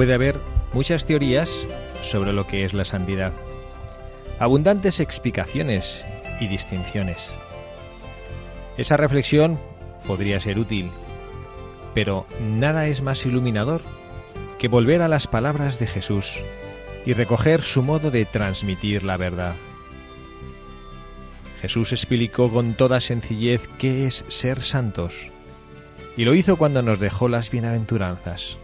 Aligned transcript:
Puede 0.00 0.14
haber 0.14 0.40
muchas 0.72 1.04
teorías 1.04 1.50
sobre 2.00 2.32
lo 2.32 2.46
que 2.46 2.64
es 2.64 2.72
la 2.72 2.86
santidad, 2.86 3.34
abundantes 4.38 4.98
explicaciones 4.98 6.02
y 6.40 6.46
distinciones. 6.46 7.28
Esa 8.78 8.96
reflexión 8.96 9.60
podría 10.06 10.40
ser 10.40 10.58
útil, 10.58 10.90
pero 11.92 12.24
nada 12.40 12.86
es 12.86 13.02
más 13.02 13.26
iluminador 13.26 13.82
que 14.58 14.68
volver 14.68 15.02
a 15.02 15.08
las 15.08 15.26
palabras 15.26 15.78
de 15.78 15.86
Jesús 15.86 16.38
y 17.04 17.12
recoger 17.12 17.60
su 17.60 17.82
modo 17.82 18.10
de 18.10 18.24
transmitir 18.24 19.02
la 19.02 19.18
verdad. 19.18 19.54
Jesús 21.60 21.92
explicó 21.92 22.50
con 22.50 22.72
toda 22.72 23.02
sencillez 23.02 23.68
qué 23.78 24.06
es 24.06 24.24
ser 24.28 24.62
santos, 24.62 25.30
y 26.16 26.24
lo 26.24 26.34
hizo 26.34 26.56
cuando 26.56 26.80
nos 26.80 27.00
dejó 27.00 27.28
las 27.28 27.50
bienaventuranzas. 27.50 28.56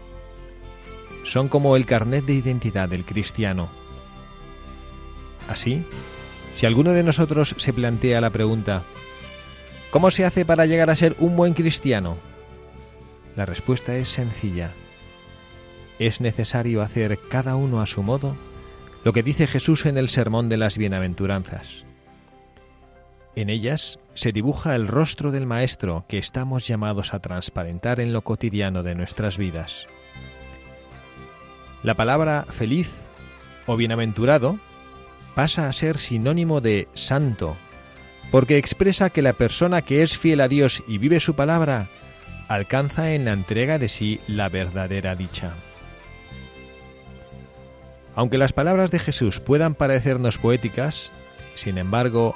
Son 1.27 1.49
como 1.49 1.75
el 1.75 1.85
carnet 1.85 2.25
de 2.25 2.33
identidad 2.33 2.87
del 2.87 3.03
cristiano. 3.03 3.67
Así, 5.49 5.85
si 6.53 6.65
alguno 6.65 6.93
de 6.93 7.03
nosotros 7.03 7.53
se 7.57 7.73
plantea 7.73 8.21
la 8.21 8.29
pregunta, 8.29 8.83
¿cómo 9.91 10.09
se 10.09 10.23
hace 10.23 10.45
para 10.45 10.65
llegar 10.65 10.89
a 10.89 10.95
ser 10.95 11.17
un 11.19 11.35
buen 11.35 11.53
cristiano? 11.53 12.17
La 13.35 13.45
respuesta 13.45 13.95
es 13.97 14.07
sencilla. 14.07 14.71
Es 15.99 16.21
necesario 16.21 16.81
hacer 16.81 17.19
cada 17.29 17.57
uno 17.57 17.81
a 17.81 17.87
su 17.87 18.03
modo 18.03 18.37
lo 19.03 19.11
que 19.11 19.21
dice 19.21 19.47
Jesús 19.47 19.85
en 19.85 19.97
el 19.97 20.07
Sermón 20.07 20.47
de 20.47 20.55
las 20.55 20.77
Bienaventuranzas. 20.77 21.83
En 23.35 23.49
ellas 23.49 23.99
se 24.13 24.31
dibuja 24.31 24.75
el 24.75 24.87
rostro 24.87 25.31
del 25.31 25.45
Maestro 25.45 26.05
que 26.07 26.19
estamos 26.19 26.65
llamados 26.67 27.13
a 27.13 27.19
transparentar 27.19 27.99
en 27.99 28.13
lo 28.13 28.21
cotidiano 28.21 28.81
de 28.81 28.95
nuestras 28.95 29.37
vidas. 29.37 29.87
La 31.83 31.93
palabra 31.93 32.45
feliz 32.49 32.89
o 33.65 33.77
bienaventurado 33.77 34.59
pasa 35.35 35.69
a 35.69 35.73
ser 35.73 35.99
sinónimo 35.99 36.61
de 36.61 36.87
santo, 36.95 37.55
porque 38.31 38.57
expresa 38.57 39.09
que 39.09 39.21
la 39.21 39.33
persona 39.33 39.83
que 39.83 40.01
es 40.01 40.17
fiel 40.17 40.41
a 40.41 40.47
Dios 40.47 40.83
y 40.87 40.97
vive 40.97 41.19
su 41.19 41.35
palabra 41.35 41.87
alcanza 42.47 43.13
en 43.13 43.25
la 43.25 43.33
entrega 43.33 43.77
de 43.77 43.89
sí 43.89 44.19
la 44.27 44.49
verdadera 44.49 45.15
dicha. 45.15 45.53
Aunque 48.15 48.39
las 48.39 48.51
palabras 48.53 48.89
de 48.89 48.99
Jesús 48.99 49.39
puedan 49.39 49.75
parecernos 49.75 50.39
poéticas, 50.39 51.11
sin 51.55 51.77
embargo, 51.77 52.35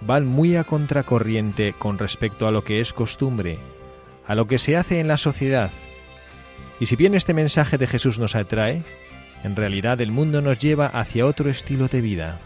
van 0.00 0.26
muy 0.26 0.56
a 0.56 0.64
contracorriente 0.64 1.74
con 1.78 1.98
respecto 1.98 2.46
a 2.46 2.50
lo 2.50 2.64
que 2.64 2.80
es 2.80 2.94
costumbre, 2.94 3.58
a 4.26 4.34
lo 4.34 4.46
que 4.46 4.58
se 4.58 4.76
hace 4.76 5.00
en 5.00 5.08
la 5.08 5.18
sociedad. 5.18 5.70
Y 6.80 6.86
si 6.86 6.96
bien 6.96 7.14
este 7.14 7.34
mensaje 7.34 7.78
de 7.78 7.86
Jesús 7.86 8.18
nos 8.18 8.34
atrae, 8.34 8.82
en 9.44 9.56
realidad 9.56 10.00
el 10.00 10.10
mundo 10.10 10.40
nos 10.42 10.58
lleva 10.58 10.86
hacia 10.86 11.26
otro 11.26 11.50
estilo 11.50 11.88
de 11.88 12.00
vida. 12.00 12.38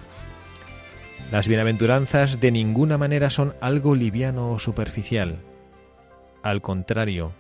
Las 1.30 1.48
bienaventuranzas 1.48 2.40
de 2.40 2.50
ninguna 2.50 2.98
manera 2.98 3.30
son 3.30 3.54
algo 3.60 3.94
liviano 3.94 4.52
o 4.52 4.58
superficial. 4.58 5.38
Al 6.42 6.60
contrario, 6.60 7.32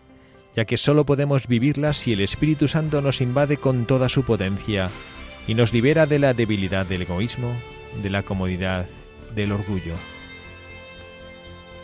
ya 0.56 0.64
que 0.64 0.76
sólo 0.76 1.04
podemos 1.04 1.46
vivirlas 1.46 1.98
si 1.98 2.12
el 2.12 2.20
Espíritu 2.20 2.68
Santo 2.68 3.02
nos 3.02 3.20
invade 3.20 3.56
con 3.56 3.86
toda 3.86 4.08
su 4.08 4.22
potencia 4.24 4.88
y 5.46 5.54
nos 5.54 5.72
libera 5.72 6.06
de 6.06 6.18
la 6.18 6.34
debilidad 6.34 6.86
del 6.86 7.02
egoísmo, 7.02 7.52
de 8.02 8.10
la 8.10 8.22
comodidad, 8.22 8.86
del 9.34 9.52
orgullo. 9.52 9.94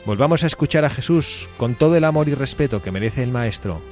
Volvamos 0.06 0.44
a 0.44 0.46
escuchar 0.46 0.84
a 0.84 0.90
Jesús 0.90 1.48
con 1.56 1.74
todo 1.74 1.96
el 1.96 2.04
amor 2.04 2.28
y 2.28 2.34
respeto 2.34 2.80
que 2.80 2.90
merece 2.90 3.22
el 3.22 3.30
Maestro. 3.30 3.82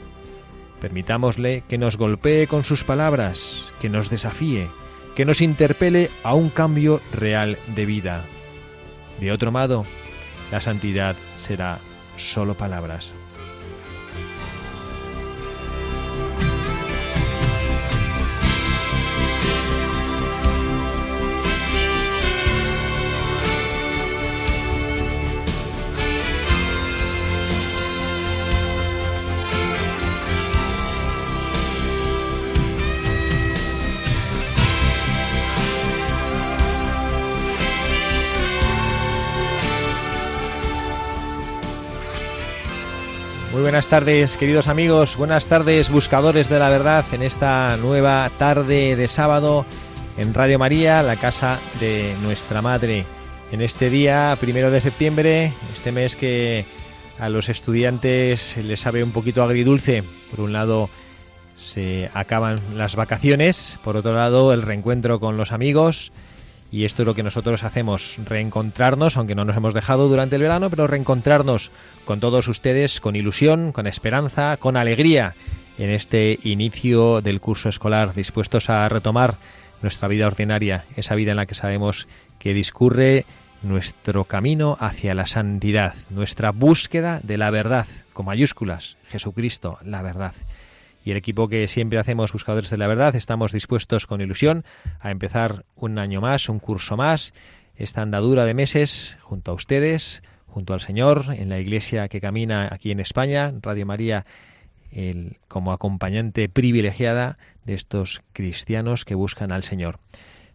Permitámosle 0.81 1.63
que 1.69 1.79
nos 1.79 1.97
golpee 1.97 2.47
con 2.47 2.65
sus 2.65 2.85
palabras, 2.85 3.73
que 3.81 3.89
nos 3.89 4.11
desafíe, 4.11 4.69
que 5.15 5.25
nos 5.25 5.41
interpele 5.41 6.11
a 6.23 6.35
un 6.35 6.51
cambio 6.51 7.01
real 7.13 7.59
de 7.75 7.87
vida. 7.87 8.25
De 9.21 9.33
otro 9.33 9.51
modo, 9.51 9.87
la 10.53 10.61
santidad 10.61 11.17
será 11.37 11.79
solo 12.17 12.55
palabras. 12.55 13.13
Muy 43.57 43.63
buenas 43.63 43.87
tardes, 43.87 44.37
queridos 44.37 44.69
amigos, 44.69 45.17
buenas 45.17 45.47
tardes, 45.47 45.89
buscadores 45.89 46.51
de 46.51 46.59
la 46.59 46.69
verdad, 46.69 47.07
en 47.13 47.23
esta 47.23 47.79
nueva 47.79 48.31
tarde 48.39 48.97
de 48.97 49.09
sábado 49.09 49.65
en 50.19 50.35
Radio 50.35 50.59
María, 50.59 51.03
la 51.03 51.17
casa 51.17 51.59
de 51.81 52.15
nuestra 52.23 52.61
Madre. 52.61 53.07
En 53.53 53.63
este 53.63 53.89
día, 53.89 54.37
primero 54.39 54.71
de 54.71 54.83
septiembre, 54.83 55.55
este 55.73 55.91
mes 55.91 56.17
que 56.17 56.67
a 57.19 57.31
los 57.31 57.49
estudiantes 57.49 58.59
les 58.59 58.79
sabe 58.79 59.03
un 59.03 59.13
poquito 59.13 59.43
agridulce. 59.43 60.05
Por 60.31 60.41
un 60.41 60.53
lado, 60.53 60.91
se 61.59 62.11
acaban 62.13 62.61
las 62.75 62.95
vacaciones, 62.95 63.79
por 63.83 63.97
otro 63.97 64.15
lado, 64.15 64.53
el 64.53 64.61
reencuentro 64.61 65.19
con 65.19 65.39
los 65.39 65.51
amigos. 65.51 66.13
Y 66.73 66.85
esto 66.85 67.03
es 67.03 67.07
lo 67.07 67.15
que 67.15 67.23
nosotros 67.23 67.63
hacemos, 67.63 68.17
reencontrarnos, 68.25 69.17
aunque 69.17 69.35
no 69.35 69.45
nos 69.45 69.57
hemos 69.57 69.75
dejado 69.75 70.09
durante 70.09 70.37
el 70.37 70.43
verano, 70.43 70.69
pero 70.69 70.87
reencontrarnos 70.87 71.71
con 72.05 72.21
todos 72.21 72.49
ustedes 72.49 73.01
con 73.01 73.17
ilusión, 73.17 73.73
con 73.73 73.87
esperanza, 73.87 74.57
con 74.57 74.77
alegría 74.77 75.35
en 75.79 75.91
este 75.91 76.39
inicio 76.43 77.21
del 77.21 77.41
curso 77.41 77.69
escolar, 77.69 78.15
dispuestos 78.15 78.71
a 78.71 78.89
retomar 78.89 79.37
nuestra 79.83 80.09
vida 80.09 80.27
ordinaria, 80.27 80.87
esa 80.97 81.15
vida 81.15 81.33
en 81.33 81.37
la 81.37 81.47
que 81.47 81.55
sabemos 81.55 82.09
que 82.39 82.55
discurre 82.55 83.25
nuestro 83.63 84.25
camino 84.25 84.77
hacia 84.81 85.15
la 85.15 85.27
santidad, 85.27 85.95
nuestra 86.11 86.51
búsqueda 86.51 87.21
de 87.23 87.39
la 87.39 87.51
verdad, 87.51 87.87
con 88.13 88.27
mayúsculas, 88.27 88.97
Jesucristo, 89.09 89.79
la 89.85 90.03
verdad. 90.03 90.35
Y 91.07 91.13
el 91.13 91.19
equipo 91.19 91.47
que 91.47 91.69
siempre 91.69 92.01
hacemos 92.01 92.33
Buscadores 92.33 92.69
de 92.69 92.79
la 92.79 92.89
Verdad, 92.89 93.15
estamos 93.15 93.53
dispuestos 93.53 94.09
con 94.09 94.21
ilusión 94.21 94.65
a 94.99 95.13
empezar 95.13 95.65
un 95.77 96.01
año 96.01 96.21
más, 96.21 96.49
un 96.49 96.59
curso 96.59 96.97
más, 96.97 97.33
esta 97.77 98.03
andadura 98.03 98.45
de 98.45 98.55
meses 98.55 99.17
junto 99.21 99.53
a 99.53 99.55
ustedes, 99.55 100.25
junto 100.49 100.75
al 100.75 100.81
Señor, 100.81 101.27
en 101.39 101.49
la 101.49 101.61
iglesia 101.61 102.09
que 102.09 102.21
camina 102.21 102.69
aquí 102.73 102.91
en 102.91 102.99
España, 102.99 103.55
Radio 103.63 103.87
María 103.87 104.27
como 105.47 105.71
acompañante 105.71 106.49
privilegiada 106.49 107.39
de 107.65 107.75
estos 107.75 108.23
cristianos 108.33 109.05
que 109.05 109.15
buscan 109.15 109.53
al 109.53 109.63
Señor. 109.63 110.01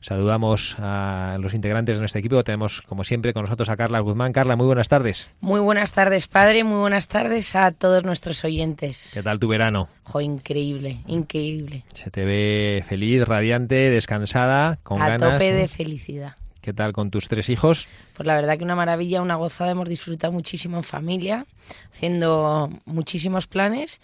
Saludamos 0.02 0.76
a 0.80 1.38
los 1.40 1.54
integrantes 1.54 1.96
de 1.96 2.00
nuestro 2.00 2.20
equipo. 2.20 2.44
Tenemos, 2.44 2.82
como 2.82 3.04
siempre, 3.04 3.34
con 3.34 3.44
nosotros 3.44 3.70
a 3.70 3.78
Carla 3.78 4.00
Guzmán. 4.00 4.34
Carla, 4.34 4.56
muy 4.56 4.66
buenas 4.66 4.90
tardes. 4.90 5.30
Muy 5.42 5.60
buenas 5.60 5.92
tardes, 5.92 6.28
padre. 6.28 6.64
Muy 6.64 6.80
buenas 6.80 7.08
tardes 7.08 7.56
a 7.56 7.72
todos 7.72 8.04
nuestros 8.04 8.44
oyentes. 8.44 9.12
¿Qué 9.14 9.22
tal 9.22 9.38
tu 9.38 9.48
verano? 9.48 9.90
Jo, 10.04 10.20
increíble, 10.20 11.02
increíble. 11.06 11.84
Se 11.94 12.10
te 12.10 12.26
ve 12.26 12.84
feliz, 12.88 13.24
radiante, 13.28 13.76
descansada, 13.92 14.80
con 14.82 15.00
a 15.02 15.08
ganas. 15.10 15.34
tope 15.34 15.52
¿no? 15.52 15.58
de 15.58 15.68
felicidad. 15.68 16.36
¿Qué 16.62 16.74
tal 16.74 16.94
con 16.94 17.12
tus 17.12 17.28
tres 17.28 17.50
hijos? 17.50 17.88
Pues 18.16 18.26
la 18.26 18.36
verdad 18.36 18.58
que 18.58 18.64
una 18.64 18.76
maravilla, 18.76 19.22
una 19.22 19.36
gozada. 19.36 19.72
Hemos 19.72 19.90
disfrutado 19.90 20.34
muchísimo 20.34 20.78
en 20.78 20.84
familia, 20.84 21.46
haciendo 21.92 22.72
muchísimos 22.86 23.46
planes 23.46 24.00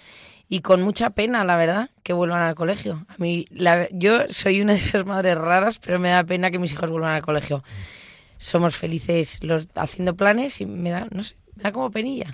y 0.49 0.61
con 0.61 0.81
mucha 0.81 1.09
pena, 1.09 1.43
la 1.43 1.55
verdad, 1.57 1.89
que 2.03 2.13
vuelvan 2.13 2.41
al 2.41 2.55
colegio. 2.55 3.05
A 3.09 3.15
mí, 3.17 3.45
la- 3.49 3.87
yo 3.91 4.21
soy 4.29 4.61
una 4.61 4.73
de 4.73 4.79
esas 4.79 5.05
madres 5.05 5.37
raras, 5.37 5.79
pero 5.83 5.99
me 5.99 6.09
da 6.09 6.23
pena 6.23 6.51
que 6.51 6.59
mis 6.59 6.71
hijos 6.71 6.89
vuelvan 6.89 7.11
al 7.13 7.21
colegio. 7.21 7.63
Somos 8.37 8.75
felices 8.75 9.39
los 9.43 9.67
haciendo 9.75 10.15
planes 10.15 10.61
y 10.61 10.65
me 10.65 10.91
da, 10.91 11.07
no 11.11 11.23
sé, 11.23 11.35
me 11.57 11.63
da 11.63 11.71
como 11.71 11.89
penilla. 11.91 12.27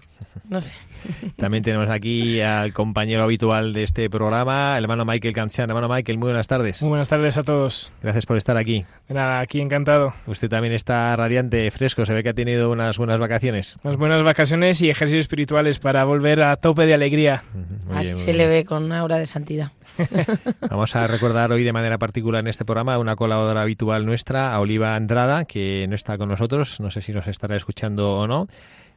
No 0.49 0.59
sé. 0.61 0.73
También 1.37 1.63
tenemos 1.63 1.89
aquí 1.89 2.41
al 2.41 2.73
compañero 2.73 3.23
habitual 3.23 3.73
de 3.73 3.83
este 3.83 4.09
programa, 4.09 4.77
el 4.77 4.83
hermano 4.83 5.05
Michael 5.05 5.33
Cancian. 5.33 5.69
Hermano 5.69 5.87
Michael, 5.89 6.17
muy 6.17 6.27
buenas 6.27 6.47
tardes. 6.47 6.81
Muy 6.81 6.89
buenas 6.89 7.07
tardes 7.07 7.37
a 7.37 7.43
todos. 7.43 7.91
Gracias 8.01 8.25
por 8.25 8.37
estar 8.37 8.57
aquí. 8.57 8.85
De 9.07 9.13
nada, 9.13 9.39
aquí 9.39 9.61
encantado. 9.61 10.13
Usted 10.27 10.49
también 10.49 10.73
está 10.73 11.15
radiante, 11.15 11.69
fresco. 11.71 12.05
Se 12.05 12.13
ve 12.13 12.23
que 12.23 12.29
ha 12.29 12.33
tenido 12.33 12.71
unas 12.71 12.97
buenas 12.97 13.19
vacaciones. 13.19 13.77
Unas 13.83 13.97
buenas 13.97 14.23
vacaciones 14.23 14.81
y 14.81 14.89
ejercicios 14.89 15.25
espirituales 15.25 15.79
para 15.79 16.03
volver 16.03 16.41
a 16.41 16.55
tope 16.55 16.85
de 16.85 16.93
alegría. 16.93 17.43
Muy 17.85 17.97
Así 17.97 18.07
bien, 18.07 18.17
se 18.17 18.25
bien. 18.25 18.37
le 18.37 18.47
ve 18.47 18.65
con 18.65 18.83
una 18.83 18.99
aura 18.99 19.17
de 19.17 19.27
santidad. 19.27 19.71
Vamos 20.69 20.95
a 20.95 21.07
recordar 21.07 21.51
hoy 21.51 21.63
de 21.63 21.73
manera 21.73 21.97
particular 21.97 22.41
en 22.41 22.47
este 22.47 22.65
programa 22.65 22.95
a 22.95 22.99
una 22.99 23.15
colaboradora 23.15 23.61
habitual 23.61 24.05
nuestra, 24.05 24.53
a 24.53 24.59
Oliva 24.59 24.95
Andrada, 24.95 25.45
que 25.45 25.85
no 25.87 25.95
está 25.95 26.17
con 26.17 26.29
nosotros. 26.29 26.79
No 26.79 26.89
sé 26.91 27.01
si 27.01 27.11
nos 27.13 27.27
estará 27.27 27.55
escuchando 27.55 28.11
o 28.13 28.27
no. 28.27 28.47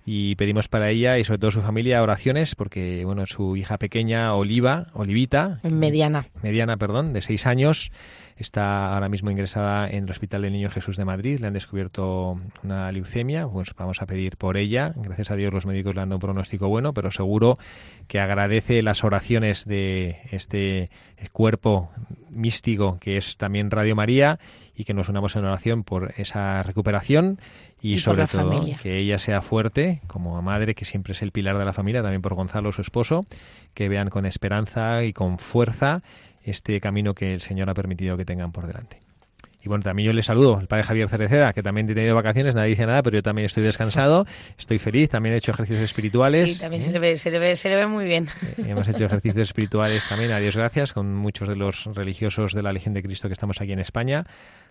Y 0.09 0.37
pedimos 0.37 0.69
para 0.69 0.89
ella 0.89 1.19
y 1.19 1.25
sobre 1.25 1.41
todo 1.41 1.51
su 1.51 1.63
familia 1.63 2.01
oraciones 2.01 2.55
porque, 2.55 3.05
bueno, 3.05 3.27
su 3.27 3.57
hija 3.57 3.77
pequeña, 3.77 4.33
Oliva, 4.35 4.87
Olivita, 4.93 5.59
Mediana. 5.65 6.29
mediana, 6.45 6.77
perdón, 6.77 7.13
de 7.13 7.23
seis 7.23 7.45
años. 7.45 7.91
Está 8.37 8.93
ahora 8.93 9.09
mismo 9.09 9.31
ingresada 9.31 9.89
en 9.89 10.05
el 10.05 10.11
Hospital 10.11 10.43
del 10.43 10.53
Niño 10.53 10.69
Jesús 10.69 10.99
de 10.99 11.07
Madrid. 11.07 11.41
Le 11.41 11.47
han 11.47 11.55
descubierto 11.55 12.39
una 12.63 12.93
leucemia. 12.93 13.49
Pues 13.49 13.73
vamos 13.75 14.03
a 14.03 14.07
pedir 14.07 14.37
por 14.37 14.59
ella. 14.59 14.93
Gracias 14.95 15.31
a 15.31 15.37
Dios 15.37 15.55
los 15.55 15.65
médicos 15.65 15.95
le 15.95 16.03
han 16.03 16.11
dado 16.11 16.17
un 16.17 16.21
pronóstico 16.21 16.69
bueno, 16.69 16.93
pero 16.93 17.11
seguro 17.11 17.57
que 18.09 18.21
agradece 18.21 18.83
las 18.83 19.05
oraciones 19.05 19.65
de 19.65 20.19
este 20.31 20.91
cuerpo 21.33 21.91
místico 22.29 22.99
que 23.01 23.17
es 23.17 23.39
también 23.39 23.71
Radio 23.71 23.97
María 23.97 24.39
y 24.75 24.85
que 24.85 24.93
nos 24.93 25.09
unamos 25.09 25.35
en 25.37 25.45
oración 25.47 25.83
por 25.83 26.13
esa 26.19 26.63
recuperación 26.63 27.41
y, 27.81 27.99
sobre 28.01 28.27
todo 28.27 28.51
familia. 28.51 28.79
que 28.83 28.99
ella 28.99 29.19
sea 29.19 29.41
fuerte 29.41 30.03
como 30.07 30.41
madre, 30.43 30.75
que 30.75 30.85
siempre 30.85 31.13
es 31.13 31.23
el 31.23 31.33
pilar 31.33 31.57
de 31.57 31.65
la 31.65 31.73
familia, 31.73 32.03
también 32.03 32.21
por 32.21 32.35
Gonzalo, 32.35 32.73
su 32.73 32.83
esposo, 32.83 33.25
que 33.73 33.89
vean 33.89 34.11
con 34.11 34.27
esperanza 34.27 35.05
y 35.05 35.15
con 35.15 35.39
fuerza 35.39 36.03
este 36.47 36.81
camino 36.81 37.15
que 37.15 37.35
el 37.35 37.41
Señor 37.41 37.69
ha 37.69 37.75
permitido 37.75 38.17
que 38.17 38.25
tengan 38.25 38.53
por 38.53 38.67
delante. 38.67 39.01
Y 39.67 39.69
bueno, 39.69 39.83
también 39.83 40.07
yo 40.07 40.13
le 40.13 40.23
saludo, 40.23 40.61
el 40.61 40.69
padre 40.69 40.85
Javier 40.85 41.09
Cereceda, 41.09 41.53
que 41.53 41.61
también 41.61 41.89
tenido 41.89 42.15
vacaciones, 42.15 42.55
nadie 42.55 42.71
dice 42.71 42.87
nada, 42.87 43.03
pero 43.03 43.17
yo 43.17 43.23
también 43.25 43.47
estoy 43.47 43.65
descansado, 43.65 44.25
estoy 44.57 44.79
feliz, 44.79 45.11
también 45.11 45.35
he 45.35 45.39
hecho 45.39 45.51
ejercicios 45.51 45.83
espirituales. 45.83 46.53
Sí, 46.55 46.61
también 46.61 46.83
¿eh? 46.83 46.87
se 46.87 46.93
le 46.93 46.99
ve, 47.01 47.19
se 47.19 47.31
le 47.33 47.39
ve, 47.41 47.57
se 47.57 47.69
le 47.69 47.75
ve 47.75 47.89
muy 47.89 48.05
bien. 48.05 48.29
Eh, 48.59 48.67
Hemos 48.69 48.87
hecho 48.87 49.07
ejercicios 49.07 49.49
espirituales 49.49 50.07
también, 50.09 50.31
a 50.31 50.39
Dios 50.39 50.57
gracias, 50.57 50.93
con 50.93 51.13
muchos 51.17 51.49
de 51.49 51.57
los 51.57 51.85
religiosos 51.87 52.53
de 52.53 52.63
la 52.63 52.73
Legión 52.73 52.95
de 52.95 53.03
Cristo 53.03 53.27
que 53.29 53.33
estamos 53.33 53.61
aquí 53.61 53.73
en 53.73 53.81
España. 53.81 54.25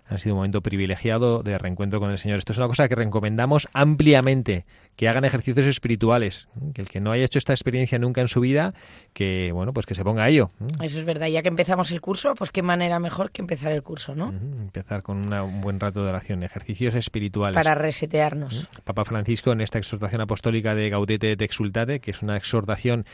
Ha 0.08 0.20
sido 0.20 0.36
un 0.36 0.38
momento 0.40 0.62
privilegiado 0.62 1.42
de 1.42 1.58
reencuentro 1.58 2.00
con 2.00 2.12
el 2.12 2.20
Señor. 2.20 2.38
Esto 2.38 2.52
es 2.52 2.60
una 2.60 2.68
cosa 2.68 2.88
que 2.88 2.94
recomendamos 2.94 3.68
ampliamente, 3.74 4.66
que 4.96 5.10
hagan 5.10 5.26
ejercicios 5.26 5.66
espirituales. 5.66 6.48
Que 6.76 6.82
el 6.84 6.90
que 6.90 7.00
no 7.02 7.12
haya 7.12 7.26
hecho 7.26 7.40
esta 7.40 7.54
experiencia 7.54 7.98
nunca 7.98 8.22
en 8.22 8.28
su 8.28 8.40
vida, 8.40 8.76
que 9.14 9.52
bueno, 9.52 9.74
pues 9.74 9.88
que 9.88 9.96
se 9.96 10.04
ponga 10.04 10.26
a 10.26 10.30
ello. 10.30 10.52
¿eh? 10.62 10.86
Eso 10.86 11.00
es 11.00 11.06
verdad. 11.06 11.26
Ya 11.28 11.42
que 11.42 11.48
empezamos 11.48 11.90
el 11.92 12.02
curso, 12.02 12.36
pues 12.36 12.52
qué 12.52 12.62
manera 12.62 13.00
mejor 13.00 13.32
que 13.32 13.42
empezar 13.42 13.72
el 13.72 13.82
curso, 13.82 14.14
¿no? 14.14 14.30
Empezar 14.30 15.02
con 15.02 15.26
una- 15.26 15.44
un 15.44 15.62
buen 15.62 15.80
rato 15.80 16.04
de 16.04 16.10
oración, 16.10 16.44
ejercicios 16.44 16.94
espirituales. 16.94 17.56
Para 17.56 17.74
resetearnos. 17.74 18.70
Papa 18.84 19.06
Francisco 19.06 19.54
en 19.54 19.62
esta 19.62 19.80
exhortación 19.80 20.22
apostólica 20.22 20.76
de 20.76 20.90
Gaudete 20.90 21.32
et 21.32 21.42
Exultate, 21.42 22.00
que 22.00 22.12
es 22.12 22.22
una 22.22 22.38
exhortación 22.38 23.06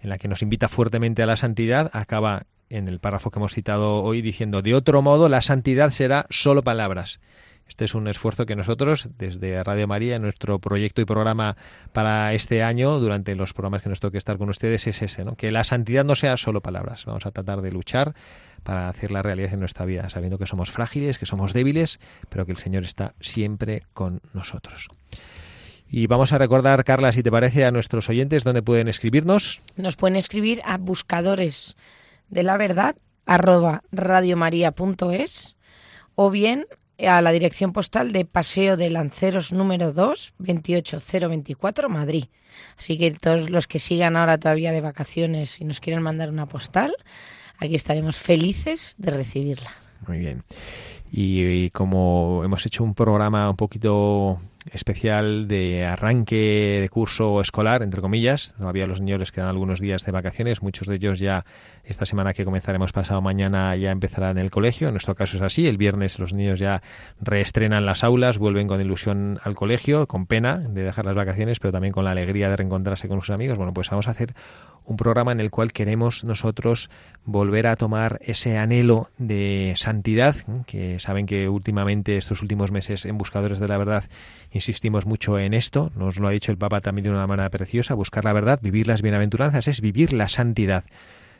en 0.00 0.10
la 0.10 0.18
que 0.18 0.28
nos 0.28 0.42
invita 0.42 0.68
fuertemente 0.68 1.24
a 1.24 1.26
la 1.26 1.36
santidad, 1.36 1.90
acaba 1.92 2.44
en 2.70 2.88
el 2.88 2.98
párrafo 2.98 3.30
que 3.30 3.38
hemos 3.38 3.54
citado 3.54 4.02
hoy 4.02 4.22
diciendo, 4.22 4.62
de 4.62 4.74
otro 4.74 5.02
modo 5.02 5.28
la 5.28 5.42
santidad 5.42 5.90
será 5.90 6.26
solo 6.30 6.62
palabras. 6.62 7.20
Este 7.68 7.84
es 7.84 7.94
un 7.94 8.06
esfuerzo 8.06 8.46
que 8.46 8.54
nosotros, 8.54 9.10
desde 9.18 9.62
Radio 9.64 9.88
María, 9.88 10.16
en 10.16 10.22
nuestro 10.22 10.60
proyecto 10.60 11.00
y 11.00 11.04
programa 11.04 11.56
para 11.92 12.32
este 12.32 12.62
año, 12.62 13.00
durante 13.00 13.34
los 13.34 13.52
programas 13.52 13.82
que 13.82 13.88
nos 13.88 13.98
toque 13.98 14.18
estar 14.18 14.38
con 14.38 14.48
ustedes, 14.48 14.86
es 14.86 15.02
ese, 15.02 15.24
¿no? 15.24 15.34
que 15.34 15.50
la 15.50 15.64
santidad 15.64 16.04
no 16.04 16.14
sea 16.14 16.36
solo 16.36 16.60
palabras. 16.60 17.04
Vamos 17.06 17.26
a 17.26 17.32
tratar 17.32 17.62
de 17.62 17.72
luchar 17.72 18.14
para 18.62 18.88
hacer 18.88 19.10
la 19.10 19.22
realidad 19.22 19.52
en 19.52 19.60
nuestra 19.60 19.84
vida, 19.84 20.08
sabiendo 20.08 20.38
que 20.38 20.46
somos 20.46 20.70
frágiles, 20.70 21.18
que 21.18 21.26
somos 21.26 21.52
débiles, 21.52 21.98
pero 22.28 22.46
que 22.46 22.52
el 22.52 22.58
Señor 22.58 22.84
está 22.84 23.14
siempre 23.20 23.82
con 23.94 24.20
nosotros. 24.32 24.88
Y 25.88 26.06
vamos 26.06 26.32
a 26.32 26.38
recordar, 26.38 26.84
Carla, 26.84 27.12
si 27.12 27.22
te 27.22 27.30
parece, 27.30 27.64
a 27.64 27.70
nuestros 27.70 28.08
oyentes 28.08 28.44
dónde 28.44 28.62
pueden 28.62 28.88
escribirnos. 28.88 29.60
Nos 29.76 29.96
pueden 29.96 30.16
escribir 30.16 30.60
a 30.64 30.78
buscadores 30.78 31.76
de 32.28 32.42
la 32.42 32.56
verdad 32.56 32.96
arroba 33.26 33.82
radiomaria.es 33.92 35.56
o 36.14 36.30
bien 36.30 36.66
a 36.98 37.20
la 37.20 37.32
dirección 37.32 37.72
postal 37.72 38.12
de 38.12 38.24
Paseo 38.24 38.76
de 38.76 38.88
Lanceros 38.90 39.52
número 39.52 39.92
2, 39.92 40.34
28024, 40.38 41.88
Madrid. 41.88 42.24
Así 42.78 42.96
que 42.96 43.10
todos 43.10 43.50
los 43.50 43.66
que 43.66 43.78
sigan 43.78 44.16
ahora 44.16 44.38
todavía 44.38 44.72
de 44.72 44.80
vacaciones 44.80 45.60
y 45.60 45.64
nos 45.64 45.80
quieran 45.80 46.02
mandar 46.02 46.30
una 46.30 46.46
postal, 46.46 46.94
aquí 47.58 47.74
estaremos 47.74 48.16
felices 48.16 48.94
de 48.96 49.10
recibirla. 49.10 49.70
Muy 50.06 50.18
bien. 50.18 50.42
Y, 51.12 51.44
y 51.44 51.70
como 51.70 52.42
hemos 52.44 52.64
hecho 52.64 52.82
un 52.82 52.94
programa 52.94 53.50
un 53.50 53.56
poquito 53.56 54.38
especial 54.72 55.48
de 55.48 55.84
arranque 55.84 56.78
de 56.80 56.88
curso 56.88 57.40
escolar, 57.40 57.82
entre 57.82 58.00
comillas, 58.00 58.54
todavía 58.54 58.86
los 58.86 59.00
niños 59.00 59.20
les 59.20 59.32
quedan 59.32 59.48
algunos 59.48 59.80
días 59.80 60.04
de 60.04 60.12
vacaciones, 60.12 60.62
muchos 60.62 60.88
de 60.88 60.96
ellos 60.96 61.18
ya 61.18 61.44
esta 61.84 62.04
semana 62.04 62.34
que 62.34 62.44
comenzaremos 62.44 62.92
pasado 62.92 63.20
mañana 63.20 63.74
ya 63.76 63.90
empezarán 63.90 64.38
el 64.38 64.50
colegio, 64.50 64.88
en 64.88 64.94
nuestro 64.94 65.14
caso 65.14 65.36
es 65.36 65.42
así, 65.42 65.66
el 65.66 65.76
viernes 65.76 66.18
los 66.18 66.32
niños 66.32 66.58
ya 66.58 66.82
reestrenan 67.20 67.86
las 67.86 68.02
aulas, 68.02 68.38
vuelven 68.38 68.66
con 68.66 68.80
ilusión 68.80 69.38
al 69.42 69.54
colegio, 69.54 70.06
con 70.06 70.26
pena 70.26 70.58
de 70.58 70.82
dejar 70.82 71.04
las 71.04 71.14
vacaciones, 71.14 71.60
pero 71.60 71.72
también 71.72 71.92
con 71.92 72.04
la 72.04 72.10
alegría 72.10 72.50
de 72.50 72.56
reencontrarse 72.56 73.08
con 73.08 73.20
sus 73.20 73.30
amigos. 73.30 73.56
Bueno, 73.56 73.72
pues 73.72 73.90
vamos 73.90 74.08
a 74.08 74.10
hacer 74.10 74.34
un 74.86 74.96
programa 74.96 75.32
en 75.32 75.40
el 75.40 75.50
cual 75.50 75.72
queremos 75.72 76.24
nosotros 76.24 76.90
volver 77.24 77.66
a 77.66 77.76
tomar 77.76 78.20
ese 78.22 78.56
anhelo 78.56 79.10
de 79.18 79.74
santidad, 79.76 80.36
¿eh? 80.36 80.62
que 80.66 81.00
saben 81.00 81.26
que 81.26 81.48
últimamente, 81.48 82.16
estos 82.16 82.40
últimos 82.40 82.70
meses, 82.70 83.04
en 83.04 83.18
Buscadores 83.18 83.58
de 83.58 83.68
la 83.68 83.78
Verdad, 83.78 84.04
insistimos 84.52 85.06
mucho 85.06 85.38
en 85.38 85.54
esto, 85.54 85.90
nos 85.96 86.18
lo 86.18 86.28
ha 86.28 86.30
dicho 86.30 86.52
el 86.52 86.58
Papa 86.58 86.80
también 86.80 87.04
de 87.04 87.10
una 87.10 87.26
manera 87.26 87.50
preciosa, 87.50 87.94
buscar 87.94 88.24
la 88.24 88.32
verdad, 88.32 88.60
vivir 88.62 88.86
las 88.86 89.02
bienaventuranzas, 89.02 89.68
es 89.68 89.80
vivir 89.80 90.12
la 90.12 90.28
santidad. 90.28 90.84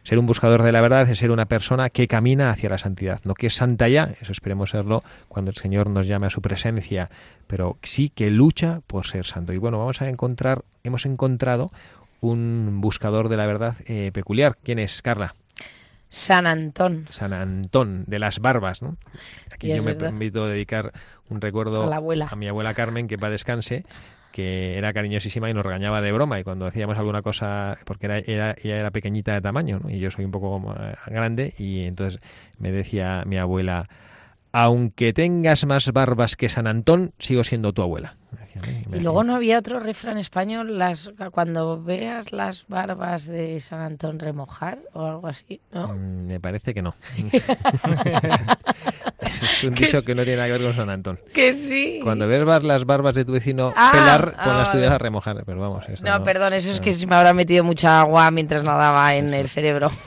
Ser 0.07 0.21
un 0.21 0.27
buscador 0.27 0.63
de 0.63 0.71
la 0.71 0.81
verdad 0.81 1.11
es 1.11 1.19
ser 1.19 1.33
una 1.33 1.47
persona 1.47 1.91
que 1.91 2.07
camina 2.07 2.51
hacia 2.51 2.71
la 2.71 2.79
santidad, 2.79 3.21
no 3.25 3.35
que 3.35 3.49
es 3.49 3.55
santa 3.55 3.89
ya, 3.89 4.15
eso 4.21 4.31
esperemos 4.31 4.71
serlo 4.71 5.03
cuando 5.27 5.51
el 5.51 5.57
Señor 5.57 5.91
nos 5.91 6.07
llame 6.07 6.29
a 6.29 6.31
su 6.31 6.41
presencia, 6.41 7.11
pero 7.49 7.77
sí 7.83 8.11
que 8.11 8.31
lucha 8.31 8.83
por 8.87 9.09
ser 9.09 9.27
santo. 9.27 9.53
Y 9.53 9.59
bueno, 9.59 9.79
vamos 9.79 10.01
a 10.03 10.09
encontrar, 10.09 10.63
hemos 10.85 11.07
encontrado 11.07 11.73
un 12.21 12.81
buscador 12.81 13.29
de 13.29 13.37
la 13.37 13.47
verdad 13.47 13.77
eh, 13.87 14.11
peculiar. 14.13 14.57
¿Quién 14.63 14.79
es, 14.79 15.03
Carla? 15.03 15.35
San 16.09 16.47
Antón. 16.47 17.07
San 17.11 17.33
Antón, 17.33 18.05
de 18.07 18.19
las 18.19 18.39
barbas, 18.39 18.81
¿no? 18.83 18.97
Aquí 19.53 19.69
yo 19.69 19.83
me 19.83 19.93
verdad. 19.93 20.09
permito 20.09 20.47
dedicar 20.47 20.93
un 21.29 21.41
recuerdo 21.41 21.83
A 21.83 21.87
la 21.87 21.97
abuela. 21.97 22.31
mi 22.37 22.49
abuela 22.49 22.75
Carmen, 22.75 23.09
que 23.09 23.19
para 23.19 23.33
descanse, 23.33 23.85
que 24.33 24.79
era 24.79 24.93
cariñosísima 24.93 25.51
y 25.51 25.55
nos 25.55 25.67
regañaba 25.67 26.01
de 26.01 26.13
broma. 26.13 26.39
Y 26.39 26.45
cuando 26.45 26.67
hacíamos 26.67 26.97
alguna 26.97 27.23
cosa, 27.23 27.79
porque 27.85 28.07
era, 28.07 28.19
era- 28.19 28.55
ella 28.63 28.77
era 28.79 28.91
pequeñita 28.93 29.35
de 29.35 29.41
tamaño, 29.41 29.81
¿no? 29.83 29.91
y 29.91 29.99
yo 29.99 30.11
soy 30.11 30.25
un 30.25 30.31
poco 30.31 30.59
más 30.61 30.97
grande, 31.07 31.55
y 31.59 31.85
entonces 31.85 32.21
me 32.59 32.71
decía 32.71 33.25
mi 33.27 33.37
abuela, 33.39 33.89
aunque 34.57 35.13
tengas 35.13 35.67
más 35.67 35.93
barbas 35.93 36.35
que 36.35 36.49
San 36.49 36.67
Antón, 36.67 37.13
sigo 37.19 37.45
siendo 37.45 37.75
tu 37.75 37.83
abuela. 37.83 38.17
Y 38.91 39.01
luego 39.01 39.23
no 39.23 39.35
había 39.35 39.59
otro 39.59 39.81
refrán 39.81 40.17
español, 40.17 40.79
las 40.79 41.13
cuando 41.31 41.83
veas 41.83 42.33
las 42.33 42.67
barbas 42.67 43.27
de 43.27 43.61
San 43.61 43.81
Antón 43.81 44.19
remojar 44.19 44.79
o 44.95 45.05
algo 45.05 45.27
así, 45.27 45.61
¿no? 45.73 45.89
Mm, 45.89 46.29
me 46.29 46.41
parece 46.41 46.73
que 46.73 46.81
no. 46.81 46.95
es 49.21 49.65
un 49.65 49.75
dicho 49.75 50.03
que 50.03 50.15
no 50.15 50.23
tiene 50.23 50.39
nada 50.39 50.47
que 50.47 50.53
ver 50.53 50.63
con 50.63 50.73
San 50.73 50.89
Antón. 50.89 51.21
Que 51.35 51.61
sí. 51.61 52.01
Cuando 52.03 52.27
ves 52.27 52.65
las 52.65 52.87
barbas 52.87 53.15
de 53.15 53.27
tu 53.27 53.33
vecino 53.33 53.75
Ah, 53.77 53.91
pelar, 53.93 54.37
ah, 54.39 54.55
las 54.57 54.73
tuyas 54.73 54.91
a 54.91 54.97
remojar. 54.97 55.45
Pero 55.45 55.61
vamos, 55.61 55.87
esto 55.87 56.07
No, 56.07 56.25
perdón, 56.25 56.55
eso 56.55 56.71
es 56.71 56.81
que 56.81 56.95
se 56.95 57.07
me 57.07 57.15
habrá 57.15 57.35
metido 57.35 57.63
mucha 57.63 58.01
agua 58.01 58.31
mientras 58.31 58.65
nadaba 58.65 59.17
en 59.17 59.35
el 59.35 59.51
cerebro. 59.51 59.91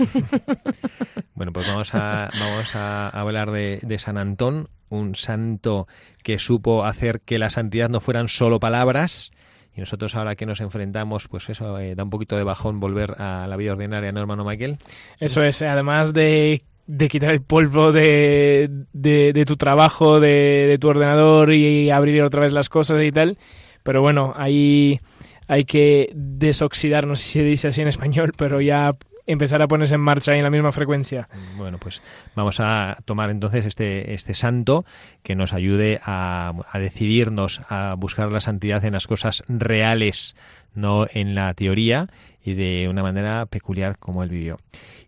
Bueno, 1.39 1.53
pues 1.53 1.67
vamos 1.67 1.95
a, 1.95 2.29
vamos 2.37 2.75
a 2.75 3.07
hablar 3.07 3.51
de, 3.51 3.79
de 3.81 3.97
San 3.97 4.17
Antón, 4.17 4.67
un 4.89 5.15
santo 5.15 5.87
que 6.21 6.37
supo 6.37 6.83
hacer 6.83 7.21
que 7.21 7.39
la 7.39 7.49
santidad 7.49 7.87
no 7.87 8.01
fueran 8.01 8.27
solo 8.27 8.59
palabras. 8.59 9.31
Y 9.73 9.79
nosotros 9.79 10.17
ahora 10.17 10.35
que 10.35 10.45
nos 10.45 10.59
enfrentamos, 10.59 11.29
pues 11.29 11.47
eso, 11.47 11.79
eh, 11.79 11.95
da 11.95 12.03
un 12.03 12.09
poquito 12.09 12.35
de 12.35 12.43
bajón 12.43 12.81
volver 12.81 13.15
a 13.21 13.47
la 13.47 13.55
vida 13.55 13.71
ordinaria, 13.71 14.11
¿no, 14.11 14.19
hermano 14.19 14.43
Michael? 14.43 14.79
Eso 15.21 15.41
es, 15.41 15.61
además 15.61 16.11
de, 16.11 16.61
de 16.87 17.07
quitar 17.07 17.31
el 17.31 17.41
polvo 17.41 17.93
de, 17.93 18.69
de, 18.91 19.31
de 19.31 19.45
tu 19.45 19.55
trabajo, 19.55 20.19
de, 20.19 20.77
tu 20.77 20.89
ordenador 20.89 21.53
y 21.53 21.89
abrir 21.89 22.21
otra 22.21 22.41
vez 22.41 22.51
las 22.51 22.67
cosas 22.67 23.01
y 23.01 23.13
tal. 23.13 23.37
Pero 23.83 24.01
bueno, 24.01 24.33
ahí 24.35 24.99
hay 25.47 25.63
que 25.63 26.11
desoxidar, 26.13 27.07
no 27.07 27.15
sé 27.15 27.23
si 27.23 27.31
se 27.39 27.43
dice 27.43 27.67
así 27.69 27.81
en 27.81 27.87
español, 27.87 28.33
pero 28.37 28.59
ya 28.59 28.91
empezar 29.31 29.61
a 29.61 29.67
ponerse 29.67 29.95
en 29.95 30.01
marcha 30.01 30.35
en 30.35 30.43
la 30.43 30.49
misma 30.49 30.71
frecuencia. 30.71 31.29
Bueno, 31.57 31.77
pues 31.77 32.01
vamos 32.35 32.59
a 32.59 32.97
tomar 33.05 33.29
entonces 33.29 33.65
este, 33.65 34.13
este 34.13 34.33
santo 34.33 34.85
que 35.23 35.35
nos 35.35 35.53
ayude 35.53 36.01
a, 36.03 36.53
a 36.71 36.79
decidirnos 36.79 37.61
a 37.69 37.95
buscar 37.97 38.31
la 38.31 38.39
santidad 38.39 38.83
en 38.85 38.93
las 38.93 39.07
cosas 39.07 39.43
reales, 39.47 40.35
no 40.73 41.07
en 41.11 41.35
la 41.35 41.53
teoría 41.53 42.07
y 42.43 42.53
de 42.53 42.87
una 42.89 43.03
manera 43.03 43.45
peculiar 43.45 43.97
como 43.97 44.23
él 44.23 44.29
vivió. 44.29 44.57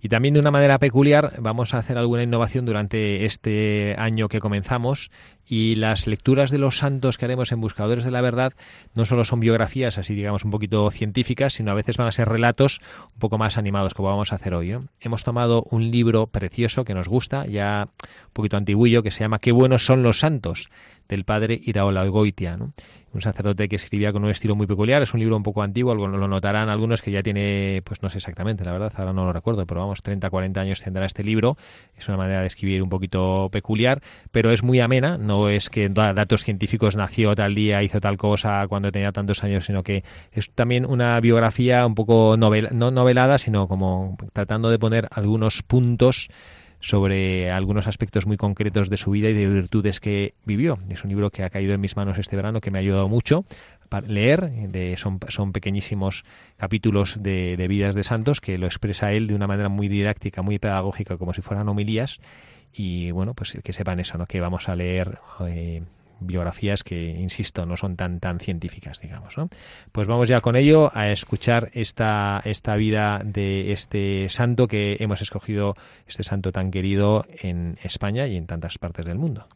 Y 0.02 0.10
también 0.10 0.34
de 0.34 0.40
una 0.40 0.52
manera 0.52 0.80
peculiar 0.80 1.36
vamos 1.40 1.74
a 1.74 1.78
hacer 1.78 1.98
alguna 1.98 2.24
innovación 2.24 2.66
durante 2.66 3.26
este 3.26 3.96
año 3.98 4.28
que 4.28 4.40
comenzamos 4.40 5.12
y 5.48 5.76
las 5.76 6.08
lecturas 6.08 6.50
de 6.50 6.58
los 6.58 6.78
santos 6.78 7.18
que 7.18 7.26
haremos 7.26 7.52
en 7.52 7.62
Buscadores 7.62 8.04
de 8.04 8.12
la 8.12 8.22
Verdad 8.22 8.54
no 8.96 9.06
solo 9.06 9.26
son 9.26 9.40
biografías 9.40 9.98
así 9.98 10.16
digamos 10.16 10.44
un 10.44 10.52
poquito 10.52 10.90
científicas, 10.92 11.54
sino 11.54 11.72
a 11.72 11.76
veces 11.76 11.98
van 11.98 12.08
a 12.08 12.12
ser 12.12 12.30
relatos 12.30 12.82
un 13.14 13.20
poco 13.20 13.38
más 13.38 13.58
animados 13.58 13.94
como 13.94 14.10
vamos 14.10 14.32
a 14.32 14.36
hacer 14.36 14.54
hoy. 14.54 14.72
¿no? 14.72 14.86
Hemos 15.00 15.24
tomado 15.24 15.64
un 15.70 15.92
libro 15.92 16.28
precioso 16.28 16.84
que 16.84 16.94
nos 16.94 17.08
gusta, 17.08 17.46
ya 17.46 17.88
un 18.02 18.34
poquito 18.34 18.58
antiguillo, 18.58 19.04
que 19.04 19.12
se 19.12 19.20
llama 19.20 19.40
Qué 19.40 19.52
buenos 19.52 19.86
son 19.86 20.04
los 20.04 20.20
santos 20.20 20.70
del 21.08 21.26
padre 21.26 21.60
Iraola 21.64 22.06
Goitia. 22.06 22.58
Un 23.14 23.22
sacerdote 23.22 23.68
que 23.68 23.76
escribía 23.76 24.12
con 24.12 24.24
un 24.24 24.30
estilo 24.30 24.56
muy 24.56 24.68
peculiar. 24.68 25.02
Es 25.02 25.14
un 25.14 25.20
libro 25.20 25.36
un 25.36 25.44
poco 25.44 25.62
antiguo, 25.64 25.94
lo 25.96 26.28
notarán 26.28 26.70
algunos 26.70 27.02
que 27.02 27.12
ya 27.12 27.22
tiene, 27.22 27.82
pues 27.84 28.02
no 28.02 28.10
sé 28.10 28.18
exactamente, 28.20 28.64
la 28.64 28.72
verdad, 28.72 28.94
ahora 28.96 29.14
no 29.14 29.26
lo 29.26 29.34
recuerdo, 29.34 29.66
pero 29.66 29.82
vamos, 29.82 30.02
30, 30.02 30.30
40 30.30 30.60
años 30.62 30.82
tendrá 30.82 31.06
este 31.06 31.24
libro. 31.24 31.58
Es 31.98 32.08
una 32.08 32.18
manera 32.18 32.42
de 32.42 32.48
escribir 32.48 32.82
un 32.82 32.90
poquito 32.90 33.50
peculiar, 33.52 34.02
pero 34.32 34.52
es 34.52 34.64
muy 34.64 34.80
amena. 34.80 35.18
No 35.18 35.50
es 35.50 35.70
que 35.70 35.90
da 35.90 36.14
datos 36.14 36.44
científicos 36.44 36.96
nació 36.96 37.36
tal 37.36 37.56
día, 37.56 37.84
hizo 37.84 38.00
tal 38.00 38.18
cosa 38.18 38.66
cuando 38.68 38.92
tenía 38.92 39.12
tantos 39.12 39.44
años, 39.44 39.66
sino 39.66 39.84
que 39.84 40.04
es 40.32 40.52
también 40.52 40.86
una 40.86 41.20
biografía 41.20 41.86
un 41.86 41.96
poco 41.96 42.36
novel, 42.38 42.70
no 42.72 42.92
novelada, 42.92 43.38
sino 43.38 43.68
como 43.68 44.18
tratando 44.34 44.70
de 44.70 44.80
poner 44.80 45.08
algunos 45.12 45.64
puntos 45.64 46.30
sobre 46.82 47.52
algunos 47.52 47.88
aspectos 47.88 48.26
muy 48.26 48.38
concretos 48.38 48.90
de 48.90 48.98
su 48.98 49.12
vida 49.12 49.30
y 49.30 49.34
de 49.34 49.48
virtudes 49.48 50.00
que 50.00 50.34
vivió. 50.46 50.78
Es 50.90 51.04
un 51.04 51.10
libro 51.10 51.30
que 51.30 51.44
ha 51.44 51.50
caído 51.50 51.74
en 51.74 51.82
mis 51.82 51.96
manos 51.96 52.18
este 52.18 52.36
verano, 52.36 52.60
que 52.60 52.72
me 52.72 52.80
ha 52.80 52.82
ayudado 52.82 53.08
mucho 53.08 53.46
para 53.88 54.08
leer. 54.08 54.52
Son, 54.98 55.20
son 55.30 55.54
pequeñísimos 55.54 56.26
capítulos 56.58 57.22
de, 57.22 57.56
de 57.56 57.68
vidas 57.68 57.96
de 57.96 58.04
santos 58.04 58.42
que 58.42 58.58
lo 58.58 58.66
expresa 58.66 59.12
él 59.12 59.28
de 59.28 59.36
una 59.36 59.48
manera 59.48 59.70
muy 59.70 59.88
didáctica, 59.88 60.42
muy 60.42 60.60
pedagógica, 60.60 61.18
como 61.18 61.34
si 61.34 61.42
fueran 61.42 61.70
homilías. 61.70 62.20
Y 62.74 63.12
bueno, 63.12 63.34
pues 63.34 63.58
que 63.64 63.74
sepan 63.74 64.00
eso, 64.00 64.18
¿no? 64.18 64.26
Que 64.26 64.40
vamos 64.40 64.70
a 64.70 64.76
leer 64.76 65.20
eh, 65.48 65.84
biografías 66.22 66.84
que, 66.84 67.10
insisto, 67.10 67.66
no 67.66 67.78
son 67.78 67.96
tan 67.96 68.20
tan 68.20 68.40
científicas, 68.40 69.00
digamos. 69.02 69.38
¿no? 69.38 69.50
Pues 69.92 70.08
vamos 70.08 70.30
ya 70.30 70.42
con 70.42 70.56
ello 70.56 70.92
a 70.94 71.12
escuchar 71.12 71.70
esta, 71.74 72.42
esta 72.46 72.76
vida 72.76 73.22
de 73.24 73.72
este 73.72 74.30
santo 74.30 74.68
que 74.68 74.98
hemos 75.00 75.22
escogido, 75.22 75.76
este 76.08 76.24
santo 76.24 76.52
tan 76.52 76.72
querido 76.72 77.26
en 77.42 77.78
España 77.84 78.28
y 78.28 78.38
en 78.38 78.48
tantas 78.48 78.78
partes 78.78 79.06
del 79.06 79.18
mundo. 79.18 79.48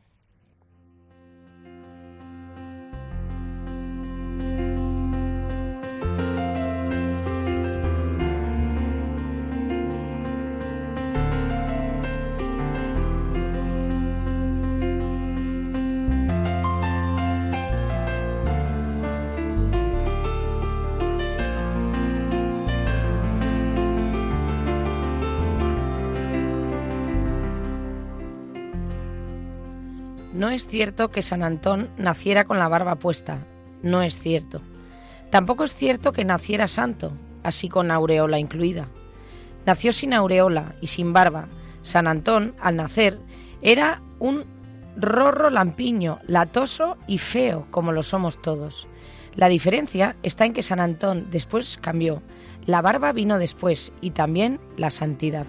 Cierto 30.68 31.12
que 31.12 31.22
San 31.22 31.44
Antón 31.44 31.90
naciera 31.98 32.46
con 32.46 32.60
la 32.60 32.68
barba 32.68 32.96
puesta. 32.96 33.40
No 33.82 34.02
es 34.02 34.20
cierto. 34.20 34.62
Tampoco 35.30 35.64
es 35.64 35.76
cierto 35.76 36.12
que 36.12 36.26
naciera 36.26 36.68
santo, 36.68 37.12
así 37.44 37.70
con 37.70 37.92
aureola 37.92 38.40
incluida. 38.40 38.88
Nació 39.66 39.94
sin 39.94 40.14
aureola 40.14 40.76
y 40.82 40.88
sin 40.88 41.14
barba. 41.14 41.48
San 41.82 42.08
Antón, 42.08 42.56
al 42.60 42.76
nacer, 42.76 43.20
era 43.62 44.02
un 44.20 44.46
rorro 44.98 45.50
lampiño, 45.50 46.20
latoso 46.28 46.98
y 47.08 47.18
feo, 47.18 47.68
como 47.72 47.92
lo 47.92 48.04
somos 48.04 48.42
todos. 48.42 48.88
La 49.36 49.50
diferencia 49.50 50.16
está 50.24 50.46
en 50.46 50.54
que 50.54 50.64
San 50.64 50.80
Antón 50.80 51.28
después 51.30 51.78
cambió. 51.82 52.22
La 52.66 52.82
barba 52.82 53.12
vino 53.12 53.38
después 53.38 53.92
y 54.02 54.12
también 54.12 54.60
la 54.78 54.92
santidad. 54.92 55.46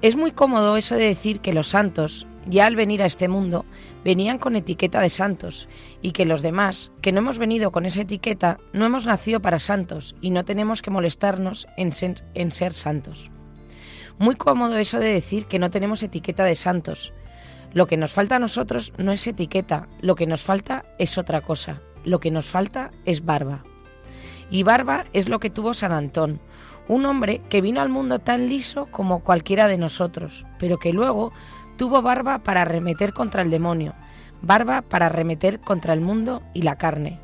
Es 0.00 0.16
muy 0.16 0.32
cómodo 0.32 0.76
eso 0.76 0.96
de 0.96 1.06
decir 1.06 1.40
que 1.40 1.52
los 1.52 1.68
santos, 1.68 2.26
ya 2.46 2.66
al 2.66 2.76
venir 2.76 3.02
a 3.02 3.06
este 3.06 3.28
mundo, 3.28 3.64
venían 4.04 4.38
con 4.38 4.56
etiqueta 4.56 5.00
de 5.00 5.10
santos 5.10 5.68
y 6.02 6.12
que 6.12 6.24
los 6.24 6.42
demás, 6.42 6.92
que 7.00 7.12
no 7.12 7.18
hemos 7.18 7.38
venido 7.38 7.72
con 7.72 7.86
esa 7.86 8.02
etiqueta, 8.02 8.58
no 8.72 8.84
hemos 8.84 9.06
nacido 9.06 9.40
para 9.40 9.58
santos 9.58 10.14
y 10.20 10.30
no 10.30 10.44
tenemos 10.44 10.82
que 10.82 10.90
molestarnos 10.90 11.66
en 11.76 11.92
ser, 11.92 12.72
santos. 12.72 13.30
Muy 14.18 14.36
cómodo 14.36 14.76
eso 14.78 14.98
de 14.98 15.12
decir 15.12 15.46
que 15.46 15.58
no 15.58 15.70
tenemos 15.70 16.02
etiqueta 16.02 16.44
de 16.44 16.54
santos. 16.54 17.12
Lo 17.72 17.86
que 17.86 17.96
nos 17.96 18.12
falta 18.12 18.36
a 18.36 18.40
nosotros 18.40 18.92
no 18.98 19.10
es 19.10 19.26
etiqueta, 19.26 19.88
lo 20.00 20.14
que 20.14 20.26
nos 20.26 20.42
falta 20.42 20.84
es 20.98 21.18
otra 21.18 21.40
cosa. 21.40 21.80
Lo 22.04 22.20
que 22.20 22.30
nos 22.30 22.44
falta 22.44 22.90
es 23.06 23.24
barba. 23.24 23.64
Y 24.50 24.62
barba 24.62 25.06
es 25.12 25.28
lo 25.28 25.40
que 25.40 25.50
tuvo 25.50 25.74
San 25.74 25.90
Antón, 25.90 26.38
un 26.86 27.06
hombre 27.06 27.40
que 27.48 27.60
vino 27.60 27.80
al 27.80 27.88
mundo 27.88 28.18
tan 28.18 28.48
liso 28.48 28.86
como 28.90 29.20
cualquiera 29.20 29.68
de 29.68 29.78
nosotros, 29.78 30.44
pero 30.58 30.78
que 30.78 30.92
luego 30.92 31.32
tuvo 31.76 32.02
barba 32.02 32.38
para 32.38 32.62
arremeter 32.62 33.12
contra 33.12 33.42
el 33.42 33.50
demonio, 33.50 33.94
barba 34.42 34.82
para 34.82 35.06
arremeter 35.06 35.60
contra 35.60 35.92
el 35.92 36.00
mundo 36.00 36.42
y 36.52 36.62
la 36.62 36.76
carne. 36.76 37.18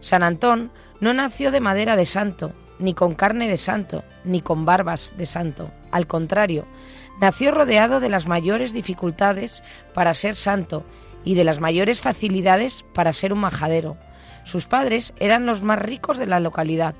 San 0.00 0.22
Antón 0.22 0.70
no 1.00 1.12
nació 1.12 1.50
de 1.50 1.60
madera 1.60 1.96
de 1.96 2.06
santo, 2.06 2.52
ni 2.78 2.94
con 2.94 3.14
carne 3.14 3.48
de 3.48 3.56
santo, 3.56 4.02
ni 4.24 4.40
con 4.40 4.64
barbas 4.64 5.14
de 5.16 5.26
santo. 5.26 5.70
Al 5.90 6.06
contrario, 6.06 6.64
nació 7.20 7.52
rodeado 7.52 8.00
de 8.00 8.08
las 8.08 8.26
mayores 8.26 8.72
dificultades 8.72 9.62
para 9.94 10.14
ser 10.14 10.34
santo 10.34 10.84
y 11.24 11.34
de 11.34 11.44
las 11.44 11.60
mayores 11.60 12.00
facilidades 12.00 12.84
para 12.94 13.12
ser 13.12 13.32
un 13.32 13.40
majadero. 13.40 13.96
Sus 14.44 14.66
padres 14.66 15.14
eran 15.18 15.46
los 15.46 15.62
más 15.62 15.78
ricos 15.78 16.18
de 16.18 16.26
la 16.26 16.40
localidad, 16.40 16.94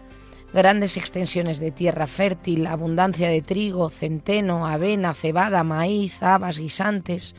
grandes 0.54 0.96
extensiones 0.96 1.58
de 1.58 1.72
tierra 1.72 2.06
fértil, 2.06 2.66
abundancia 2.66 3.28
de 3.28 3.42
trigo, 3.42 3.90
centeno, 3.90 4.66
avena, 4.66 5.12
cebada, 5.12 5.64
maíz, 5.64 6.22
habas, 6.22 6.58
guisantes. 6.58 7.34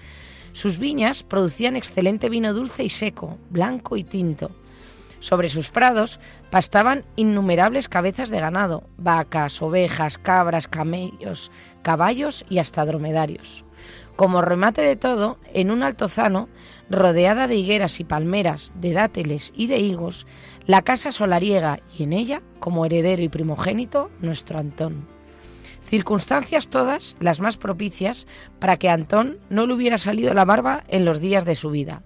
Sus 0.52 0.78
viñas 0.78 1.24
producían 1.24 1.76
excelente 1.76 2.30
vino 2.30 2.54
dulce 2.54 2.84
y 2.84 2.90
seco, 2.90 3.38
blanco 3.50 3.96
y 3.98 4.04
tinto. 4.04 4.52
Sobre 5.20 5.48
sus 5.48 5.72
prados 5.72 6.20
pastaban 6.52 7.06
innumerables 7.16 7.88
cabezas 7.88 8.30
de 8.30 8.40
ganado, 8.40 8.84
vacas, 8.98 9.62
ovejas, 9.62 10.18
cabras, 10.18 10.68
camellos, 10.68 11.52
caballos 11.82 12.46
y 12.50 12.60
hasta 12.60 12.86
dromedarios. 12.86 13.64
Como 14.16 14.42
remate 14.42 14.82
de 14.82 14.96
todo, 14.96 15.40
en 15.54 15.72
un 15.72 15.84
altozano, 15.84 16.48
rodeada 16.90 17.48
de 17.48 17.56
higueras 17.56 18.00
y 18.00 18.04
palmeras, 18.04 18.74
de 18.76 18.94
dátiles 18.94 19.52
y 19.56 19.68
de 19.68 19.80
higos, 19.80 20.26
la 20.68 20.82
casa 20.82 21.12
solariega 21.12 21.80
y 21.98 22.04
en 22.04 22.14
ella, 22.14 22.42
como 22.60 22.86
heredero 22.86 23.22
y 23.22 23.30
primogénito, 23.30 24.10
nuestro 24.22 24.58
Antón. 24.58 25.08
Circunstancias 25.84 26.70
todas 26.70 27.16
las 27.20 27.40
más 27.40 27.58
propicias 27.58 28.26
para 28.60 28.78
que 28.78 28.90
a 28.90 28.94
Antón 28.94 29.38
no 29.50 29.68
le 29.68 29.74
hubiera 29.76 30.00
salido 30.00 30.34
la 30.34 30.46
barba 30.46 30.84
en 30.88 31.06
los 31.06 31.20
días 31.20 31.46
de 31.46 31.54
su 31.54 31.70
vida. 31.70 32.02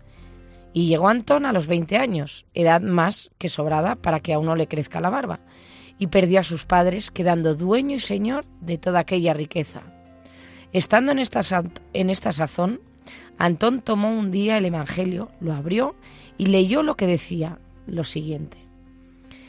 Y 0.74 0.88
llegó 0.88 1.08
Antón 1.08 1.46
a 1.46 1.54
los 1.54 1.68
20 1.68 1.98
años, 1.98 2.46
edad 2.54 2.82
más 2.82 3.32
que 3.38 3.48
sobrada 3.48 3.96
para 3.96 4.20
que 4.20 4.34
a 4.34 4.40
uno 4.40 4.56
le 4.56 4.68
crezca 4.68 5.00
la 5.00 5.10
barba, 5.10 5.40
y 5.98 6.08
perdió 6.08 6.42
a 6.42 6.44
sus 6.44 6.66
padres, 6.66 7.12
quedando 7.12 7.56
dueño 7.56 7.96
y 7.96 8.00
señor 8.00 8.44
de 8.60 8.78
toda 8.78 9.00
aquella 9.00 9.34
riqueza. 9.34 9.82
Estando 10.74 11.14
en 11.14 11.20
esta, 11.20 11.42
en 11.94 12.10
esta 12.10 12.34
sazón, 12.34 12.82
Antón 13.38 13.82
tomó 13.82 14.12
un 14.12 14.32
día 14.32 14.58
el 14.58 14.66
Evangelio, 14.66 15.32
lo 15.40 15.54
abrió 15.54 15.96
y 16.38 16.48
leyó 16.48 16.84
lo 16.84 16.96
que 16.96 17.08
decía, 17.08 17.58
lo 17.90 18.04
siguiente. 18.04 18.58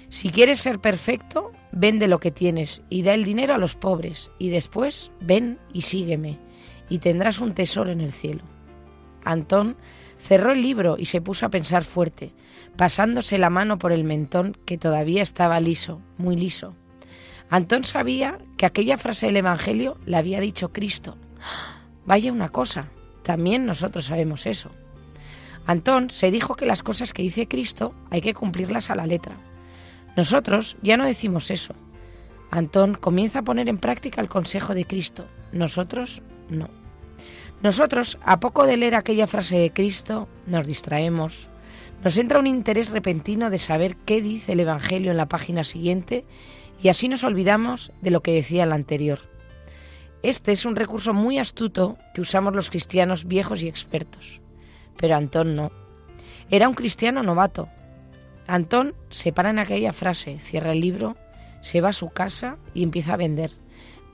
Si 0.08 0.30
quieres 0.30 0.60
ser 0.60 0.80
perfecto, 0.80 1.52
vende 1.70 2.08
lo 2.08 2.18
que 2.18 2.32
tienes 2.32 2.82
y 2.90 3.02
da 3.02 3.14
el 3.14 3.24
dinero 3.24 3.54
a 3.54 3.58
los 3.58 3.76
pobres, 3.76 4.32
y 4.38 4.50
después 4.50 5.12
ven 5.20 5.58
y 5.72 5.82
sígueme, 5.82 6.38
y 6.88 6.98
tendrás 6.98 7.40
un 7.40 7.54
tesoro 7.54 7.92
en 7.92 8.00
el 8.00 8.12
cielo. 8.12 8.42
Antón 9.24 9.76
cerró 10.18 10.52
el 10.52 10.62
libro 10.62 10.96
y 10.98 11.06
se 11.06 11.20
puso 11.20 11.46
a 11.46 11.50
pensar 11.50 11.84
fuerte, 11.84 12.32
pasándose 12.76 13.38
la 13.38 13.50
mano 13.50 13.78
por 13.78 13.92
el 13.92 14.04
mentón 14.04 14.56
que 14.64 14.78
todavía 14.78 15.22
estaba 15.22 15.60
liso, 15.60 16.00
muy 16.18 16.36
liso. 16.36 16.74
Antón 17.48 17.84
sabía 17.84 18.38
que 18.56 18.66
aquella 18.66 18.96
frase 18.96 19.26
del 19.26 19.38
Evangelio 19.38 19.98
la 20.06 20.18
había 20.18 20.40
dicho 20.40 20.72
Cristo. 20.72 21.16
Vaya 22.04 22.32
una 22.32 22.48
cosa, 22.48 22.88
también 23.22 23.66
nosotros 23.66 24.06
sabemos 24.06 24.46
eso. 24.46 24.70
Antón 25.66 26.10
se 26.10 26.30
dijo 26.30 26.54
que 26.56 26.66
las 26.66 26.82
cosas 26.82 27.12
que 27.12 27.22
dice 27.22 27.48
Cristo 27.48 27.94
hay 28.10 28.20
que 28.20 28.34
cumplirlas 28.34 28.90
a 28.90 28.96
la 28.96 29.06
letra. 29.06 29.36
Nosotros 30.16 30.76
ya 30.82 30.96
no 30.96 31.06
decimos 31.06 31.50
eso. 31.50 31.74
Antón 32.50 32.94
comienza 32.94 33.40
a 33.40 33.42
poner 33.42 33.68
en 33.68 33.78
práctica 33.78 34.20
el 34.20 34.28
consejo 34.28 34.74
de 34.74 34.84
Cristo. 34.84 35.26
Nosotros 35.52 36.22
no. 36.48 36.68
Nosotros, 37.62 38.18
a 38.24 38.40
poco 38.40 38.66
de 38.66 38.76
leer 38.76 38.94
aquella 38.94 39.26
frase 39.26 39.58
de 39.58 39.72
Cristo, 39.72 40.28
nos 40.46 40.66
distraemos. 40.66 41.48
Nos 42.02 42.16
entra 42.16 42.38
un 42.38 42.46
interés 42.46 42.90
repentino 42.90 43.50
de 43.50 43.58
saber 43.58 43.96
qué 43.96 44.22
dice 44.22 44.52
el 44.52 44.60
Evangelio 44.60 45.10
en 45.10 45.18
la 45.18 45.28
página 45.28 45.62
siguiente 45.64 46.24
y 46.82 46.88
así 46.88 47.08
nos 47.08 47.22
olvidamos 47.22 47.92
de 48.00 48.10
lo 48.10 48.22
que 48.22 48.32
decía 48.32 48.64
el 48.64 48.72
anterior. 48.72 49.20
Este 50.22 50.52
es 50.52 50.64
un 50.64 50.76
recurso 50.76 51.12
muy 51.12 51.38
astuto 51.38 51.96
que 52.14 52.20
usamos 52.20 52.54
los 52.54 52.70
cristianos 52.70 53.26
viejos 53.26 53.62
y 53.62 53.68
expertos. 53.68 54.40
Pero 54.96 55.16
Antón 55.16 55.56
no. 55.56 55.70
Era 56.50 56.68
un 56.68 56.74
cristiano 56.74 57.22
novato. 57.22 57.68
Antón 58.46 58.94
se 59.10 59.32
para 59.32 59.50
en 59.50 59.58
aquella 59.58 59.92
frase, 59.92 60.40
cierra 60.40 60.72
el 60.72 60.80
libro, 60.80 61.16
se 61.60 61.80
va 61.80 61.90
a 61.90 61.92
su 61.92 62.10
casa 62.10 62.56
y 62.74 62.82
empieza 62.82 63.14
a 63.14 63.18
vender. 63.18 63.52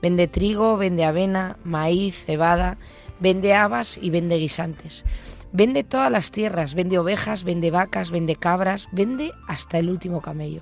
Vende 0.01 0.27
trigo, 0.27 0.77
vende 0.77 1.05
avena, 1.05 1.57
maíz, 1.63 2.23
cebada, 2.25 2.77
vende 3.19 3.55
habas 3.55 3.97
y 3.97 4.09
vende 4.09 4.37
guisantes. 4.37 5.03
Vende 5.51 5.83
todas 5.83 6.11
las 6.11 6.31
tierras, 6.31 6.75
vende 6.75 6.99
ovejas, 6.99 7.43
vende 7.43 7.71
vacas, 7.71 8.11
vende 8.11 8.35
cabras, 8.35 8.87
vende 8.91 9.31
hasta 9.47 9.79
el 9.79 9.89
último 9.89 10.21
camello. 10.21 10.61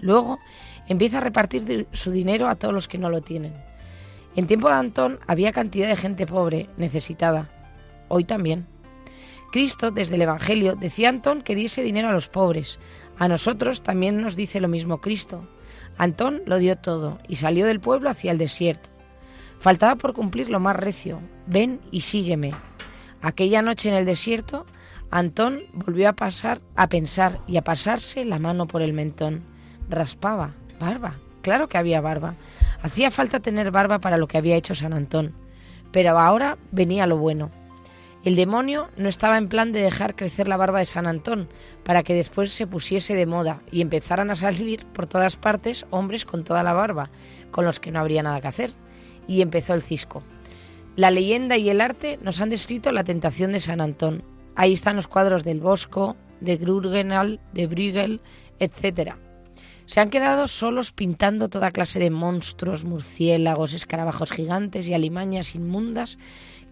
Luego 0.00 0.38
empieza 0.88 1.18
a 1.18 1.22
repartir 1.22 1.86
su 1.92 2.10
dinero 2.10 2.48
a 2.48 2.56
todos 2.56 2.74
los 2.74 2.88
que 2.88 2.98
no 2.98 3.08
lo 3.08 3.22
tienen. 3.22 3.54
En 4.34 4.46
tiempo 4.46 4.68
de 4.68 4.74
Antón 4.74 5.18
había 5.26 5.52
cantidad 5.52 5.88
de 5.88 5.96
gente 5.96 6.26
pobre, 6.26 6.68
necesitada. 6.76 7.48
Hoy 8.08 8.24
también. 8.24 8.66
Cristo, 9.50 9.90
desde 9.90 10.16
el 10.16 10.22
Evangelio, 10.22 10.76
decía 10.76 11.08
a 11.08 11.10
Antón 11.10 11.42
que 11.42 11.54
diese 11.54 11.82
dinero 11.82 12.08
a 12.08 12.12
los 12.12 12.28
pobres. 12.28 12.78
A 13.18 13.28
nosotros 13.28 13.82
también 13.82 14.20
nos 14.20 14.36
dice 14.36 14.60
lo 14.60 14.68
mismo 14.68 15.00
Cristo. 15.00 15.46
Antón 15.98 16.42
lo 16.46 16.58
dio 16.58 16.76
todo 16.76 17.18
y 17.28 17.36
salió 17.36 17.66
del 17.66 17.80
pueblo 17.80 18.10
hacia 18.10 18.32
el 18.32 18.38
desierto. 18.38 18.90
Faltaba 19.58 19.96
por 19.96 20.12
cumplir 20.12 20.50
lo 20.50 20.60
más 20.60 20.76
recio. 20.76 21.20
Ven 21.46 21.80
y 21.90 22.02
sígueme. 22.02 22.52
Aquella 23.22 23.62
noche 23.62 23.88
en 23.88 23.94
el 23.94 24.04
desierto, 24.04 24.66
Antón 25.10 25.62
volvió 25.72 26.08
a 26.08 26.12
pasar, 26.12 26.60
a 26.74 26.88
pensar 26.88 27.40
y 27.46 27.56
a 27.56 27.62
pasarse 27.62 28.24
la 28.24 28.38
mano 28.38 28.66
por 28.66 28.82
el 28.82 28.92
mentón. 28.92 29.42
Raspaba. 29.88 30.54
Barba. 30.78 31.14
Claro 31.40 31.68
que 31.68 31.78
había 31.78 32.00
barba. 32.00 32.34
Hacía 32.82 33.10
falta 33.10 33.40
tener 33.40 33.70
barba 33.70 34.00
para 34.00 34.18
lo 34.18 34.28
que 34.28 34.36
había 34.36 34.56
hecho 34.56 34.74
San 34.74 34.92
Antón. 34.92 35.32
Pero 35.92 36.18
ahora 36.18 36.58
venía 36.72 37.06
lo 37.06 37.18
bueno. 37.18 37.50
El 38.26 38.34
demonio 38.34 38.90
no 38.96 39.08
estaba 39.08 39.38
en 39.38 39.48
plan 39.48 39.70
de 39.70 39.80
dejar 39.80 40.16
crecer 40.16 40.48
la 40.48 40.56
barba 40.56 40.80
de 40.80 40.84
San 40.84 41.06
Antón 41.06 41.48
para 41.84 42.02
que 42.02 42.12
después 42.12 42.50
se 42.50 42.66
pusiese 42.66 43.14
de 43.14 43.24
moda 43.24 43.62
y 43.70 43.82
empezaran 43.82 44.32
a 44.32 44.34
salir 44.34 44.84
por 44.84 45.06
todas 45.06 45.36
partes 45.36 45.86
hombres 45.90 46.24
con 46.24 46.42
toda 46.42 46.64
la 46.64 46.72
barba, 46.72 47.08
con 47.52 47.64
los 47.64 47.78
que 47.78 47.92
no 47.92 48.00
habría 48.00 48.24
nada 48.24 48.40
que 48.40 48.48
hacer. 48.48 48.70
Y 49.28 49.42
empezó 49.42 49.74
el 49.74 49.82
cisco. 49.82 50.24
La 50.96 51.12
leyenda 51.12 51.56
y 51.56 51.70
el 51.70 51.80
arte 51.80 52.18
nos 52.20 52.40
han 52.40 52.48
descrito 52.48 52.90
la 52.90 53.04
tentación 53.04 53.52
de 53.52 53.60
San 53.60 53.80
Antón. 53.80 54.24
Ahí 54.56 54.72
están 54.72 54.96
los 54.96 55.06
cuadros 55.06 55.44
del 55.44 55.60
Bosco, 55.60 56.16
de 56.40 56.56
Grurgenal, 56.56 57.38
de 57.52 57.68
Bruegel, 57.68 58.20
etc. 58.58 59.12
Se 59.86 60.00
han 60.00 60.10
quedado 60.10 60.48
solos 60.48 60.90
pintando 60.90 61.48
toda 61.48 61.70
clase 61.70 62.00
de 62.00 62.10
monstruos, 62.10 62.84
murciélagos, 62.84 63.72
escarabajos 63.72 64.32
gigantes 64.32 64.88
y 64.88 64.94
alimañas 64.94 65.54
inmundas 65.54 66.18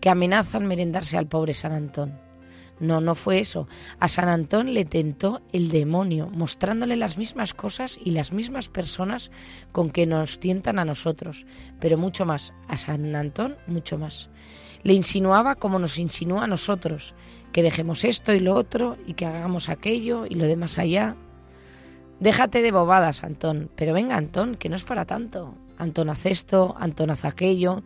que 0.04 0.10
amenazan 0.10 0.66
merendarse 0.66 1.16
al 1.16 1.28
pobre 1.28 1.54
San 1.54 1.72
Antón. 1.72 2.20
No, 2.78 3.00
no 3.00 3.14
fue 3.14 3.38
eso. 3.38 3.68
A 4.00 4.08
San 4.08 4.28
Antón 4.28 4.74
le 4.74 4.84
tentó 4.84 5.40
el 5.50 5.70
demonio, 5.70 6.28
mostrándole 6.28 6.96
las 6.96 7.16
mismas 7.16 7.54
cosas 7.54 7.98
y 8.04 8.10
las 8.10 8.30
mismas 8.30 8.68
personas 8.68 9.30
con 9.72 9.88
que 9.88 10.04
nos 10.04 10.40
tientan 10.40 10.78
a 10.78 10.84
nosotros, 10.84 11.46
pero 11.80 11.96
mucho 11.96 12.26
más. 12.26 12.52
A 12.68 12.76
San 12.76 13.16
Antón, 13.16 13.56
mucho 13.66 13.96
más. 13.96 14.28
Le 14.82 14.92
insinuaba 14.92 15.54
como 15.54 15.78
nos 15.78 15.96
insinúa 15.96 16.44
a 16.44 16.48
nosotros, 16.48 17.14
que 17.50 17.62
dejemos 17.62 18.04
esto 18.04 18.34
y 18.34 18.40
lo 18.40 18.56
otro, 18.56 18.98
y 19.06 19.14
que 19.14 19.24
hagamos 19.24 19.70
aquello 19.70 20.26
y 20.28 20.34
lo 20.34 20.44
de 20.44 20.56
más 20.56 20.76
allá. 20.76 21.16
Déjate 22.20 22.60
de 22.60 22.72
bobadas, 22.72 23.24
Antón, 23.24 23.70
pero 23.74 23.94
venga, 23.94 24.18
Antón, 24.18 24.56
que 24.56 24.68
no 24.68 24.76
es 24.76 24.84
para 24.84 25.06
tanto. 25.06 25.54
Antón 25.78 26.10
hace 26.10 26.30
esto, 26.30 26.74
Antón 26.78 27.10
hace 27.10 27.26
aquello, 27.26 27.82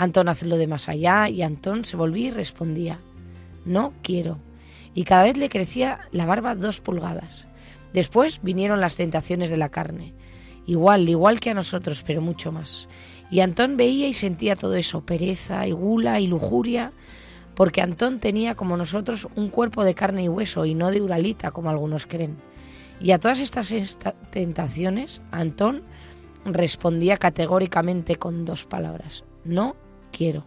Antón 0.00 0.30
hace 0.30 0.46
lo 0.46 0.56
de 0.56 0.66
más 0.66 0.88
allá 0.88 1.28
y 1.28 1.42
Antón 1.42 1.84
se 1.84 1.94
volvía 1.94 2.28
y 2.28 2.30
respondía, 2.30 3.00
no 3.66 3.92
quiero. 4.02 4.38
Y 4.94 5.04
cada 5.04 5.24
vez 5.24 5.36
le 5.36 5.50
crecía 5.50 6.08
la 6.10 6.24
barba 6.24 6.54
dos 6.54 6.80
pulgadas. 6.80 7.46
Después 7.92 8.40
vinieron 8.42 8.80
las 8.80 8.96
tentaciones 8.96 9.50
de 9.50 9.58
la 9.58 9.68
carne, 9.68 10.14
igual, 10.64 11.06
igual 11.06 11.38
que 11.38 11.50
a 11.50 11.54
nosotros, 11.54 12.02
pero 12.06 12.22
mucho 12.22 12.50
más. 12.50 12.88
Y 13.30 13.40
Antón 13.40 13.76
veía 13.76 14.08
y 14.08 14.14
sentía 14.14 14.56
todo 14.56 14.74
eso, 14.74 15.02
pereza 15.02 15.66
y 15.66 15.72
gula 15.72 16.18
y 16.18 16.28
lujuria, 16.28 16.92
porque 17.54 17.82
Antón 17.82 18.20
tenía 18.20 18.54
como 18.54 18.78
nosotros 18.78 19.28
un 19.36 19.50
cuerpo 19.50 19.84
de 19.84 19.94
carne 19.94 20.22
y 20.22 20.28
hueso 20.30 20.64
y 20.64 20.74
no 20.74 20.90
de 20.90 21.02
uralita, 21.02 21.50
como 21.50 21.68
algunos 21.68 22.06
creen. 22.06 22.38
Y 23.02 23.10
a 23.10 23.18
todas 23.18 23.38
estas 23.38 23.74
tentaciones, 24.30 25.20
Antón 25.30 25.82
respondía 26.46 27.18
categóricamente 27.18 28.16
con 28.16 28.46
dos 28.46 28.64
palabras, 28.64 29.24
no 29.44 29.76
quiero. 30.10 30.44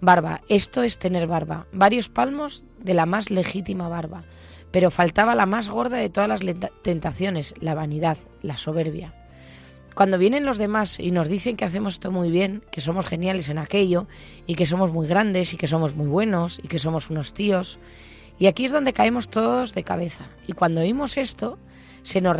Barba, 0.00 0.42
esto 0.48 0.82
es 0.82 0.98
tener 0.98 1.26
barba, 1.26 1.66
varios 1.72 2.08
palmos 2.08 2.64
de 2.78 2.94
la 2.94 3.06
más 3.06 3.30
legítima 3.30 3.88
barba, 3.88 4.24
pero 4.70 4.90
faltaba 4.90 5.34
la 5.34 5.46
más 5.46 5.70
gorda 5.70 5.96
de 5.96 6.10
todas 6.10 6.28
las 6.28 6.40
tentaciones, 6.82 7.54
la 7.60 7.74
vanidad, 7.74 8.18
la 8.42 8.56
soberbia. 8.56 9.14
Cuando 9.94 10.18
vienen 10.18 10.44
los 10.44 10.58
demás 10.58 11.00
y 11.00 11.10
nos 11.10 11.30
dicen 11.30 11.56
que 11.56 11.64
hacemos 11.64 11.94
esto 11.94 12.12
muy 12.12 12.30
bien, 12.30 12.62
que 12.70 12.82
somos 12.82 13.06
geniales 13.06 13.48
en 13.48 13.56
aquello, 13.56 14.06
y 14.46 14.54
que 14.54 14.66
somos 14.66 14.92
muy 14.92 15.06
grandes, 15.06 15.54
y 15.54 15.56
que 15.56 15.66
somos 15.66 15.96
muy 15.96 16.06
buenos, 16.06 16.60
y 16.62 16.68
que 16.68 16.78
somos 16.78 17.08
unos 17.08 17.32
tíos, 17.32 17.78
y 18.38 18.46
aquí 18.46 18.66
es 18.66 18.72
donde 18.72 18.92
caemos 18.92 19.30
todos 19.30 19.72
de 19.72 19.84
cabeza. 19.84 20.26
Y 20.46 20.52
cuando 20.52 20.82
oímos 20.82 21.16
esto, 21.16 21.58
se 22.02 22.20
nos 22.20 22.36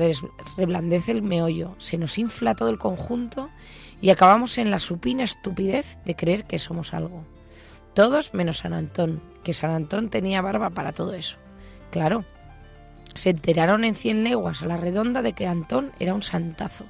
reblandece 0.56 1.12
el 1.12 1.22
meollo, 1.22 1.74
se 1.78 1.96
nos 1.96 2.18
infla 2.18 2.54
todo 2.54 2.68
el 2.68 2.78
conjunto 2.78 3.48
y 4.00 4.10
acabamos 4.10 4.58
en 4.58 4.70
la 4.70 4.78
supina 4.78 5.24
estupidez 5.24 5.98
de 6.04 6.16
creer 6.16 6.44
que 6.44 6.58
somos 6.58 6.94
algo. 6.94 7.24
Todos 7.94 8.34
menos 8.34 8.58
San 8.58 8.74
Antón, 8.74 9.22
que 9.42 9.52
San 9.52 9.70
Antón 9.70 10.10
tenía 10.10 10.42
barba 10.42 10.70
para 10.70 10.92
todo 10.92 11.14
eso. 11.14 11.38
Claro, 11.90 12.24
se 13.14 13.30
enteraron 13.30 13.84
en 13.84 13.94
cien 13.94 14.22
leguas 14.24 14.62
a 14.62 14.66
la 14.66 14.76
redonda 14.76 15.22
de 15.22 15.32
que 15.32 15.46
Antón 15.46 15.92
era 15.98 16.14
un 16.14 16.22
santazo 16.22 16.84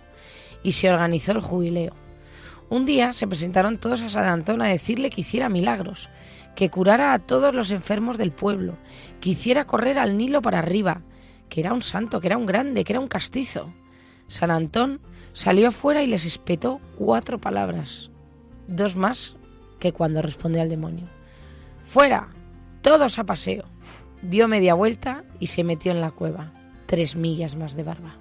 y 0.62 0.72
se 0.72 0.90
organizó 0.90 1.32
el 1.32 1.40
jubileo. 1.40 1.94
Un 2.68 2.84
día 2.84 3.12
se 3.12 3.28
presentaron 3.28 3.78
todos 3.78 4.02
a 4.02 4.08
San 4.08 4.24
Antón 4.24 4.60
a 4.60 4.66
decirle 4.66 5.10
que 5.10 5.20
hiciera 5.20 5.48
milagros, 5.48 6.10
que 6.56 6.70
curara 6.70 7.12
a 7.12 7.20
todos 7.20 7.54
los 7.54 7.70
enfermos 7.70 8.18
del 8.18 8.32
pueblo, 8.32 8.76
que 9.20 9.30
hiciera 9.30 9.66
correr 9.66 9.98
al 10.00 10.16
Nilo 10.16 10.42
para 10.42 10.58
arriba, 10.58 11.02
que 11.48 11.60
era 11.60 11.72
un 11.72 11.82
santo, 11.82 12.20
que 12.20 12.26
era 12.26 12.38
un 12.38 12.46
grande, 12.46 12.82
que 12.82 12.92
era 12.92 13.00
un 13.00 13.06
castizo. 13.06 13.72
San 14.26 14.50
Antón 14.50 15.00
Salió 15.36 15.68
afuera 15.68 16.02
y 16.02 16.06
les 16.06 16.24
espetó 16.24 16.80
cuatro 16.96 17.38
palabras, 17.38 18.10
dos 18.68 18.96
más 18.96 19.36
que 19.78 19.92
cuando 19.92 20.22
respondió 20.22 20.62
al 20.62 20.70
demonio. 20.70 21.04
Fuera, 21.84 22.30
todos 22.80 23.18
a 23.18 23.24
paseo. 23.24 23.64
Dio 24.22 24.48
media 24.48 24.72
vuelta 24.72 25.24
y 25.38 25.48
se 25.48 25.62
metió 25.62 25.92
en 25.92 26.00
la 26.00 26.10
cueva, 26.10 26.54
tres 26.86 27.16
millas 27.16 27.54
más 27.54 27.76
de 27.76 27.82
barba. 27.82 28.16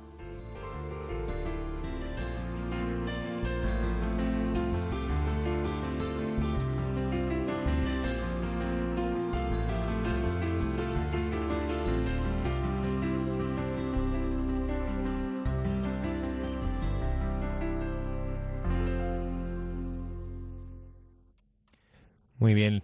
Muy 22.46 22.54
bien. 22.54 22.84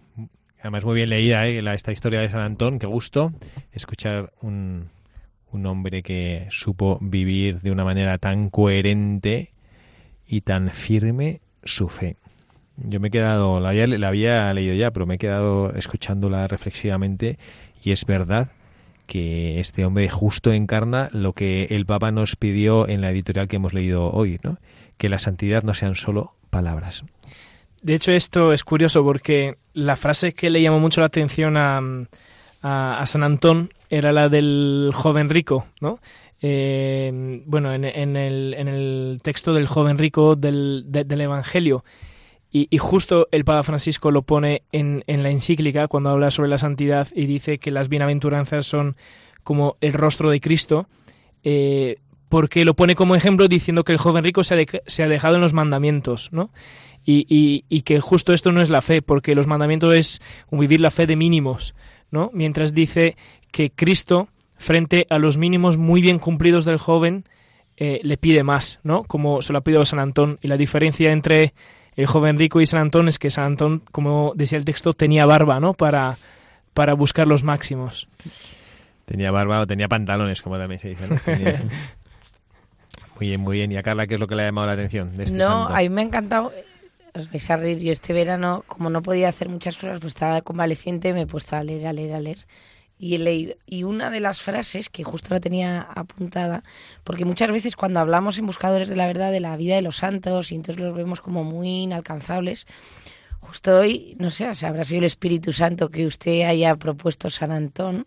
Además, 0.58 0.84
muy 0.84 0.96
bien 0.96 1.08
leída 1.08 1.46
¿eh? 1.46 1.62
esta 1.72 1.92
historia 1.92 2.18
de 2.18 2.28
San 2.28 2.40
Antón. 2.40 2.80
Qué 2.80 2.86
gusto 2.88 3.32
escuchar 3.70 4.32
un, 4.40 4.88
un 5.52 5.66
hombre 5.66 6.02
que 6.02 6.48
supo 6.50 6.98
vivir 7.00 7.60
de 7.60 7.70
una 7.70 7.84
manera 7.84 8.18
tan 8.18 8.50
coherente 8.50 9.52
y 10.26 10.40
tan 10.40 10.70
firme 10.70 11.42
su 11.62 11.88
fe. 11.88 12.16
Yo 12.76 12.98
me 12.98 13.06
he 13.06 13.10
quedado, 13.12 13.60
la 13.60 13.68
había, 13.68 13.86
la 13.86 14.08
había 14.08 14.52
leído 14.52 14.74
ya, 14.74 14.90
pero 14.90 15.06
me 15.06 15.14
he 15.14 15.18
quedado 15.18 15.72
escuchándola 15.76 16.48
reflexivamente 16.48 17.38
y 17.84 17.92
es 17.92 18.04
verdad 18.04 18.50
que 19.06 19.60
este 19.60 19.84
hombre 19.84 20.08
justo 20.08 20.52
encarna 20.52 21.08
lo 21.12 21.34
que 21.34 21.66
el 21.70 21.86
Papa 21.86 22.10
nos 22.10 22.34
pidió 22.34 22.88
en 22.88 23.00
la 23.00 23.12
editorial 23.12 23.46
que 23.46 23.56
hemos 23.56 23.74
leído 23.74 24.10
hoy, 24.10 24.40
¿no? 24.42 24.58
que 24.98 25.08
la 25.08 25.20
santidad 25.20 25.62
no 25.62 25.72
sean 25.72 25.94
solo 25.94 26.34
palabras. 26.50 27.04
De 27.82 27.94
hecho, 27.94 28.12
esto 28.12 28.52
es 28.52 28.62
curioso 28.62 29.04
porque 29.04 29.56
la 29.74 29.96
frase 29.96 30.32
que 30.34 30.50
le 30.50 30.62
llamó 30.62 30.78
mucho 30.78 31.00
la 31.00 31.08
atención 31.08 31.56
a, 31.56 31.80
a, 32.62 33.04
San 33.06 33.24
Antón 33.24 33.74
era 33.90 34.12
la 34.12 34.28
del 34.28 34.92
joven 34.94 35.28
rico, 35.28 35.66
¿no? 35.80 35.98
Eh, 36.40 37.42
bueno, 37.44 37.72
en, 37.72 37.84
el, 37.84 38.54
en, 38.54 38.68
el, 38.68 39.18
texto 39.22 39.52
del 39.52 39.66
joven 39.66 39.98
rico 39.98 40.36
del, 40.36 40.84
del 40.86 41.20
Evangelio. 41.20 41.84
Y, 42.54 42.76
justo 42.76 43.28
el 43.32 43.44
Papa 43.44 43.62
Francisco 43.62 44.10
lo 44.10 44.22
pone 44.22 44.62
en, 44.72 45.04
en 45.06 45.22
la 45.22 45.30
encíclica 45.30 45.88
cuando 45.88 46.10
habla 46.10 46.30
sobre 46.30 46.50
la 46.50 46.58
santidad 46.58 47.08
y 47.14 47.24
dice 47.24 47.56
que 47.56 47.70
las 47.70 47.88
bienaventuranzas 47.88 48.66
son 48.66 48.94
como 49.42 49.76
el 49.80 49.94
rostro 49.94 50.30
de 50.30 50.38
Cristo, 50.38 50.86
eh, 51.44 51.96
porque 52.28 52.66
lo 52.66 52.74
pone 52.74 52.94
como 52.94 53.14
ejemplo 53.14 53.48
diciendo 53.48 53.84
que 53.84 53.92
el 53.92 53.98
joven 53.98 54.22
rico 54.22 54.44
se 54.44 54.54
ha, 54.54 54.66
se 54.86 55.02
ha 55.02 55.08
dejado 55.08 55.36
en 55.36 55.40
los 55.40 55.54
mandamientos, 55.54 56.28
¿no? 56.30 56.50
Y, 57.04 57.64
y, 57.68 57.82
que 57.82 58.00
justo 58.00 58.32
esto 58.32 58.52
no 58.52 58.62
es 58.62 58.70
la 58.70 58.80
fe, 58.80 59.02
porque 59.02 59.34
los 59.34 59.46
mandamientos 59.46 59.94
es 59.94 60.20
vivir 60.50 60.80
la 60.80 60.90
fe 60.90 61.06
de 61.06 61.16
mínimos, 61.16 61.74
¿no? 62.10 62.30
Mientras 62.32 62.74
dice 62.74 63.16
que 63.50 63.70
Cristo, 63.70 64.28
frente 64.56 65.06
a 65.10 65.18
los 65.18 65.36
mínimos 65.36 65.78
muy 65.78 66.00
bien 66.00 66.20
cumplidos 66.20 66.64
del 66.64 66.78
joven, 66.78 67.24
eh, 67.76 68.00
le 68.04 68.16
pide 68.16 68.44
más, 68.44 68.78
¿no? 68.84 69.02
Como 69.04 69.42
se 69.42 69.52
lo 69.52 69.58
ha 69.58 69.62
pedido 69.62 69.84
San 69.84 69.98
Antón. 69.98 70.38
Y 70.42 70.48
la 70.48 70.56
diferencia 70.56 71.10
entre 71.10 71.54
el 71.96 72.06
joven 72.06 72.38
rico 72.38 72.60
y 72.60 72.66
San 72.66 72.80
Antón 72.80 73.08
es 73.08 73.18
que 73.18 73.30
San 73.30 73.44
Antón, 73.44 73.82
como 73.90 74.32
decía 74.36 74.58
el 74.58 74.64
texto, 74.64 74.92
tenía 74.92 75.26
barba, 75.26 75.58
¿no? 75.58 75.74
Para, 75.74 76.16
para 76.74 76.94
buscar 76.94 77.26
los 77.26 77.42
máximos. 77.42 78.06
Tenía 79.04 79.30
barba 79.30 79.60
o 79.60 79.66
tenía 79.66 79.88
pantalones, 79.88 80.42
como 80.42 80.58
también 80.58 80.80
se 80.80 80.90
dice, 80.90 81.08
¿no? 81.08 81.16
Muy 83.18 83.28
bien, 83.28 83.40
muy 83.40 83.56
bien. 83.58 83.70
¿Y 83.70 83.76
a 83.76 83.84
Carla 83.84 84.08
qué 84.08 84.14
es 84.14 84.20
lo 84.20 84.26
que 84.26 84.34
le 84.34 84.42
ha 84.42 84.46
llamado 84.46 84.66
la 84.66 84.72
atención 84.72 85.16
de 85.16 85.24
este 85.24 85.36
No, 85.36 85.68
a 85.68 85.78
mí 85.78 85.88
me 85.90 86.00
ha 86.00 86.04
encantado 86.04 86.50
os 87.14 87.30
vais 87.30 87.50
a 87.50 87.56
reír. 87.56 87.78
Yo 87.78 87.92
este 87.92 88.12
verano, 88.12 88.64
como 88.66 88.90
no 88.90 89.02
podía 89.02 89.28
hacer 89.28 89.48
muchas 89.48 89.76
cosas, 89.76 90.00
pues 90.00 90.14
estaba 90.14 90.42
convaleciente, 90.42 91.12
me 91.12 91.22
he 91.22 91.26
puesto 91.26 91.56
a 91.56 91.62
leer, 91.62 91.86
a 91.86 91.92
leer, 91.92 92.14
a 92.14 92.20
leer. 92.20 92.46
Y 92.98 93.16
he 93.16 93.18
leído. 93.18 93.54
Y 93.66 93.82
una 93.82 94.10
de 94.10 94.20
las 94.20 94.40
frases, 94.40 94.88
que 94.88 95.02
justo 95.02 95.34
la 95.34 95.40
tenía 95.40 95.82
apuntada, 95.82 96.62
porque 97.04 97.24
muchas 97.24 97.50
veces 97.50 97.74
cuando 97.74 98.00
hablamos 98.00 98.38
en 98.38 98.46
Buscadores 98.46 98.88
de 98.88 98.96
la 98.96 99.06
Verdad 99.06 99.32
de 99.32 99.40
la 99.40 99.56
vida 99.56 99.74
de 99.74 99.82
los 99.82 99.96
santos, 99.96 100.52
y 100.52 100.54
entonces 100.54 100.82
los 100.82 100.94
vemos 100.94 101.20
como 101.20 101.42
muy 101.42 101.82
inalcanzables, 101.82 102.66
justo 103.42 103.80
hoy, 103.80 104.16
no 104.18 104.30
sé, 104.30 104.46
habrá 104.46 104.84
sido 104.84 105.00
el 105.00 105.04
Espíritu 105.04 105.52
Santo 105.52 105.90
que 105.90 106.06
usted 106.06 106.42
haya 106.42 106.76
propuesto 106.76 107.28
San 107.28 107.50
Antón 107.50 108.06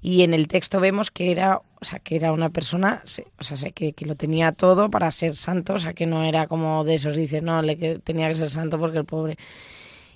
y 0.00 0.22
en 0.22 0.32
el 0.32 0.46
texto 0.46 0.78
vemos 0.80 1.10
que 1.10 1.32
era, 1.32 1.60
o 1.80 1.84
sea, 1.84 1.98
que 1.98 2.14
era 2.14 2.32
una 2.32 2.50
persona, 2.50 3.02
o 3.38 3.42
sea, 3.42 3.70
que, 3.72 3.92
que 3.92 4.06
lo 4.06 4.14
tenía 4.14 4.52
todo 4.52 4.88
para 4.88 5.10
ser 5.10 5.34
santo, 5.34 5.74
o 5.74 5.78
sea, 5.78 5.92
que 5.92 6.06
no 6.06 6.22
era 6.22 6.46
como 6.46 6.84
de 6.84 6.94
esos, 6.94 7.16
dice, 7.16 7.42
no, 7.42 7.60
le, 7.62 7.76
que 7.76 7.98
tenía 7.98 8.28
que 8.28 8.36
ser 8.36 8.48
santo 8.48 8.78
porque 8.78 8.98
el 8.98 9.04
pobre... 9.04 9.36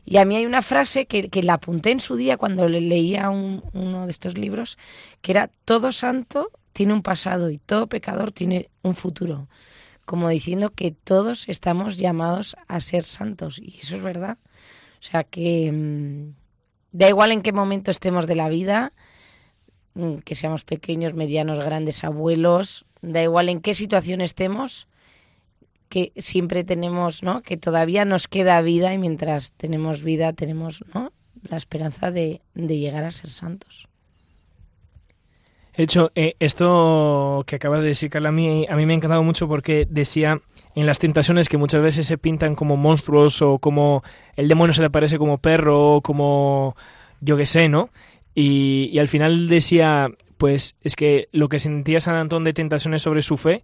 Y 0.06 0.16
a 0.16 0.24
mí 0.24 0.36
hay 0.36 0.46
una 0.46 0.62
frase 0.62 1.06
que, 1.06 1.28
que 1.28 1.42
la 1.42 1.54
apunté 1.54 1.90
en 1.90 2.00
su 2.00 2.16
día 2.16 2.38
cuando 2.38 2.68
le 2.68 2.80
leía 2.80 3.28
uno 3.28 4.06
de 4.06 4.10
estos 4.10 4.38
libros, 4.38 4.78
que 5.20 5.32
era, 5.32 5.50
todo 5.64 5.92
santo 5.92 6.50
tiene 6.72 6.94
un 6.94 7.02
pasado 7.02 7.50
y 7.50 7.58
todo 7.58 7.88
pecador 7.88 8.32
tiene 8.32 8.70
un 8.82 8.94
futuro 8.94 9.48
como 10.10 10.28
diciendo 10.28 10.70
que 10.70 10.90
todos 10.90 11.48
estamos 11.48 11.96
llamados 11.96 12.56
a 12.66 12.80
ser 12.80 13.04
santos. 13.04 13.60
Y 13.60 13.78
eso 13.80 13.94
es 13.94 14.02
verdad. 14.02 14.38
O 15.00 15.02
sea 15.02 15.24
que 15.24 15.70
mm, 15.72 16.34
da 16.92 17.08
igual 17.08 17.32
en 17.32 17.42
qué 17.42 17.52
momento 17.52 17.90
estemos 17.90 18.26
de 18.26 18.34
la 18.34 18.48
vida, 18.48 18.92
mm, 19.94 20.18
que 20.18 20.34
seamos 20.34 20.64
pequeños, 20.64 21.14
medianos, 21.14 21.60
grandes, 21.60 22.04
abuelos, 22.04 22.84
da 23.00 23.22
igual 23.22 23.48
en 23.48 23.60
qué 23.60 23.74
situación 23.74 24.20
estemos, 24.20 24.88
que 25.88 26.12
siempre 26.16 26.64
tenemos, 26.64 27.22
¿no? 27.22 27.42
Que 27.42 27.56
todavía 27.56 28.04
nos 28.04 28.28
queda 28.28 28.60
vida 28.60 28.94
y 28.94 28.98
mientras 28.98 29.52
tenemos 29.52 30.02
vida 30.02 30.32
tenemos, 30.32 30.84
¿no? 30.94 31.12
La 31.48 31.56
esperanza 31.56 32.10
de, 32.10 32.42
de 32.54 32.78
llegar 32.78 33.04
a 33.04 33.10
ser 33.10 33.30
santos. 33.30 33.88
De 35.76 35.84
hecho, 35.84 36.12
eh, 36.14 36.34
esto 36.40 37.42
que 37.46 37.56
acabas 37.56 37.80
de 37.80 37.88
decir, 37.88 38.10
Carla, 38.10 38.28
a 38.28 38.32
mí, 38.32 38.66
a 38.68 38.76
mí 38.76 38.86
me 38.86 38.92
ha 38.92 38.96
encantado 38.96 39.22
mucho 39.22 39.48
porque 39.48 39.86
decía 39.88 40.40
en 40.74 40.86
las 40.86 40.98
tentaciones 40.98 41.48
que 41.48 41.56
muchas 41.56 41.82
veces 41.82 42.06
se 42.06 42.18
pintan 42.18 42.54
como 42.54 42.76
monstruos 42.76 43.42
o 43.42 43.58
como 43.58 44.02
el 44.36 44.48
demonio 44.48 44.72
se 44.72 44.82
le 44.82 44.86
aparece 44.86 45.18
como 45.18 45.38
perro 45.38 45.96
o 45.96 46.00
como 46.00 46.76
yo 47.20 47.36
qué 47.36 47.46
sé, 47.46 47.68
¿no? 47.68 47.90
Y, 48.34 48.98
al 48.98 49.08
final 49.08 49.48
decía, 49.48 50.08
pues 50.38 50.76
es 50.82 50.96
que 50.96 51.28
lo 51.32 51.48
que 51.48 51.58
sentía 51.58 52.00
San 52.00 52.14
Antón 52.14 52.44
de 52.44 52.52
tentaciones 52.52 53.02
sobre 53.02 53.22
su 53.22 53.36
fe 53.36 53.62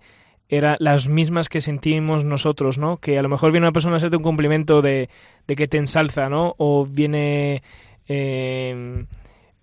eran 0.48 0.76
las 0.80 1.08
mismas 1.08 1.48
que 1.48 1.60
sentimos 1.60 2.24
nosotros, 2.24 2.78
¿no? 2.78 2.98
Que 2.98 3.18
a 3.18 3.22
lo 3.22 3.28
mejor 3.28 3.52
viene 3.52 3.66
una 3.66 3.72
persona 3.72 3.94
a 3.94 3.96
hacerte 3.98 4.16
un 4.16 4.22
cumplimiento 4.22 4.82
de, 4.82 5.08
de 5.46 5.56
que 5.56 5.68
te 5.68 5.78
ensalza, 5.78 6.28
¿no? 6.28 6.54
O 6.58 6.84
viene 6.84 7.62
eh, 8.08 9.04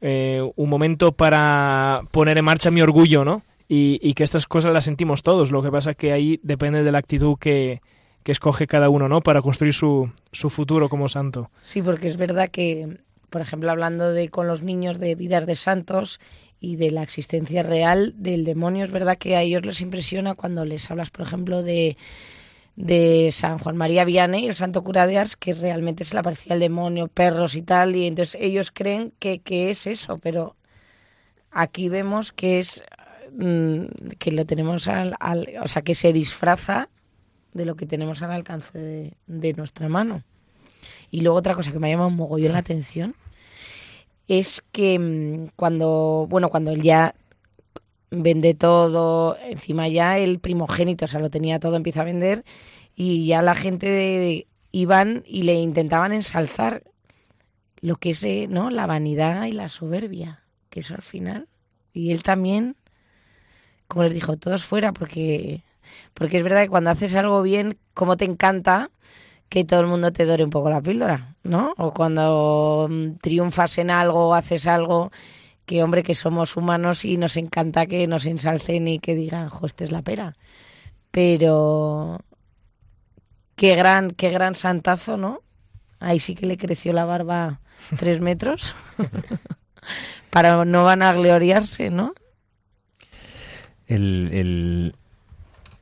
eh, 0.02 0.52
un 0.56 0.70
momento 0.70 1.14
para 1.14 2.02
poner 2.12 2.38
en 2.38 2.46
marcha 2.46 2.72
mi 2.72 2.82
orgullo, 2.82 3.24
¿no? 3.24 3.42
Y, 3.76 4.14
que 4.14 4.24
estas 4.24 4.48
cosas 4.48 4.74
las 4.74 4.86
sentimos 4.86 5.24
todos. 5.24 5.52
Lo 5.52 5.64
que 5.64 5.72
pasa 5.72 5.92
es 5.92 5.98
que 5.98 6.12
ahí 6.12 6.40
depende 6.44 6.84
de 6.84 6.92
la 6.92 7.00
actitud 7.00 7.38
que, 7.40 7.82
escoge 8.26 8.68
cada 8.68 8.90
uno, 8.90 9.10
¿no? 9.10 9.22
Para 9.22 9.42
construir 9.42 9.74
su, 9.74 10.10
su 10.32 10.50
futuro 10.50 10.88
como 10.90 11.10
santo. 11.10 11.50
Sí, 11.62 11.82
porque 11.82 12.08
es 12.08 12.18
verdad 12.18 12.50
que, 12.50 13.00
por 13.30 13.42
ejemplo, 13.42 13.70
hablando 13.70 14.14
de 14.14 14.30
con 14.30 14.48
los 14.48 14.62
niños 14.62 15.00
de 15.00 15.16
vidas 15.16 15.46
de 15.46 15.56
santos 15.56 16.20
y 16.60 16.78
de 16.78 16.92
la 16.92 17.04
existencia 17.04 17.64
real 17.64 18.14
del 18.16 18.46
demonio, 18.46 18.86
es 18.86 18.92
verdad 18.92 19.18
que 19.18 19.36
a 19.36 19.42
ellos 19.42 19.66
les 19.66 19.82
impresiona 19.82 20.36
cuando 20.36 20.64
les 20.64 20.90
hablas, 20.90 21.10
por 21.10 21.26
ejemplo, 21.26 21.64
de 21.64 21.98
de 22.76 23.30
San 23.32 23.60
Juan 23.60 23.78
María 23.78 24.04
Vianney, 24.04 24.48
el 24.48 24.56
santo 24.56 24.84
cura 24.84 25.06
de 25.06 25.20
Ars, 25.20 25.36
que 25.36 25.54
realmente 25.54 26.04
se 26.04 26.16
le 26.16 26.22
aparecía 26.22 26.56
el 26.56 26.60
demonio, 26.60 27.08
perros 27.08 27.54
y 27.54 27.62
tal, 27.62 27.96
y 27.96 28.08
entonces 28.08 28.40
ellos 28.42 28.72
creen 28.72 29.14
que, 29.20 29.40
que 29.40 29.70
es 29.70 29.86
eso, 29.86 30.18
pero 30.18 30.56
aquí 31.52 31.88
vemos 31.90 32.32
que 32.32 32.58
es 32.60 32.84
Mm, 33.36 33.86
que 34.20 34.32
lo 34.32 34.46
tenemos 34.46 34.88
al, 34.88 35.18
o 35.62 35.68
sea, 35.68 35.82
que 35.82 35.96
se 35.96 36.14
disfraza 36.14 36.90
de 37.54 37.66
lo 37.66 37.76
que 37.76 37.88
tenemos 37.88 38.22
al 38.22 38.32
alcance 38.32 39.16
de, 39.26 39.54
nuestra 39.54 39.90
mano. 39.90 40.24
Y 41.10 41.22
luego 41.22 41.38
otra 41.38 41.56
cosa 41.56 41.72
que 41.72 41.80
me 41.80 41.88
ha 41.88 41.92
llamado 41.92 42.10
un 42.10 42.16
mogollón 42.16 42.54
la 42.54 42.60
atención 42.60 43.16
es 44.28 44.64
que 44.72 45.00
mm, 45.00 45.48
cuando, 45.56 46.28
bueno, 46.30 46.50
cuando 46.50 46.72
él 46.72 46.84
ya 46.84 47.16
vende 48.12 48.54
todo, 48.54 49.38
encima 49.40 49.88
ya 49.88 50.20
el 50.20 50.40
primogénito, 50.40 51.06
o 51.06 51.08
sea, 51.08 51.20
lo 51.20 51.32
tenía 51.32 51.60
todo, 51.60 51.76
empieza 51.76 52.02
a 52.02 52.06
vender 52.06 52.44
y 52.96 53.26
ya 53.26 53.42
la 53.42 53.56
gente 53.56 53.88
de, 53.88 54.48
iban 54.72 55.24
y 55.26 55.44
le 55.44 55.56
intentaban 55.56 56.14
ensalzar 56.14 56.84
lo 57.82 57.96
que 57.96 58.12
es, 58.12 58.24
eh, 58.24 58.48
¿no? 58.48 58.70
La 58.70 58.86
vanidad 58.86 59.46
y 59.46 59.54
la 59.54 59.70
soberbia, 59.70 60.44
que 60.70 60.82
eso 60.82 60.94
al 60.94 61.02
final. 61.02 61.48
Y 61.94 62.12
él 62.12 62.24
también 62.24 62.76
como 63.94 64.04
les 64.04 64.14
dijo, 64.14 64.38
todos 64.38 64.66
fuera, 64.66 64.92
porque, 64.92 65.64
porque 66.14 66.38
es 66.38 66.44
verdad 66.44 66.64
que 66.64 66.70
cuando 66.70 66.90
haces 66.90 67.14
algo 67.16 67.42
bien, 67.42 67.78
como 67.94 68.18
te 68.18 68.26
encanta 68.26 68.90
que 69.50 69.64
todo 69.64 69.82
el 69.82 69.88
mundo 69.88 70.12
te 70.12 70.26
dore 70.26 70.44
un 70.44 70.50
poco 70.50 70.70
la 70.72 70.82
píldora, 70.82 71.36
¿no? 71.44 71.74
O 71.78 71.94
cuando 71.94 72.88
mm, 72.90 73.18
triunfas 73.22 73.78
en 73.78 73.92
algo 73.92 74.30
o 74.30 74.34
haces 74.34 74.66
algo 74.66 75.12
que, 75.68 75.84
hombre, 75.84 76.02
que 76.02 76.16
somos 76.16 76.58
humanos 76.58 77.06
y 77.06 77.18
nos 77.18 77.38
encanta 77.38 77.86
que 77.86 78.08
nos 78.08 78.26
ensalcen 78.26 78.88
y 78.88 79.00
que 79.00 79.14
digan, 79.16 79.50
jo, 79.50 79.68
este 79.68 79.84
es 79.84 79.92
la 79.92 80.02
pera. 80.02 80.36
Pero 81.12 82.20
qué 83.56 83.76
gran, 83.76 84.10
qué 84.10 84.32
gran 84.32 84.56
santazo, 84.56 85.18
¿no? 85.18 85.42
Ahí 86.00 86.20
sí 86.20 86.34
que 86.34 86.48
le 86.48 86.58
creció 86.58 86.92
la 86.94 87.06
barba 87.06 87.62
tres 88.00 88.20
metros 88.22 88.74
para 90.32 90.66
no 90.66 90.84
van 90.84 91.04
a 91.04 91.14
gloriarse, 91.14 91.90
¿no? 91.90 92.14
El, 93.88 94.96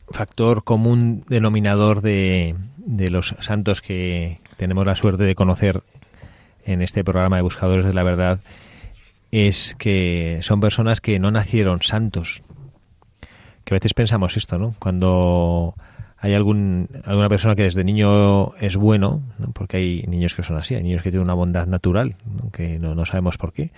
factor 0.10 0.66
común 0.66 1.24
denominador 1.30 2.02
de, 2.02 2.56
de, 2.76 3.10
los 3.10 3.34
santos 3.40 3.82
que 3.82 4.40
tenemos 4.58 4.86
la 4.86 4.96
suerte 4.96 5.24
de 5.24 5.36
conocer 5.36 5.84
en 6.66 6.82
este 6.82 7.06
programa 7.06 7.38
de 7.38 7.44
Buscadores 7.44 7.86
de 7.86 7.94
la 7.94 8.04
Verdad 8.04 8.42
es 9.32 9.76
que 9.80 10.40
son 10.42 10.60
personas 10.60 11.00
que 11.00 11.18
no 11.18 11.32
nacieron 11.32 11.82
santos. 11.82 12.44
Que 13.64 13.74
a 13.74 13.78
veces 13.78 13.94
pensamos 13.94 14.36
esto, 14.36 14.60
¿no? 14.60 14.76
Cuando 14.80 15.76
hay 16.18 16.34
algún, 16.34 16.90
alguna 17.06 17.30
persona 17.30 17.56
que 17.56 17.64
desde 17.64 17.84
niño 17.84 18.54
es 18.56 18.76
bueno, 18.76 19.24
porque 19.54 19.78
hay 19.78 20.04
niños 20.04 20.36
que 20.36 20.44
son 20.44 20.58
así, 20.58 20.76
hay 20.76 20.84
niños 20.84 21.02
que 21.02 21.10
tienen 21.10 21.24
una 21.24 21.34
bondad 21.34 21.66
natural, 21.66 22.16
que 22.52 22.78
no, 22.78 22.94
no 22.94 23.06
sabemos 23.06 23.38
por 23.38 23.54
qué. 23.54 23.72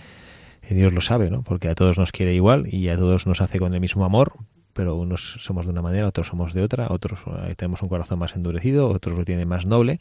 Dios 0.70 0.94
lo 0.94 1.02
sabe, 1.02 1.30
¿no? 1.30 1.44
Porque 1.44 1.70
a 1.70 1.76
todos 1.76 1.98
nos 1.98 2.12
quiere 2.12 2.34
igual 2.34 2.74
y 2.74 2.90
a 2.90 2.98
todos 2.98 3.28
nos 3.28 3.42
hace 3.42 3.60
con 3.60 3.74
el 3.74 3.82
mismo 3.82 4.06
amor, 4.06 4.34
pero 4.74 4.96
unos 4.96 5.38
somos 5.40 5.66
de 5.66 5.72
una 5.72 5.82
manera, 5.82 6.08
otros 6.08 6.28
somos 6.28 6.54
de 6.54 6.64
otra, 6.64 6.88
otros 6.90 7.20
eh, 7.46 7.56
tenemos 7.56 7.82
un 7.82 7.90
corazón 7.90 8.20
más 8.20 8.36
endurecido, 8.36 8.90
otros 8.90 9.18
lo 9.18 9.26
tienen 9.26 9.48
más 9.48 9.66
noble. 9.66 10.00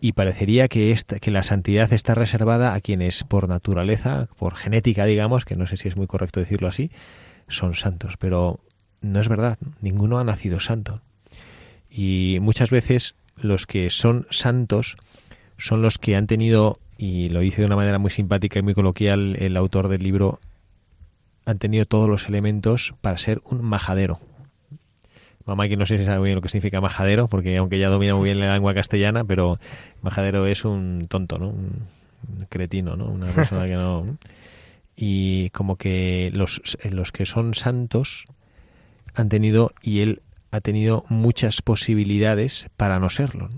Y 0.00 0.12
parecería 0.12 0.68
que, 0.68 0.92
esta, 0.92 1.18
que 1.18 1.32
la 1.32 1.42
santidad 1.42 1.92
está 1.92 2.14
reservada 2.14 2.74
a 2.74 2.80
quienes 2.80 3.24
por 3.24 3.48
naturaleza, 3.48 4.28
por 4.38 4.54
genética, 4.54 5.04
digamos, 5.06 5.44
que 5.44 5.56
no 5.56 5.66
sé 5.66 5.76
si 5.76 5.88
es 5.88 5.96
muy 5.96 6.06
correcto 6.06 6.38
decirlo 6.38 6.68
así, 6.68 6.92
son 7.48 7.74
santos. 7.74 8.16
Pero 8.16 8.60
no 9.00 9.20
es 9.20 9.28
verdad, 9.28 9.58
ninguno 9.80 10.18
ha 10.18 10.24
nacido 10.24 10.60
santo. 10.60 11.00
Y 11.90 12.38
muchas 12.40 12.70
veces 12.70 13.16
los 13.36 13.66
que 13.66 13.90
son 13.90 14.26
santos 14.30 14.96
son 15.56 15.82
los 15.82 15.98
que 15.98 16.14
han 16.14 16.26
tenido, 16.26 16.78
y 16.98 17.28
lo 17.28 17.40
dice 17.40 17.62
de 17.62 17.66
una 17.66 17.76
manera 17.76 17.98
muy 17.98 18.10
simpática 18.10 18.58
y 18.58 18.62
muy 18.62 18.74
coloquial 18.74 19.36
el 19.38 19.56
autor 19.56 19.88
del 19.88 20.02
libro, 20.02 20.40
han 21.46 21.58
tenido 21.58 21.86
todos 21.86 22.08
los 22.08 22.28
elementos 22.28 22.92
para 23.00 23.16
ser 23.16 23.40
un 23.44 23.62
majadero. 23.62 24.18
Mamá 25.46 25.68
que 25.68 25.76
no 25.76 25.86
sé 25.86 25.96
si 25.96 26.04
sabe 26.04 26.24
bien 26.24 26.34
lo 26.34 26.42
que 26.42 26.50
significa 26.50 26.80
majadero, 26.80 27.28
porque 27.28 27.56
aunque 27.56 27.78
ya 27.78 27.88
domina 27.88 28.16
muy 28.16 28.24
bien 28.24 28.40
la 28.40 28.52
lengua 28.52 28.74
castellana, 28.74 29.24
pero 29.24 29.58
majadero 30.02 30.46
es 30.46 30.64
un 30.64 31.06
tonto, 31.08 31.38
¿no? 31.38 31.48
Un 31.48 31.86
cretino, 32.50 32.96
¿no? 32.96 33.06
Una 33.06 33.26
persona 33.28 33.64
que 33.64 33.74
no... 33.74 34.18
Y 34.94 35.50
como 35.50 35.76
que 35.76 36.30
los, 36.34 36.60
los 36.90 37.12
que 37.12 37.24
son 37.24 37.54
santos 37.54 38.26
han 39.14 39.28
tenido, 39.28 39.72
y 39.80 40.00
él 40.00 40.20
ha 40.50 40.60
tenido 40.60 41.04
muchas 41.08 41.62
posibilidades 41.62 42.68
para 42.76 42.98
no 42.98 43.08
serlo. 43.08 43.48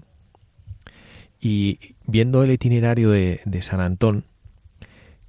Y 1.40 1.94
viendo 2.10 2.42
el 2.42 2.50
itinerario 2.50 3.10
de, 3.10 3.40
San 3.62 3.80
Antón, 3.80 4.24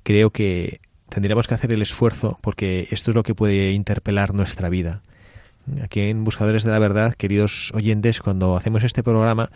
creo 0.03 0.31
que 0.31 0.81
tendríamos 1.09 1.47
que 1.47 1.53
hacer 1.53 1.71
el 1.73 1.81
esfuerzo 1.81 2.39
porque 2.41 2.87
esto 2.91 3.11
es 3.11 3.15
lo 3.15 3.23
que 3.23 3.35
puede 3.35 3.71
interpelar 3.71 4.33
nuestra 4.33 4.69
vida. 4.69 5.01
Aquí 5.83 6.01
en 6.01 6.23
Buscadores 6.23 6.63
de 6.63 6.71
la 6.71 6.79
Verdad, 6.79 7.13
queridos 7.13 7.71
oyentes, 7.73 8.21
cuando 8.21 8.57
hacemos 8.57 8.83
este 8.83 9.03
programa, 9.03 9.51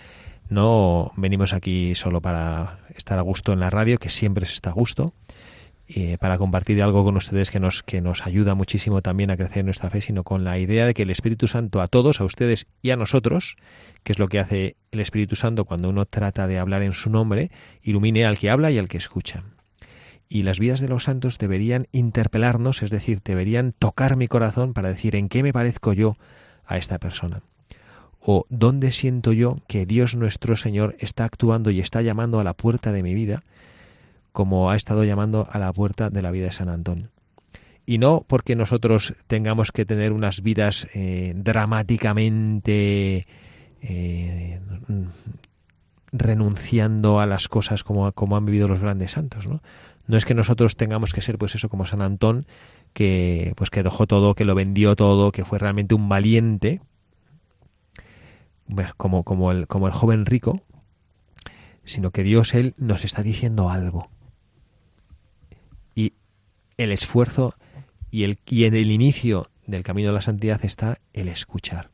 no 0.49 1.11
venimos 1.15 1.53
aquí 1.53 1.95
solo 1.95 2.21
para 2.21 2.79
estar 2.95 3.17
a 3.17 3.21
gusto 3.21 3.53
en 3.53 3.59
la 3.59 3.71
radio, 3.71 3.97
que 3.97 4.09
siempre 4.09 4.45
se 4.45 4.53
está 4.53 4.69
a 4.69 4.73
gusto, 4.73 5.13
eh, 5.87 6.17
para 6.19 6.37
compartir 6.37 6.81
algo 6.81 7.03
con 7.03 7.15
ustedes 7.15 7.51
que 7.51 7.59
nos, 7.59 7.83
que 7.83 8.01
nos 8.01 8.25
ayuda 8.25 8.55
muchísimo 8.55 9.01
también 9.01 9.31
a 9.31 9.37
crecer 9.37 9.65
nuestra 9.65 9.89
fe, 9.89 10.01
sino 10.01 10.23
con 10.23 10.43
la 10.43 10.57
idea 10.57 10.85
de 10.85 10.93
que 10.93 11.03
el 11.03 11.09
Espíritu 11.09 11.47
Santo 11.47 11.81
a 11.81 11.87
todos, 11.87 12.21
a 12.21 12.23
ustedes 12.23 12.67
y 12.81 12.91
a 12.91 12.95
nosotros, 12.95 13.57
que 14.03 14.13
es 14.13 14.19
lo 14.19 14.27
que 14.27 14.39
hace 14.39 14.77
el 14.91 14.99
Espíritu 14.99 15.35
Santo 15.35 15.65
cuando 15.65 15.89
uno 15.89 16.05
trata 16.05 16.47
de 16.47 16.59
hablar 16.59 16.81
en 16.81 16.93
su 16.93 17.09
nombre, 17.09 17.51
ilumine 17.81 18.25
al 18.25 18.37
que 18.37 18.49
habla 18.49 18.71
y 18.71 18.77
al 18.77 18.87
que 18.87 18.97
escucha 18.97 19.43
y 20.27 20.41
las 20.41 20.59
vidas 20.59 20.79
de 20.79 20.87
los 20.87 21.03
santos 21.03 21.37
deberían 21.37 21.87
interpelarnos, 21.91 22.83
es 22.83 22.89
decir, 22.89 23.21
deberían 23.23 23.73
tocar 23.73 24.15
mi 24.17 24.27
corazón 24.27 24.73
para 24.73 24.89
decir 24.89 25.15
en 25.15 25.29
qué 25.29 25.43
me 25.43 25.53
parezco 25.53 25.93
yo 25.93 26.17
a 26.65 26.77
esta 26.77 26.97
persona. 26.97 27.43
O 28.19 28.45
dónde 28.49 28.91
siento 28.91 29.33
yo 29.33 29.57
que 29.67 29.85
Dios 29.85 30.15
nuestro 30.15 30.55
Señor 30.55 30.95
está 30.99 31.25
actuando 31.25 31.69
y 31.69 31.79
está 31.79 32.01
llamando 32.01 32.39
a 32.39 32.43
la 32.43 32.55
puerta 32.55 32.91
de 32.91 33.03
mi 33.03 33.13
vida, 33.13 33.43
como 34.35 34.69
ha 34.69 34.75
estado 34.75 35.05
llamando 35.05 35.47
a 35.49 35.57
la 35.57 35.71
puerta 35.71 36.09
de 36.09 36.21
la 36.21 36.29
vida 36.29 36.47
de 36.47 36.51
San 36.51 36.67
Antón. 36.67 37.09
Y 37.85 37.99
no 37.99 38.25
porque 38.27 38.57
nosotros 38.57 39.15
tengamos 39.27 39.71
que 39.71 39.85
tener 39.85 40.11
unas 40.11 40.41
vidas 40.41 40.87
eh, 40.93 41.31
dramáticamente 41.37 43.27
eh, 43.81 44.59
renunciando 46.11 47.21
a 47.21 47.25
las 47.25 47.47
cosas 47.47 47.85
como, 47.85 48.11
como 48.11 48.35
han 48.35 48.45
vivido 48.45 48.67
los 48.67 48.81
grandes 48.81 49.11
santos, 49.11 49.47
¿no? 49.47 49.61
No 50.05 50.17
es 50.17 50.25
que 50.25 50.33
nosotros 50.33 50.75
tengamos 50.75 51.13
que 51.13 51.21
ser, 51.21 51.37
pues 51.37 51.55
eso, 51.55 51.69
como 51.69 51.85
San 51.85 52.01
Antón, 52.01 52.45
que 52.91 53.53
pues 53.55 53.69
que 53.69 53.83
dejó 53.83 54.05
todo, 54.05 54.35
que 54.35 54.43
lo 54.43 54.53
vendió 54.53 54.97
todo, 54.97 55.31
que 55.31 55.45
fue 55.45 55.59
realmente 55.59 55.95
un 55.95 56.09
valiente, 56.09 56.81
como, 58.97 59.23
como, 59.23 59.51
el, 59.51 59.65
como 59.67 59.87
el 59.87 59.93
joven 59.93 60.25
rico, 60.25 60.61
sino 61.85 62.11
que 62.11 62.23
Dios, 62.23 62.53
Él, 62.53 62.73
nos 62.77 63.05
está 63.05 63.23
diciendo 63.23 63.69
algo. 63.69 64.09
Y 66.77 66.83
el 66.83 66.91
esfuerzo 66.91 67.55
y, 68.11 68.23
el, 68.23 68.39
y 68.45 68.65
en 68.65 68.75
el 68.75 68.91
inicio 68.91 69.49
del 69.65 69.83
camino 69.83 70.09
de 70.09 70.15
la 70.15 70.21
santidad 70.21 70.63
está 70.63 70.99
el 71.13 71.27
escuchar. 71.27 71.89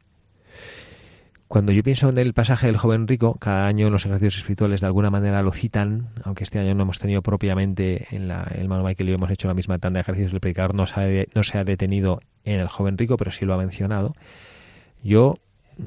Cuando 1.47 1.73
yo 1.73 1.83
pienso 1.83 2.07
en 2.07 2.17
el 2.17 2.33
pasaje 2.33 2.67
del 2.67 2.77
joven 2.77 3.09
rico, 3.09 3.35
cada 3.35 3.67
año 3.67 3.89
los 3.89 4.05
ejercicios 4.05 4.37
espirituales 4.37 4.79
de 4.79 4.87
alguna 4.87 5.09
manera 5.09 5.41
lo 5.41 5.51
citan, 5.51 6.07
aunque 6.23 6.45
este 6.45 6.59
año 6.59 6.73
no 6.75 6.83
hemos 6.83 6.97
tenido 6.97 7.21
propiamente 7.21 8.07
en 8.15 8.29
la, 8.29 8.43
el 8.55 8.69
manual 8.69 8.95
que 8.95 9.03
le 9.03 9.11
hemos 9.11 9.29
hecho 9.29 9.49
la 9.49 9.53
misma 9.53 9.77
tanda 9.77 9.97
de 9.97 10.01
ejercicios, 10.03 10.31
el 10.31 10.39
predicador 10.39 10.75
no 10.75 10.87
se, 10.87 11.01
ha, 11.01 11.25
no 11.35 11.43
se 11.43 11.57
ha 11.57 11.65
detenido 11.65 12.21
en 12.45 12.61
el 12.61 12.69
joven 12.69 12.97
rico, 12.97 13.17
pero 13.17 13.31
sí 13.31 13.43
lo 13.43 13.53
ha 13.53 13.57
mencionado. 13.57 14.15
Yo 15.03 15.39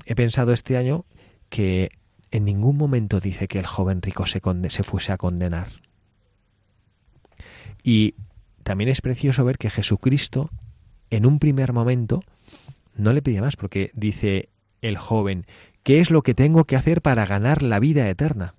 he 0.04 0.14
pensado 0.14 0.52
este 0.52 0.76
año 0.76 1.06
que 1.48 1.92
en 2.30 2.44
ningún 2.44 2.76
momento 2.76 3.20
dice 3.20 3.48
que 3.48 3.58
el 3.58 3.66
joven 3.66 4.02
rico 4.02 4.26
se, 4.26 4.42
se 4.68 4.82
fuese 4.82 5.12
a 5.12 5.16
condenar. 5.16 5.68
Y 7.82 8.16
también 8.64 8.90
es 8.90 9.00
precioso 9.00 9.44
ver 9.44 9.58
que 9.58 9.70
Jesucristo, 9.70 10.50
en 11.10 11.26
un 11.26 11.38
primer 11.38 11.72
momento, 11.72 12.22
no 12.96 13.12
le 13.12 13.22
pedía 13.22 13.42
más, 13.42 13.56
porque 13.56 13.90
dice, 13.94 14.48
el 14.82 14.98
joven, 14.98 15.46
¿qué 15.82 16.00
es 16.00 16.10
lo 16.10 16.22
que 16.22 16.34
tengo 16.34 16.64
que 16.64 16.76
hacer 16.76 17.02
para 17.02 17.26
ganar 17.26 17.62
la 17.62 17.78
vida 17.78 18.08
eterna? 18.08 18.54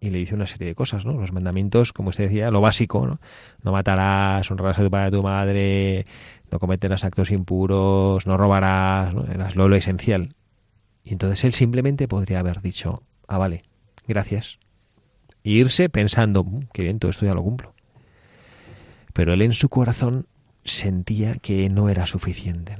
Y 0.00 0.10
le 0.10 0.18
dice 0.18 0.34
una 0.34 0.46
serie 0.46 0.68
de 0.68 0.74
cosas, 0.74 1.04
¿no? 1.04 1.14
Los 1.14 1.32
mandamientos, 1.32 1.92
como 1.92 2.10
usted 2.10 2.24
decía, 2.24 2.50
lo 2.50 2.60
básico, 2.60 3.06
¿no? 3.06 3.20
No 3.62 3.72
matarás, 3.72 4.48
honrarás 4.50 4.78
a 4.78 4.84
tu 4.84 4.90
padre 4.90 5.06
y 5.06 5.08
a 5.08 5.10
tu 5.10 5.22
madre, 5.22 6.06
no 6.52 6.58
cometerás 6.60 7.04
actos 7.04 7.30
impuros, 7.30 8.26
no 8.26 8.36
robarás, 8.36 9.12
¿no? 9.12 9.24
Era 9.24 9.50
lo, 9.52 9.68
lo 9.68 9.76
esencial. 9.76 10.34
Y 11.02 11.12
entonces 11.12 11.42
él 11.44 11.52
simplemente 11.52 12.06
podría 12.06 12.40
haber 12.40 12.60
dicho, 12.60 13.02
ah, 13.26 13.38
vale, 13.38 13.64
gracias. 14.06 14.58
E 15.42 15.50
irse 15.50 15.88
pensando, 15.88 16.44
mm, 16.44 16.68
qué 16.72 16.82
bien, 16.82 16.98
todo 16.98 17.10
esto 17.10 17.26
ya 17.26 17.34
lo 17.34 17.42
cumplo. 17.42 17.74
Pero 19.18 19.34
él 19.34 19.42
en 19.42 19.52
su 19.52 19.68
corazón 19.68 20.28
sentía 20.62 21.34
que 21.34 21.68
no 21.68 21.88
era 21.88 22.06
suficiente. 22.06 22.76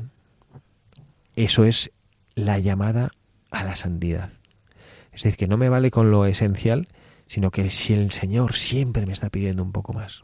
Eso 1.35 1.65
es 1.65 1.91
la 2.37 2.61
llamada 2.61 3.11
a 3.51 3.65
la 3.65 3.75
santidad. 3.75 4.31
Es 5.11 5.25
decir, 5.25 5.37
que 5.37 5.49
no 5.49 5.57
me 5.57 5.69
vale 5.69 5.91
con 5.91 6.13
lo 6.13 6.27
esencial, 6.27 6.87
sino 7.27 7.51
que 7.51 7.69
si 7.71 7.93
el 7.93 8.13
Señor 8.13 8.55
siempre 8.55 9.05
me 9.05 9.15
está 9.15 9.31
pidiendo 9.31 9.65
un 9.65 9.73
poco 9.73 9.93
más. 9.93 10.23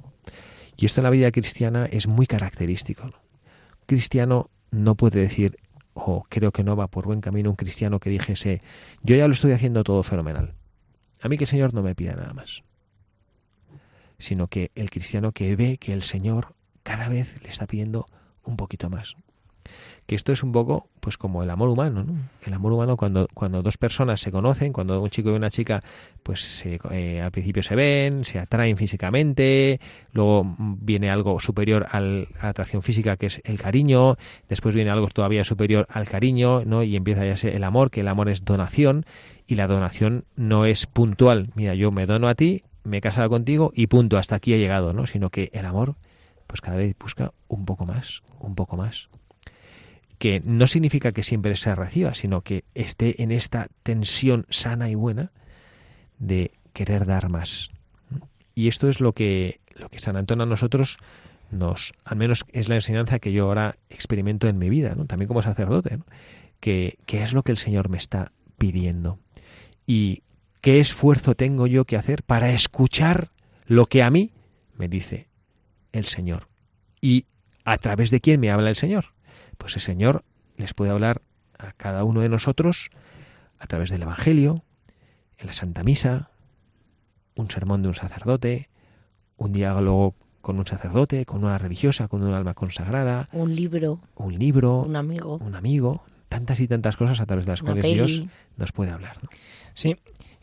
Y 0.77 0.87
esto 0.87 1.00
en 1.00 1.05
la 1.07 1.11
vida 1.11 1.33
cristiana 1.33 1.87
es 1.87 2.07
muy 2.07 2.29
característico. 2.29 3.11
cristiano 3.87 4.50
no 4.70 4.94
puede 4.94 5.18
decir, 5.18 5.57
o 5.94 6.18
oh, 6.18 6.27
creo 6.29 6.53
que 6.53 6.62
no 6.62 6.77
va 6.77 6.87
por 6.87 7.07
buen 7.07 7.22
camino 7.22 7.50
un 7.50 7.57
cristiano 7.57 7.98
que 7.98 8.11
dijese, 8.11 8.62
yo 9.03 9.16
ya 9.16 9.27
lo 9.27 9.35
estoy 9.35 9.50
haciendo 9.50 9.83
todo 9.83 10.05
fenomenal. 10.05 10.55
A 11.20 11.29
mí 11.29 11.37
que 11.38 11.44
el 11.44 11.50
Señor 11.50 11.74
no 11.74 11.83
me 11.83 11.96
pida 11.96 12.14
nada 12.14 12.35
más. 12.35 12.62
Sino 14.24 14.48
que 14.48 14.70
el 14.74 14.88
cristiano 14.90 15.32
que 15.32 15.54
ve 15.54 15.76
que 15.76 15.92
el 15.92 16.02
Señor 16.02 16.54
cada 16.82 17.08
vez 17.08 17.42
le 17.42 17.50
está 17.50 17.66
pidiendo 17.66 18.06
un 18.42 18.56
poquito 18.56 18.88
más 18.88 19.16
que 20.06 20.14
esto 20.14 20.32
es 20.32 20.42
un 20.42 20.52
poco 20.52 20.88
pues 21.00 21.16
como 21.18 21.42
el 21.42 21.50
amor 21.50 21.68
humano, 21.68 22.04
¿no? 22.04 22.14
El 22.46 22.54
amor 22.54 22.72
humano 22.72 22.96
cuando, 22.96 23.28
cuando 23.34 23.62
dos 23.62 23.76
personas 23.76 24.20
se 24.20 24.30
conocen, 24.30 24.72
cuando 24.72 25.00
un 25.00 25.10
chico 25.10 25.30
y 25.30 25.34
una 25.34 25.50
chica 25.50 25.82
pues 26.22 26.64
eh, 26.66 27.20
al 27.20 27.30
principio 27.30 27.62
se 27.62 27.74
ven, 27.74 28.24
se 28.24 28.38
atraen 28.38 28.76
físicamente, 28.76 29.80
luego 30.12 30.56
viene 30.58 31.10
algo 31.10 31.40
superior 31.40 31.87
a 31.90 32.00
la 32.00 32.26
atracción 32.40 32.82
física 32.82 33.16
que 33.16 33.26
es 33.26 33.40
el 33.44 33.58
cariño, 33.58 34.16
después 34.48 34.74
viene 34.74 34.90
algo 34.90 35.08
todavía 35.08 35.44
superior 35.44 35.87
al 35.90 36.08
cariño, 36.08 36.64
¿no? 36.64 36.82
Y 36.82 36.96
empieza 36.96 37.24
ya 37.26 37.37
ser 37.37 37.54
el 37.54 37.64
amor, 37.64 37.90
que 37.90 38.00
el 38.00 38.08
amor 38.08 38.28
es 38.28 38.44
donación 38.44 39.04
y 39.46 39.56
la 39.56 39.66
donación 39.66 40.24
no 40.37 40.64
es 40.66 40.87
puntual, 40.87 41.50
mira, 41.54 41.74
yo 41.74 41.90
me 41.90 42.06
dono 42.06 42.28
a 42.28 42.34
ti, 42.34 42.62
me 42.85 42.99
he 42.99 43.01
casado 43.01 43.29
contigo 43.29 43.73
y 43.75 43.88
punto, 43.88 44.18
hasta 44.18 44.37
aquí 44.37 44.55
he 44.55 44.59
llegado, 44.59 44.92
¿no? 44.92 45.07
Sino 45.07 45.31
que 45.31 45.51
el 45.53 45.66
amor 45.66 45.97
pues 46.47 46.61
cada 46.61 46.77
vez 46.77 46.94
busca 46.99 47.33
un 47.49 47.64
poco 47.64 47.87
más, 47.87 48.23
un 48.38 48.55
poco 48.55 48.77
más 48.77 49.09
que 50.18 50.40
no 50.44 50.66
significa 50.66 51.12
que 51.12 51.23
siempre 51.23 51.57
se 51.57 51.75
reciba, 51.75 52.14
sino 52.14 52.40
que 52.40 52.64
esté 52.75 53.23
en 53.23 53.31
esta 53.31 53.68
tensión 53.83 54.47
sana 54.49 54.88
y 54.88 54.94
buena 54.94 55.33
de 56.18 56.53
querer 56.73 57.05
dar 57.07 57.29
más. 57.29 57.70
Y 58.55 58.68
esto 58.68 58.88
es 58.88 59.01
lo 59.01 59.12
que, 59.12 59.61
lo 59.75 59.88
que 59.88 59.99
San 59.99 60.16
Antón 60.16 60.40
a 60.40 60.47
nosotros 60.47 60.99
nos, 61.51 61.92
al 62.05 62.16
menos 62.16 62.44
es 62.53 62.68
la 62.68 62.77
enseñanza 62.77 63.18
que 63.18 63.33
yo 63.33 63.44
ahora 63.44 63.77
experimento 63.90 64.49
en 64.49 64.59
mi 64.59 64.68
vida, 64.70 64.94
¿no? 64.94 65.05
también 65.05 65.29
como 65.29 65.42
sacerdote, 65.42 65.99
que, 66.61 66.97
que 67.07 67.23
es 67.23 67.33
lo 67.33 67.42
que 67.42 67.53
el 67.53 67.59
Señor 67.59 67.88
me 67.88 67.99
está 67.99 68.33
pidiendo. 68.57 69.18
Y 69.87 70.23
qué 70.64 70.81
esfuerzo 70.81 71.35
tengo 71.35 71.66
yo 71.66 71.85
que 71.85 71.96
hacer 71.96 72.22
para 72.22 72.50
escuchar 72.50 73.31
lo 73.66 73.87
que 73.87 74.03
a 74.03 74.11
mí 74.11 74.33
me 74.77 74.88
dice 74.88 75.29
el 75.92 76.07
Señor. 76.07 76.48
Y 77.00 77.27
a 77.64 77.77
través 77.79 78.11
de 78.11 78.20
quién 78.20 78.40
me 78.40 78.50
habla 78.50 78.70
el 78.70 78.77
Señor 78.77 79.14
pues 79.57 79.77
el 79.77 79.83
Señor 79.83 80.24
les 80.57 80.74
puede 80.74 80.90
hablar 80.90 81.22
a 81.59 81.72
cada 81.72 82.05
uno 82.05 82.20
de 82.20 82.29
nosotros 82.29 82.90
a 83.59 83.66
través 83.66 83.90
del 83.90 84.03
Evangelio, 84.03 84.62
en 85.38 85.46
la 85.46 85.53
Santa 85.53 85.83
Misa, 85.83 86.31
un 87.35 87.50
sermón 87.50 87.83
de 87.83 87.88
un 87.88 87.94
sacerdote, 87.94 88.68
un 89.37 89.53
diálogo 89.53 90.14
con 90.42 90.59
un 90.59 90.66
sacerdote, 90.66 91.24
con 91.24 91.44
una 91.44 91.57
religiosa, 91.57 92.09
con 92.09 92.22
un 92.22 92.35
alma 92.35 92.55
consagrada, 92.55 93.29
Un 93.33 93.57
libro, 93.57 94.00
un 94.16 94.38
libro, 94.38 94.83
un 94.83 94.96
amigo. 94.96 95.38
un 95.38 95.55
amigo, 95.55 96.05
tantas 96.29 96.61
y 96.61 96.68
tantas 96.68 96.96
cosas 96.96 97.20
a 97.20 97.27
través 97.27 97.46
de 97.46 97.53
las 97.53 97.62
Una 97.62 97.72
cuales 97.72 97.85
peli. 97.87 97.94
Dios 97.94 98.24
nos 98.59 98.72
puede 98.72 98.90
hablar. 98.90 99.16
¿no? 99.22 99.31
Sí, 99.72 99.96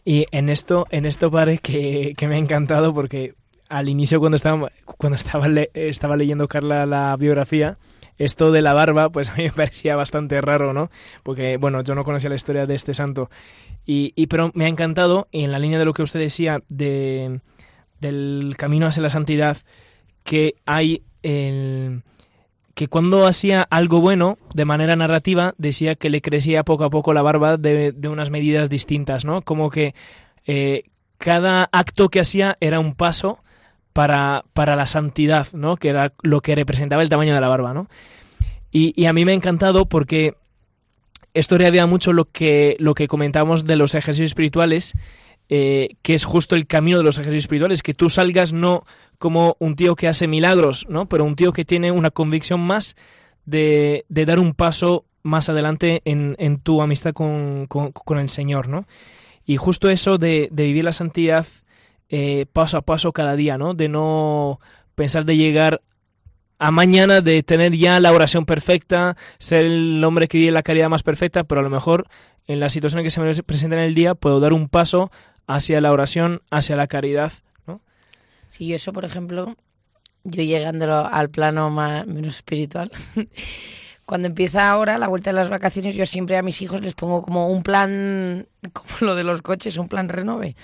y 0.06 0.26
en 0.32 0.50
esto, 0.50 0.86
en 0.90 1.06
esto 1.06 1.30
padre, 1.32 1.58
que, 1.60 2.14
que 2.18 2.28
me 2.28 2.36
ha 2.36 2.40
encantado 2.40 2.94
porque 2.94 3.34
al 3.70 3.88
inicio 3.90 4.20
cuando 4.20 4.36
estaba, 4.36 4.72
cuando 4.86 5.16
estaba, 5.16 5.48
le- 5.48 5.70
estaba 5.74 6.18
leyendo 6.18 6.48
Carla 6.48 6.86
la 6.86 7.16
biografía, 7.18 7.76
esto 8.18 8.52
de 8.52 8.62
la 8.62 8.74
barba, 8.74 9.10
pues 9.10 9.30
a 9.30 9.36
mí 9.36 9.44
me 9.44 9.52
parecía 9.52 9.96
bastante 9.96 10.42
raro, 10.42 10.74
¿no? 10.74 10.90
Porque, 11.24 11.58
bueno, 11.58 11.82
yo 11.84 11.96
no 11.96 12.04
conocía 12.04 12.30
la 12.30 12.36
historia 12.36 12.66
de 12.66 12.76
este 12.76 12.94
santo. 12.94 13.30
Y, 13.86 14.14
y 14.16 14.28
pero 14.28 14.52
me 14.54 14.66
ha 14.66 14.68
encantado, 14.68 15.28
y 15.32 15.44
en 15.44 15.52
la 15.52 15.60
línea 15.60 15.80
de 15.80 15.86
lo 15.86 15.94
que 15.94 16.04
usted 16.04 16.20
decía 16.20 16.62
de, 16.70 17.40
del 18.00 18.56
camino 18.58 18.86
hacia 18.88 19.02
la 19.02 19.10
santidad, 19.10 19.58
que 20.24 20.56
hay 20.66 21.04
el 21.24 22.02
que 22.74 22.88
cuando 22.88 23.28
hacía 23.28 23.62
algo 23.70 24.02
bueno 24.02 24.38
de 24.54 24.66
manera 24.66 24.96
narrativa 24.96 25.54
decía 25.58 25.96
que 25.96 26.10
le 26.10 26.22
crecía 26.22 26.64
poco 26.64 26.84
a 26.84 26.90
poco 26.90 27.14
la 27.14 27.22
barba 27.22 27.58
de, 27.58 27.92
de 27.92 28.08
unas 28.08 28.30
medidas 28.30 28.70
distintas, 28.70 29.26
¿no? 29.26 29.42
Como 29.42 29.70
que 29.70 29.94
eh, 30.46 30.84
cada 31.18 31.70
acto 31.72 32.10
que 32.10 32.20
hacía 32.20 32.58
era 32.60 32.80
un 32.80 32.96
paso 32.96 33.40
para, 33.94 34.44
para 34.54 34.76
la 34.76 34.88
santidad, 34.88 35.48
¿no? 35.54 35.78
Que 35.78 35.90
era 35.90 36.14
lo 36.24 36.42
que 36.42 36.56
representaba 36.56 37.04
el 37.04 37.10
tamaño 37.10 37.34
de 37.34 37.42
la 37.42 37.48
barba, 37.48 37.74
¿no? 37.74 37.88
Y, 38.72 39.06
a 39.06 39.14
mí 39.14 39.26
me 39.26 39.34
ha 39.34 39.36
encantado 39.36 39.86
porque 39.86 40.36
esto 41.34 41.58
reavía 41.58 41.86
mucho 41.86 42.14
lo 42.14 42.26
que, 42.26 42.78
lo 42.80 42.94
que 42.94 43.10
comentábamos 43.10 43.66
de 43.66 43.76
los 43.76 43.96
ejercicios 43.96 44.30
espirituales, 44.30 44.94
eh, 45.50 45.90
que 46.02 46.14
es 46.14 46.24
justo 46.24 46.56
el 46.56 46.68
camino 46.68 46.98
de 46.98 47.04
los 47.04 47.18
ejercicios 47.18 47.44
espirituales, 47.44 47.84
que 47.84 47.94
tú 47.94 48.10
salgas 48.10 48.54
no 48.54 48.86
como 49.22 49.56
un 49.60 49.76
tío 49.76 49.96
que 49.96 50.08
hace 50.10 50.28
milagros, 50.28 50.88
¿no? 50.90 51.06
Pero 51.08 51.24
un 51.24 51.36
tío 51.36 51.54
que 51.54 51.64
tiene 51.64 51.92
una 51.92 52.10
convicción 52.10 52.60
más 52.60 52.96
de, 53.46 54.04
de 54.10 54.26
dar 54.26 54.40
un 54.40 54.54
paso 54.54 55.06
más 55.24 55.48
adelante 55.48 56.02
en, 56.06 56.36
en 56.40 56.58
tu 56.60 56.82
amistad 56.82 57.14
con, 57.14 57.68
con- 57.68 58.18
el 58.18 58.30
Señor, 58.30 58.68
¿no? 58.68 58.88
Y 59.46 59.58
justo 59.58 59.90
eso 59.90 60.18
de, 60.18 60.50
de 60.52 60.64
vivir 60.66 60.84
la 60.84 60.92
santidad 60.92 61.46
eh, 62.10 62.48
paso 62.52 62.78
a 62.78 62.82
paso 62.82 63.14
cada 63.14 63.36
día, 63.36 63.58
¿no? 63.60 63.76
De 63.76 63.88
no 63.88 64.60
pensar 64.96 65.24
de 65.26 65.38
llegar 65.38 65.82
a 66.58 66.72
mañana, 66.72 67.22
de 67.22 67.44
tener 67.44 67.76
ya 67.76 68.00
la 68.00 68.12
oración 68.12 68.46
perfecta, 68.46 69.16
ser 69.38 69.66
el 69.66 70.04
hombre 70.04 70.28
que 70.28 70.40
vive 70.40 70.52
la 70.52 70.64
caridad 70.64 70.90
más 70.90 71.04
perfecta, 71.04 71.44
pero 71.44 71.62
a 71.62 71.64
lo 71.64 71.70
mejor 71.70 72.08
en 72.48 72.60
la 72.60 72.70
situación 72.70 73.00
en 73.00 73.04
que 73.06 73.10
se 73.12 73.22
me 73.22 73.34
presenta 73.44 73.76
en 73.78 73.84
el 73.84 73.94
día 73.96 74.16
puedo 74.16 74.40
dar 74.40 74.54
un 74.54 74.68
paso 74.68 75.12
hacia 75.48 75.80
la 75.80 75.92
oración, 75.92 76.42
hacia 76.50 76.76
la 76.76 76.88
caridad, 76.88 77.32
Sí, 78.52 78.68
yo 78.68 78.76
eso, 78.76 78.92
por 78.92 79.06
ejemplo, 79.06 79.56
yo 80.26 80.44
llegando 80.44 81.08
al 81.08 81.30
plano 81.30 81.70
más, 81.70 82.06
menos 82.06 82.36
espiritual, 82.36 82.92
cuando 84.06 84.28
empieza 84.28 84.70
ahora 84.70 84.98
la 84.98 85.08
vuelta 85.08 85.30
de 85.30 85.38
las 85.38 85.50
vacaciones, 85.50 85.96
yo 85.96 86.06
siempre 86.06 86.38
a 86.38 86.44
mis 86.44 86.62
hijos 86.62 86.82
les 86.82 86.94
pongo 86.94 87.24
como 87.24 87.48
un 87.48 87.64
plan, 87.64 88.48
como 88.74 88.90
lo 89.00 89.16
de 89.16 89.24
los 89.24 89.42
coches, 89.42 89.78
un 89.78 89.88
plan 89.88 90.10
renove. 90.10 90.58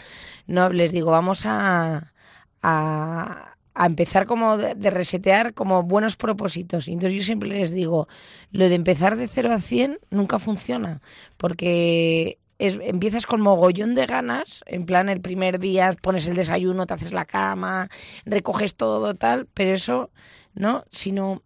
No, 0.47 0.69
les 0.69 0.91
digo, 0.91 1.11
vamos 1.11 1.45
a, 1.45 2.13
a, 2.61 3.55
empezar 3.85 4.27
como 4.27 4.57
de, 4.57 4.75
de 4.75 4.89
resetear 4.89 5.53
como 5.53 5.83
buenos 5.83 6.17
propósitos. 6.17 6.89
Y 6.89 6.93
entonces 6.93 7.17
yo 7.17 7.23
siempre 7.23 7.47
les 7.49 7.71
digo, 7.71 8.09
lo 8.51 8.67
de 8.67 8.75
empezar 8.75 9.15
de 9.15 9.27
0 9.29 9.53
a 9.53 9.61
100 9.61 9.99
nunca 10.09 10.39
funciona, 10.39 11.01
porque 11.37 12.37
es- 12.59 12.77
empiezas 12.81 13.25
con 13.25 13.41
mogollón 13.41 13.95
de 13.95 14.05
ganas, 14.05 14.63
en 14.65 14.85
plan 14.85 15.09
el 15.09 15.21
primer 15.21 15.59
día 15.59 15.95
pones 16.01 16.27
el 16.27 16.35
desayuno, 16.35 16.85
te 16.85 16.93
haces 16.95 17.13
la 17.13 17.25
cama, 17.25 17.89
recoges 18.25 18.75
todo 18.75 19.13
tal, 19.15 19.47
pero 19.53 19.73
eso, 19.75 20.09
¿no? 20.53 20.83
Sino 20.91 21.43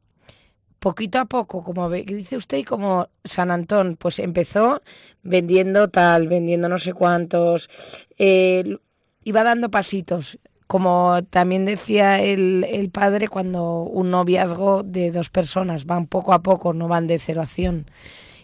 poquito 0.80 1.19
a 1.19 1.26
poco, 1.26 1.63
como 1.63 1.89
dice 1.89 2.38
usted, 2.38 2.58
y 2.60 2.63
como 2.63 3.10
San 3.24 3.52
Antón, 3.52 3.97
pues 3.97 4.17
empezó 4.19 4.82
vendiendo 5.21 5.89
tal, 5.89 6.28
vendiendo 6.28 6.69
no 6.69 6.80
sé 6.80 6.93
cuántos, 6.93 7.69
eh, 8.17 8.78
iba 9.24 9.43
dando 9.43 9.69
pasitos. 9.69 10.39
Como 10.65 11.19
también 11.30 11.65
decía 11.65 12.21
el, 12.21 12.65
el 12.67 12.89
padre, 12.89 13.28
cuando 13.28 13.82
un 13.82 14.10
noviazgo 14.10 14.84
de 14.84 15.12
dos 15.12 15.30
personas 15.30 15.86
van 15.86 16.08
poco 16.08 16.34
a 16.34 16.41
poco, 16.41 16.74
no 16.74 16.88
van 16.88 17.08
de 17.08 17.19
cero 17.19 17.41
a 17.41 17.45
cien. 17.45 17.86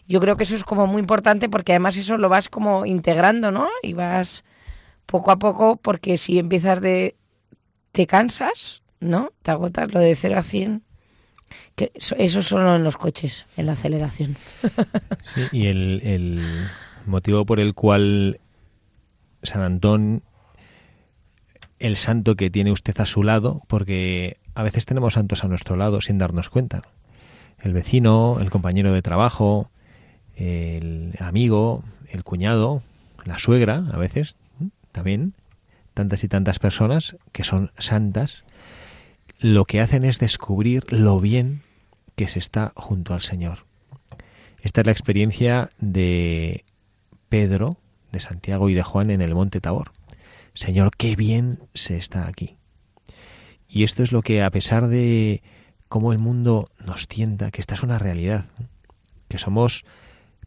Yo 0.08 0.20
creo 0.20 0.38
que 0.38 0.44
eso 0.44 0.56
es 0.56 0.64
como 0.64 0.88
muy 0.88 1.02
importante 1.02 1.50
porque 1.50 1.74
además 1.74 1.98
eso 1.98 2.18
lo 2.18 2.30
vas 2.30 2.50
como 2.50 2.86
integrando, 2.86 3.52
¿no? 3.52 3.68
Y 3.84 3.94
vas 3.94 4.44
poco 5.06 5.32
a 5.32 5.40
poco 5.40 5.76
porque 5.78 6.18
si 6.18 6.40
empiezas 6.40 6.82
de... 6.82 7.16
te 7.92 8.08
cansas, 8.08 8.84
¿no? 9.00 9.32
Te 9.42 9.52
agotas 9.52 9.94
lo 9.94 10.00
de 10.00 10.16
0 10.16 10.38
a 10.38 10.44
100. 10.44 10.84
Que 11.76 11.92
eso, 11.94 12.16
eso 12.18 12.42
solo 12.42 12.76
en 12.76 12.84
los 12.84 12.98
coches, 12.98 13.46
en 13.58 13.66
la 13.68 13.74
aceleración. 13.74 14.38
Sí, 15.36 15.42
y 15.52 15.68
el, 15.68 16.02
el 16.04 16.70
motivo 17.06 17.46
por 17.46 17.60
el 17.60 17.74
cual 17.74 18.40
San 19.44 19.62
Antón, 19.62 20.24
el 21.80 21.98
santo 21.98 22.36
que 22.36 22.50
tiene 22.50 22.72
usted 22.72 23.00
a 23.00 23.06
su 23.06 23.24
lado, 23.24 23.62
porque 23.68 24.38
a 24.56 24.64
veces 24.64 24.86
tenemos 24.86 25.14
santos 25.16 25.44
a 25.44 25.48
nuestro 25.48 25.76
lado 25.76 26.02
sin 26.02 26.18
darnos 26.18 26.50
cuenta. 26.50 26.84
El 27.60 27.74
vecino, 27.74 28.38
el 28.40 28.50
compañero 28.50 28.94
de 28.94 29.02
trabajo, 29.02 29.70
el 30.38 31.16
amigo, 31.20 31.84
el 32.10 32.24
cuñado, 32.24 32.84
la 33.26 33.38
suegra, 33.38 33.86
a 33.92 33.98
veces 33.98 34.38
también, 34.92 35.34
tantas 35.94 36.24
y 36.24 36.28
tantas 36.28 36.60
personas 36.60 37.18
que 37.32 37.44
son 37.44 37.72
santas, 37.78 38.44
lo 39.40 39.66
que 39.66 39.82
hacen 39.82 40.04
es 40.04 40.20
descubrir 40.20 40.86
lo 40.92 41.20
bien 41.20 41.62
que 42.16 42.28
se 42.28 42.40
está 42.40 42.72
junto 42.76 43.14
al 43.14 43.22
Señor. 43.22 43.66
Esta 44.62 44.82
es 44.82 44.88
la 44.88 44.92
experiencia 44.92 45.72
de 45.80 46.66
Pedro, 47.30 47.78
de 48.12 48.20
Santiago 48.20 48.70
y 48.70 48.74
de 48.74 48.84
Juan 48.84 49.12
en 49.12 49.22
el 49.22 49.36
Monte 49.36 49.60
Tabor. 49.60 49.92
Señor, 50.54 50.92
qué 50.98 51.16
bien 51.16 51.60
se 51.74 51.98
está 51.98 52.28
aquí. 52.28 52.58
Y 53.68 53.84
esto 53.84 54.02
es 54.02 54.12
lo 54.12 54.22
que, 54.22 54.44
a 54.44 54.50
pesar 54.50 54.88
de 54.88 55.42
cómo 55.88 56.12
el 56.12 56.20
mundo 56.20 56.70
nos 56.84 57.08
tienta, 57.08 57.52
que 57.52 57.62
esta 57.62 57.76
es 57.76 57.84
una 57.84 58.00
realidad, 58.00 58.46
que 59.28 59.38
somos 59.38 59.84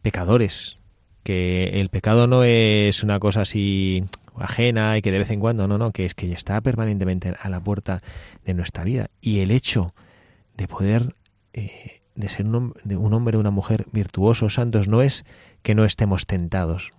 pecadores, 0.01 0.77
que 1.23 1.79
el 1.79 1.89
pecado 1.89 2.27
no 2.27 2.43
es 2.43 3.03
una 3.03 3.19
cosa 3.19 3.41
así 3.41 4.03
ajena 4.37 4.97
y 4.97 5.01
que 5.01 5.11
de 5.11 5.19
vez 5.19 5.29
en 5.29 5.39
cuando, 5.39 5.67
no, 5.67 5.77
no, 5.77 5.91
que 5.91 6.05
es 6.05 6.13
que 6.13 6.31
está 6.31 6.59
permanentemente 6.61 7.35
a 7.39 7.49
la 7.49 7.59
puerta 7.59 8.01
de 8.45 8.53
nuestra 8.53 8.83
vida. 8.83 9.09
Y 9.21 9.39
el 9.39 9.51
hecho 9.51 9.93
de 10.57 10.67
poder, 10.67 11.15
eh, 11.53 12.01
de 12.15 12.29
ser 12.29 12.45
un, 12.45 12.73
de 12.83 12.97
un 12.97 13.13
hombre 13.13 13.37
o 13.37 13.39
una 13.39 13.51
mujer 13.51 13.85
virtuosos, 13.91 14.55
santos, 14.55 14.87
no 14.87 15.01
es 15.01 15.25
que 15.61 15.75
no 15.75 15.85
estemos 15.85 16.25
tentados. 16.25 16.93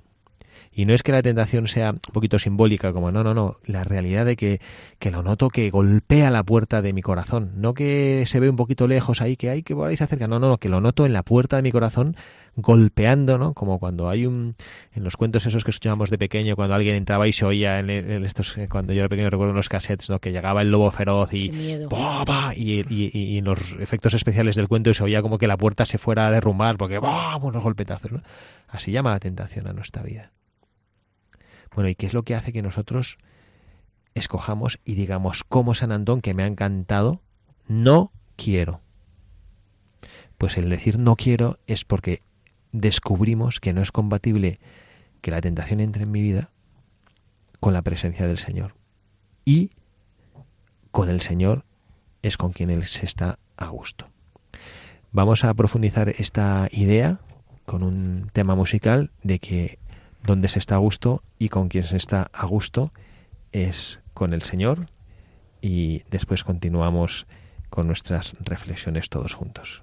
Y 0.74 0.86
no 0.86 0.94
es 0.94 1.02
que 1.02 1.12
la 1.12 1.22
tentación 1.22 1.66
sea 1.66 1.90
un 1.90 1.98
poquito 1.98 2.38
simbólica, 2.38 2.94
como 2.94 3.12
no, 3.12 3.22
no, 3.22 3.34
no, 3.34 3.58
la 3.66 3.84
realidad 3.84 4.24
de 4.24 4.36
que, 4.36 4.60
que 4.98 5.10
lo 5.10 5.22
noto 5.22 5.50
que 5.50 5.68
golpea 5.68 6.30
la 6.30 6.42
puerta 6.42 6.80
de 6.80 6.94
mi 6.94 7.02
corazón, 7.02 7.52
no 7.56 7.74
que 7.74 8.24
se 8.26 8.40
ve 8.40 8.48
un 8.48 8.56
poquito 8.56 8.86
lejos 8.88 9.20
ahí, 9.20 9.36
que 9.36 9.50
hay 9.50 9.62
que 9.62 9.74
por 9.74 9.88
ahí 9.88 9.96
se 9.98 10.04
acerca, 10.04 10.28
no, 10.28 10.38
no, 10.38 10.48
no, 10.48 10.58
que 10.58 10.70
lo 10.70 10.80
noto 10.80 11.04
en 11.04 11.12
la 11.12 11.24
puerta 11.24 11.56
de 11.56 11.62
mi 11.62 11.72
corazón 11.72 12.16
golpeando, 12.56 13.38
¿no? 13.38 13.54
Como 13.54 13.78
cuando 13.78 14.08
hay 14.10 14.26
un, 14.26 14.56
en 14.92 15.04
los 15.04 15.16
cuentos 15.16 15.46
esos 15.46 15.64
que 15.64 15.70
escuchábamos 15.70 16.10
de 16.10 16.18
pequeño, 16.18 16.54
cuando 16.54 16.74
alguien 16.74 16.94
entraba 16.96 17.26
y 17.26 17.32
se 17.32 17.44
oía 17.46 17.78
en, 17.78 17.88
estos, 17.90 18.56
eh, 18.58 18.68
cuando 18.68 18.92
yo 18.92 19.00
era 19.00 19.08
pequeño 19.08 19.30
recuerdo 19.30 19.50
en 19.52 19.56
los 19.56 19.68
cassettes, 19.70 20.10
¿no? 20.10 20.18
Que 20.20 20.32
llegaba 20.32 20.60
el 20.62 20.70
lobo 20.70 20.90
feroz 20.90 21.32
y. 21.32 21.50
Y, 22.54 22.80
y- 22.80 23.10
y- 23.12 23.22
y 23.34 23.38
en 23.38 23.44
los 23.46 23.72
efectos 23.80 24.12
especiales 24.14 24.54
del 24.56 24.68
cuento 24.68 24.92
se 24.92 25.02
oía 25.02 25.22
como 25.22 25.38
que 25.38 25.46
la 25.46 25.56
puerta 25.56 25.86
se 25.86 25.96
fuera 25.98 26.26
a 26.26 26.30
derrumbar 26.30 26.76
porque 26.76 26.98
¡bah! 26.98 27.36
unos 27.36 27.62
golpetazos. 27.62 28.12
¿no? 28.12 28.22
Así 28.68 28.92
llama 28.92 29.10
la 29.10 29.20
tentación 29.20 29.66
a 29.66 29.72
nuestra 29.72 30.02
vida. 30.02 30.32
Bueno, 31.74 31.88
¿y 31.88 31.94
qué 31.94 32.04
es 32.06 32.12
lo 32.12 32.22
que 32.22 32.34
hace 32.34 32.52
que 32.52 32.60
nosotros 32.60 33.16
escojamos 34.14 34.78
y 34.84 34.94
digamos, 34.94 35.42
como 35.44 35.74
San 35.74 35.90
Antón, 35.90 36.20
que 36.20 36.34
me 36.34 36.42
ha 36.42 36.46
encantado, 36.46 37.22
no 37.66 38.12
quiero? 38.36 38.80
Pues 40.36 40.58
el 40.58 40.68
decir 40.68 40.98
no 40.98 41.16
quiero 41.16 41.58
es 41.66 41.84
porque 41.86 42.20
descubrimos 42.72 43.60
que 43.60 43.72
no 43.72 43.82
es 43.82 43.92
compatible 43.92 44.58
que 45.20 45.30
la 45.30 45.40
tentación 45.40 45.80
entre 45.80 46.02
en 46.02 46.10
mi 46.10 46.22
vida 46.22 46.50
con 47.60 47.72
la 47.72 47.82
presencia 47.82 48.26
del 48.26 48.38
Señor. 48.38 48.74
Y 49.44 49.70
con 50.90 51.08
el 51.08 51.20
Señor 51.20 51.64
es 52.22 52.36
con 52.36 52.52
quien 52.52 52.70
Él 52.70 52.84
se 52.84 53.06
está 53.06 53.38
a 53.56 53.66
gusto. 53.68 54.08
Vamos 55.12 55.44
a 55.44 55.54
profundizar 55.54 56.08
esta 56.08 56.68
idea 56.70 57.20
con 57.66 57.82
un 57.82 58.30
tema 58.32 58.54
musical 58.54 59.10
de 59.22 59.38
que 59.38 59.78
donde 60.24 60.48
se 60.48 60.58
está 60.58 60.76
a 60.76 60.78
gusto 60.78 61.22
y 61.38 61.48
con 61.48 61.68
quien 61.68 61.84
se 61.84 61.96
está 61.96 62.30
a 62.32 62.46
gusto 62.46 62.92
es 63.52 64.00
con 64.14 64.32
el 64.32 64.42
Señor 64.42 64.88
y 65.60 66.02
después 66.10 66.44
continuamos 66.44 67.26
con 67.70 67.86
nuestras 67.86 68.34
reflexiones 68.40 69.08
todos 69.08 69.34
juntos. 69.34 69.82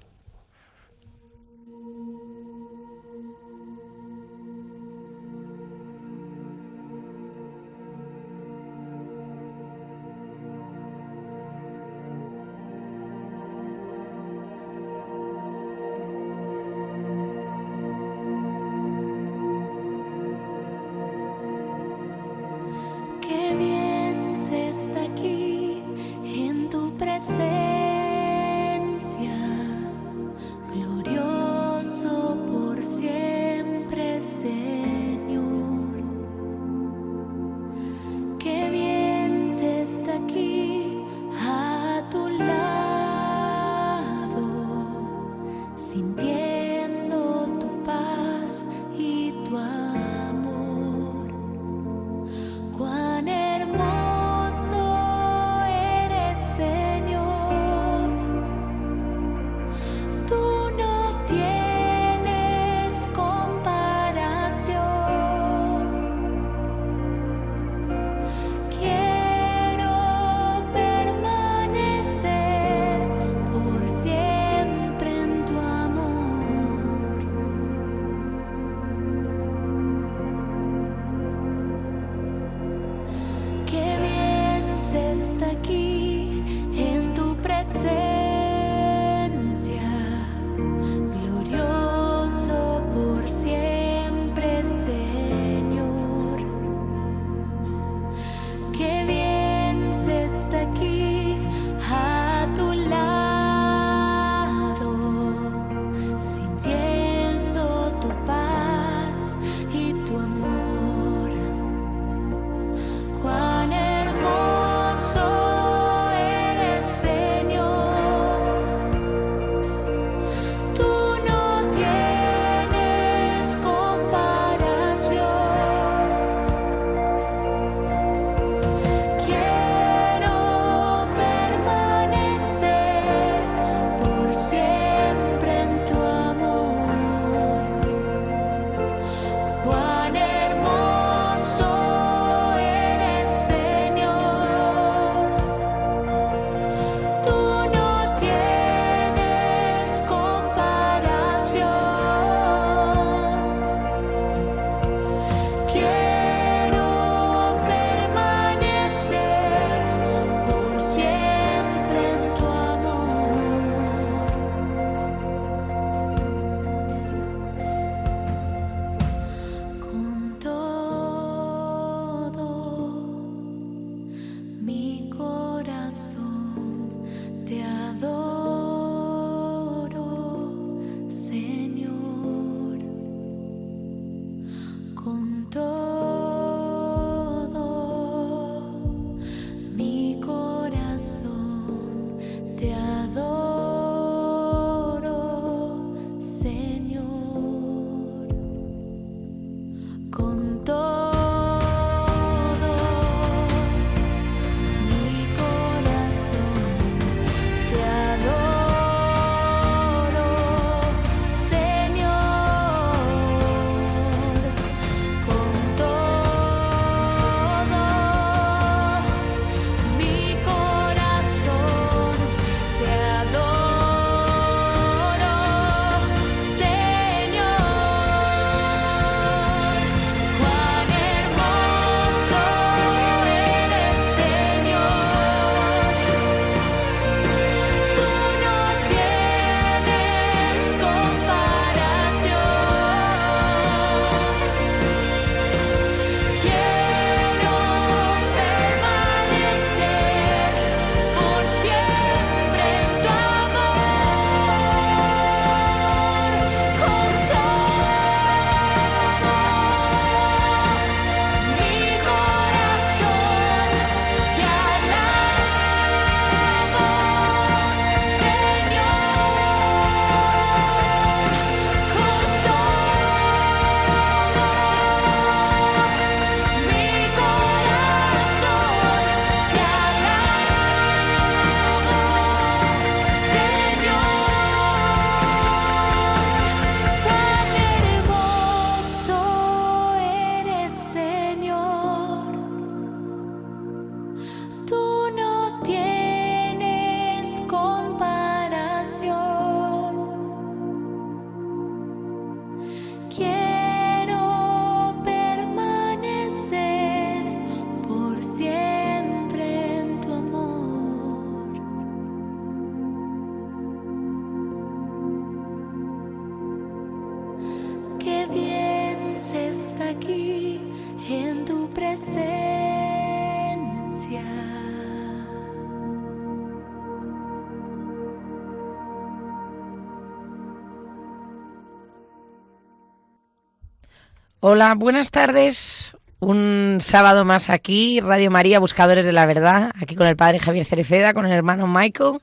Hola, 334.40 334.74
buenas 334.74 335.10
tardes. 335.10 335.96
Un 336.18 336.78
sábado 336.80 337.24
más 337.24 337.48
aquí, 337.48 338.00
Radio 338.00 338.30
María, 338.30 338.58
Buscadores 338.58 339.06
de 339.06 339.12
la 339.12 339.24
Verdad, 339.24 339.72
aquí 339.80 339.96
con 339.96 340.06
el 340.06 340.16
padre 340.16 340.38
Javier 340.38 340.66
Cereceda, 340.66 341.14
con 341.14 341.24
el 341.24 341.32
hermano 341.32 341.66
Michael. 341.66 342.20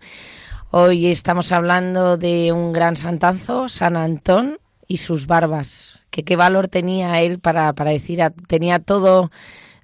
Hoy 0.70 1.08
estamos 1.08 1.51
hablando 1.51 2.18
de 2.18 2.51
un 2.51 2.74
gran 2.74 2.95
santanzo, 2.95 3.70
San 3.70 3.97
Antón 3.97 4.60
y 4.88 4.98
sus 4.98 5.28
barbas. 5.28 6.00
Que 6.10 6.24
qué 6.24 6.36
valor 6.36 6.68
tenía 6.68 7.22
él 7.22 7.40
para, 7.40 7.74
para 7.74 7.92
decir, 7.92 8.22
a- 8.22 8.30
tenía 8.32 8.80
todo 8.80 9.32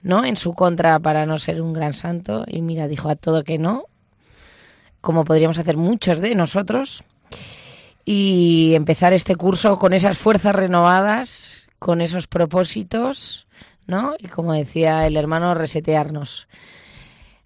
¿no? 0.02 0.26
en 0.26 0.38
su 0.38 0.54
contra 0.54 1.00
para 1.00 1.26
no 1.26 1.38
ser 1.38 1.62
un 1.62 1.74
gran 1.74 1.94
santo. 1.94 2.46
Y 2.48 2.62
mira, 2.62 2.88
dijo 2.88 3.10
a 3.10 3.16
todo 3.16 3.44
que 3.44 3.58
no, 3.58 3.86
como 5.02 5.24
podríamos 5.26 5.58
hacer 5.58 5.78
muchos 5.78 6.22
de 6.22 6.36
nosotros. 6.36 7.04
Y 8.06 8.74
empezar 8.76 9.14
este 9.14 9.36
curso 9.36 9.78
con 9.80 9.94
esas 9.94 10.18
fuerzas 10.18 10.56
renovadas, 10.56 11.70
con 11.80 12.02
esos 12.02 12.28
propósitos, 12.28 13.48
¿no? 13.88 14.16
Y 14.20 14.28
como 14.28 14.54
decía 14.54 15.06
el 15.08 15.16
hermano, 15.16 15.54
resetearnos. 15.56 16.48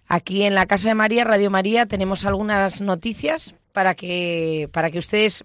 Aquí 0.08 0.42
en 0.44 0.54
la 0.54 0.66
Casa 0.66 0.88
de 0.88 0.94
María, 0.94 1.24
Radio 1.24 1.50
María, 1.50 1.86
tenemos 1.86 2.24
algunas 2.24 2.80
noticias 2.80 3.54
para 3.72 3.94
que, 3.94 4.68
para 4.72 4.90
que 4.90 4.98
ustedes 4.98 5.44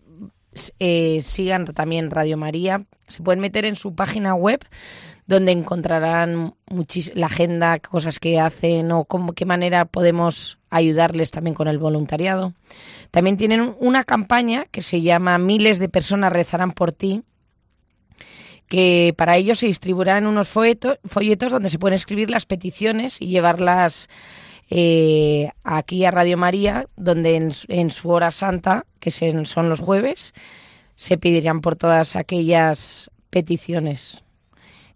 eh, 0.80 1.20
sigan 1.22 1.66
también 1.66 2.12
Radio 2.12 2.38
María. 2.38 2.86
Se 3.08 3.22
pueden 3.22 3.40
meter 3.40 3.66
en 3.66 3.76
su 3.76 3.96
página 3.96 4.36
web 4.36 4.60
donde 5.26 5.52
encontrarán 5.52 6.56
la 7.14 7.26
agenda, 7.28 7.80
cosas 7.80 8.20
que 8.20 8.40
hacen 8.40 8.92
o 8.92 9.06
cómo, 9.06 9.34
qué 9.34 9.46
manera 9.46 9.86
podemos 9.86 10.60
ayudarles 10.70 11.32
también 11.32 11.54
con 11.54 11.68
el 11.68 11.78
voluntariado. 11.78 12.54
También 13.12 13.38
tienen 13.38 13.76
una 13.80 14.04
campaña 14.04 14.66
que 14.72 14.82
se 14.82 15.02
llama 15.02 15.38
Miles 15.38 15.80
de 15.80 15.88
personas 15.88 16.34
rezarán 16.34 16.72
por 16.72 16.92
ti, 16.92 17.24
que 18.68 19.14
para 19.18 19.38
ello 19.38 19.56
se 19.56 19.68
distribuirán 19.68 20.26
unos 20.26 20.50
folletos, 20.50 21.00
folletos 21.06 21.52
donde 21.52 21.70
se 21.70 21.80
pueden 21.80 21.96
escribir 21.96 22.30
las 22.30 22.46
peticiones 22.46 23.22
y 23.22 23.28
llevarlas 23.28 24.10
eh, 24.70 25.52
aquí 25.64 26.06
a 26.06 26.12
Radio 26.12 26.38
María, 26.38 26.88
donde 26.96 27.36
en, 27.68 27.92
su- 27.92 28.10
hora 28.10 28.32
santa, 28.32 28.86
que 29.00 29.12
son 29.12 29.70
los 29.70 29.80
jueves, 29.80 30.34
se 30.96 31.18
pedirán 31.18 31.62
por 31.62 31.76
todas 31.76 32.16
aquellas 32.16 33.10
peticiones. 33.30 34.24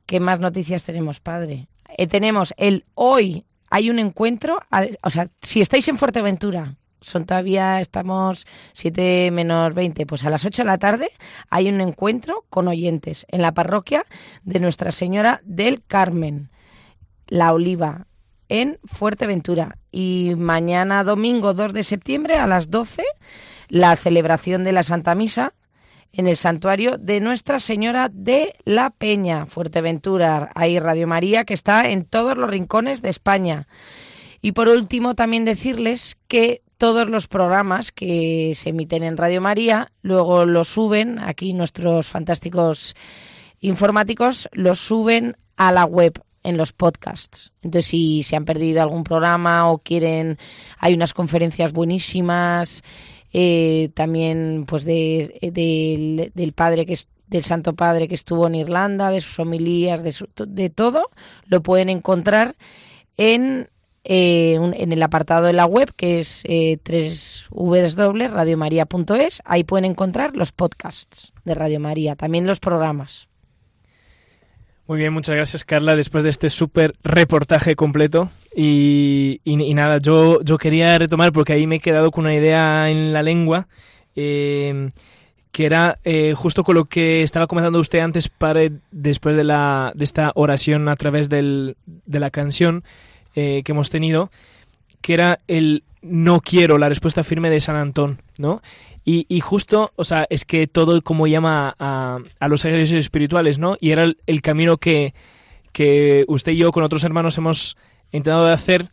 ¿Qué 0.06 0.20
más 0.20 0.40
noticias 0.40 0.84
tenemos, 0.84 1.20
padre? 1.20 1.68
Eh, 1.98 2.08
tenemos 2.08 2.54
el 2.58 2.86
hoy, 2.96 3.46
hay 3.70 3.90
un 3.90 4.00
encuentro, 4.00 4.60
o 5.04 5.10
sea, 5.10 5.28
si 5.42 5.62
estáis 5.62 5.88
en 5.88 5.98
Fuerteventura, 5.98 6.76
son 7.02 7.26
todavía, 7.26 7.80
estamos 7.80 8.46
7 8.74 9.30
menos 9.32 9.74
20, 9.74 10.06
pues 10.06 10.24
a 10.24 10.30
las 10.30 10.46
8 10.46 10.64
de 10.64 10.68
la 10.68 10.78
tarde 10.80 11.12
hay 11.50 11.70
un 11.70 11.80
encuentro 11.82 12.46
con 12.50 12.68
oyentes 12.68 13.26
en 13.30 13.42
la 13.44 13.54
parroquia 13.54 14.06
de 14.44 14.60
Nuestra 14.60 14.92
Señora 14.92 15.42
del 15.44 15.84
Carmen, 15.86 16.50
La 17.28 17.54
Oliva, 17.54 18.07
en 18.50 18.80
Fuerteventura. 18.86 19.78
Y 19.92 20.34
mañana 20.38 21.04
domingo 21.04 21.54
2 21.54 21.74
de 21.74 21.84
septiembre 21.84 22.38
a 22.38 22.48
las 22.48 22.70
12, 22.70 23.04
la 23.70 23.96
celebración 23.96 24.64
de 24.64 24.72
la 24.72 24.84
Santa 24.84 25.16
Misa 25.16 25.54
en 26.14 26.28
el 26.28 26.38
santuario 26.38 26.98
de 26.98 27.20
Nuestra 27.20 27.60
Señora 27.60 28.10
de 28.12 28.56
la 28.66 28.90
Peña, 28.90 29.46
Fuerteventura. 29.46 30.52
Hay 30.56 30.80
Radio 30.80 31.08
María 31.08 31.46
que 31.46 31.54
está 31.54 31.90
en 31.90 32.06
todos 32.06 32.38
los 32.38 32.50
rincones 32.50 33.02
de 33.02 33.10
España. 33.10 33.68
Y 34.42 34.54
por 34.54 34.68
último, 34.70 35.16
también 35.16 35.46
decirles 35.46 36.18
que 36.28 36.62
todos 36.78 37.10
los 37.10 37.28
programas 37.28 37.92
que 37.92 38.54
se 38.56 38.70
emiten 38.70 39.04
en 39.04 39.18
Radio 39.18 39.42
María, 39.42 39.92
luego 40.02 40.46
los 40.46 40.68
suben, 40.68 41.20
aquí 41.20 41.54
nuestros 41.54 42.08
fantásticos 42.08 42.96
informáticos 43.60 44.48
los 44.52 44.80
suben 44.80 45.38
a 45.56 45.72
la 45.72 45.86
web 45.86 46.22
en 46.48 46.58
los 46.58 46.72
podcasts. 46.74 47.52
Entonces, 47.62 47.88
si 47.88 48.24
se 48.24 48.36
han 48.36 48.46
perdido 48.46 48.82
algún 48.82 49.04
programa 49.04 49.70
o 49.72 49.78
quieren, 49.80 50.38
hay 50.80 50.94
unas 50.94 51.14
conferencias 51.14 51.74
buenísimas, 51.74 52.84
eh, 53.34 53.90
también 53.94 54.64
pues 54.68 54.86
de, 54.86 55.38
del, 55.54 56.32
del 56.34 56.54
padre 56.54 56.86
que 56.86 56.94
es 56.94 57.08
del 57.28 57.44
Santo 57.44 57.74
Padre 57.76 58.08
que 58.08 58.16
estuvo 58.16 58.48
en 58.48 58.56
Irlanda, 58.56 59.12
de 59.12 59.20
sus 59.20 59.38
homilías, 59.40 60.02
de, 60.02 60.14
su- 60.14 60.30
de 60.38 60.70
todo, 60.70 61.10
lo 61.48 61.62
pueden 61.62 61.90
encontrar 61.90 62.56
en, 63.18 63.68
eh, 64.06 64.54
en 64.56 64.94
el 64.94 65.04
apartado 65.04 65.46
de 65.48 65.52
la 65.52 65.66
web 65.66 65.92
que 65.98 66.20
es 66.20 66.44
eh, 66.46 66.78
www.radiomaria.es. 67.50 69.42
Ahí 69.46 69.64
pueden 69.66 69.86
encontrar 69.92 70.36
los 70.36 70.52
podcasts 70.52 71.34
de 71.44 71.56
Radio 71.56 71.80
María, 71.80 72.16
también 72.16 72.48
los 72.48 72.60
programas. 72.62 73.28
Muy 74.88 75.00
bien, 75.00 75.12
muchas 75.12 75.36
gracias 75.36 75.66
Carla, 75.66 75.96
después 75.98 76.24
de 76.24 76.30
este 76.30 76.48
súper 76.50 76.96
reportaje 77.04 77.76
completo. 77.76 78.30
Y, 78.56 79.42
y- 79.44 79.62
y 79.62 79.74
nada, 79.74 79.98
yo, 79.98 80.42
yo 80.44 80.58
quería 80.58 80.98
retomar, 80.98 81.32
porque 81.34 81.54
ahí 81.54 81.68
me 81.68 81.76
he 81.76 81.80
quedado 81.80 82.10
con 82.10 82.24
una 82.24 82.34
idea 82.36 82.90
en 82.90 83.12
la 83.12 83.22
lengua, 83.22 83.68
eh, 84.16 84.90
que 85.52 85.66
era 85.66 86.00
eh, 86.06 86.34
justo 86.36 86.64
con 86.64 86.76
lo 86.76 86.86
que 86.86 87.22
estaba 87.22 87.48
comentando 87.48 87.80
usted 87.80 88.00
antes, 88.00 88.30
padre, 88.30 88.72
después 88.92 89.36
de, 89.36 89.44
la, 89.44 89.92
de 89.94 90.06
esta 90.06 90.32
oración 90.36 90.88
a 90.88 90.96
través 90.96 91.28
del, 91.28 91.76
de 91.86 92.20
la 92.20 92.30
canción 92.32 92.84
eh, 93.36 93.64
que 93.66 93.74
hemos 93.74 93.90
tenido, 93.90 94.32
que 95.02 95.14
era 95.16 95.40
el 95.48 95.84
no 96.02 96.40
quiero, 96.40 96.78
la 96.78 96.88
respuesta 96.88 97.24
firme 97.26 97.50
de 97.50 97.60
San 97.60 97.76
Antón, 97.76 98.22
¿no? 98.38 98.62
Y, 99.10 99.26
y 99.30 99.40
justo, 99.40 99.94
o 99.96 100.04
sea, 100.04 100.28
es 100.30 100.44
que 100.44 100.68
todo 100.68 101.02
como 101.02 101.28
llama 101.28 101.74
a, 101.80 102.20
a 102.42 102.48
los 102.50 102.66
ejercicios 102.66 103.06
espirituales, 103.06 103.58
¿no? 103.58 103.78
Y 103.80 103.92
era 103.92 104.04
el, 104.04 104.42
camino 104.42 104.80
que, 104.80 105.14
que 105.72 106.26
usted 106.28 106.52
y 106.52 106.58
yo 106.58 106.74
con 106.74 106.84
otros 106.84 107.06
hermanos 107.06 107.38
hemos 107.38 107.78
intentado 108.12 108.46
de 108.46 108.52
hacer, 108.52 108.90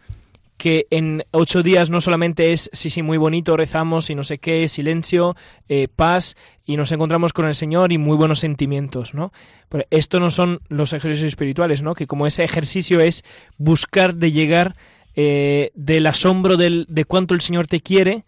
que 0.56 0.86
en 0.90 1.24
ocho 1.32 1.64
días 1.64 1.90
no 1.90 2.00
solamente 2.00 2.52
es, 2.52 2.70
sí, 2.72 2.90
sí, 2.90 3.02
muy 3.02 3.18
bonito, 3.18 3.56
rezamos 3.56 4.08
y 4.08 4.14
no 4.14 4.22
sé 4.22 4.38
qué, 4.38 4.68
silencio, 4.68 5.34
eh, 5.68 5.88
paz, 5.88 6.36
y 6.64 6.76
nos 6.76 6.92
encontramos 6.92 7.32
con 7.32 7.46
el 7.46 7.56
Señor 7.56 7.90
y 7.90 7.98
muy 7.98 8.16
buenos 8.16 8.38
sentimientos, 8.38 9.14
¿no? 9.14 9.32
Pero 9.68 9.84
esto 9.90 10.20
no 10.20 10.30
son 10.30 10.60
los 10.68 10.92
ejercicios 10.92 11.32
espirituales, 11.32 11.82
¿no? 11.82 11.96
Que 11.96 12.06
como 12.06 12.28
ese 12.28 12.44
ejercicio 12.44 13.00
es 13.00 13.24
buscar 13.58 14.14
de 14.14 14.30
llegar 14.30 14.76
eh, 15.16 15.72
del 15.74 16.06
asombro 16.06 16.56
del, 16.56 16.86
de 16.88 17.04
cuánto 17.04 17.34
el 17.34 17.40
Señor 17.40 17.66
te 17.66 17.80
quiere, 17.80 18.24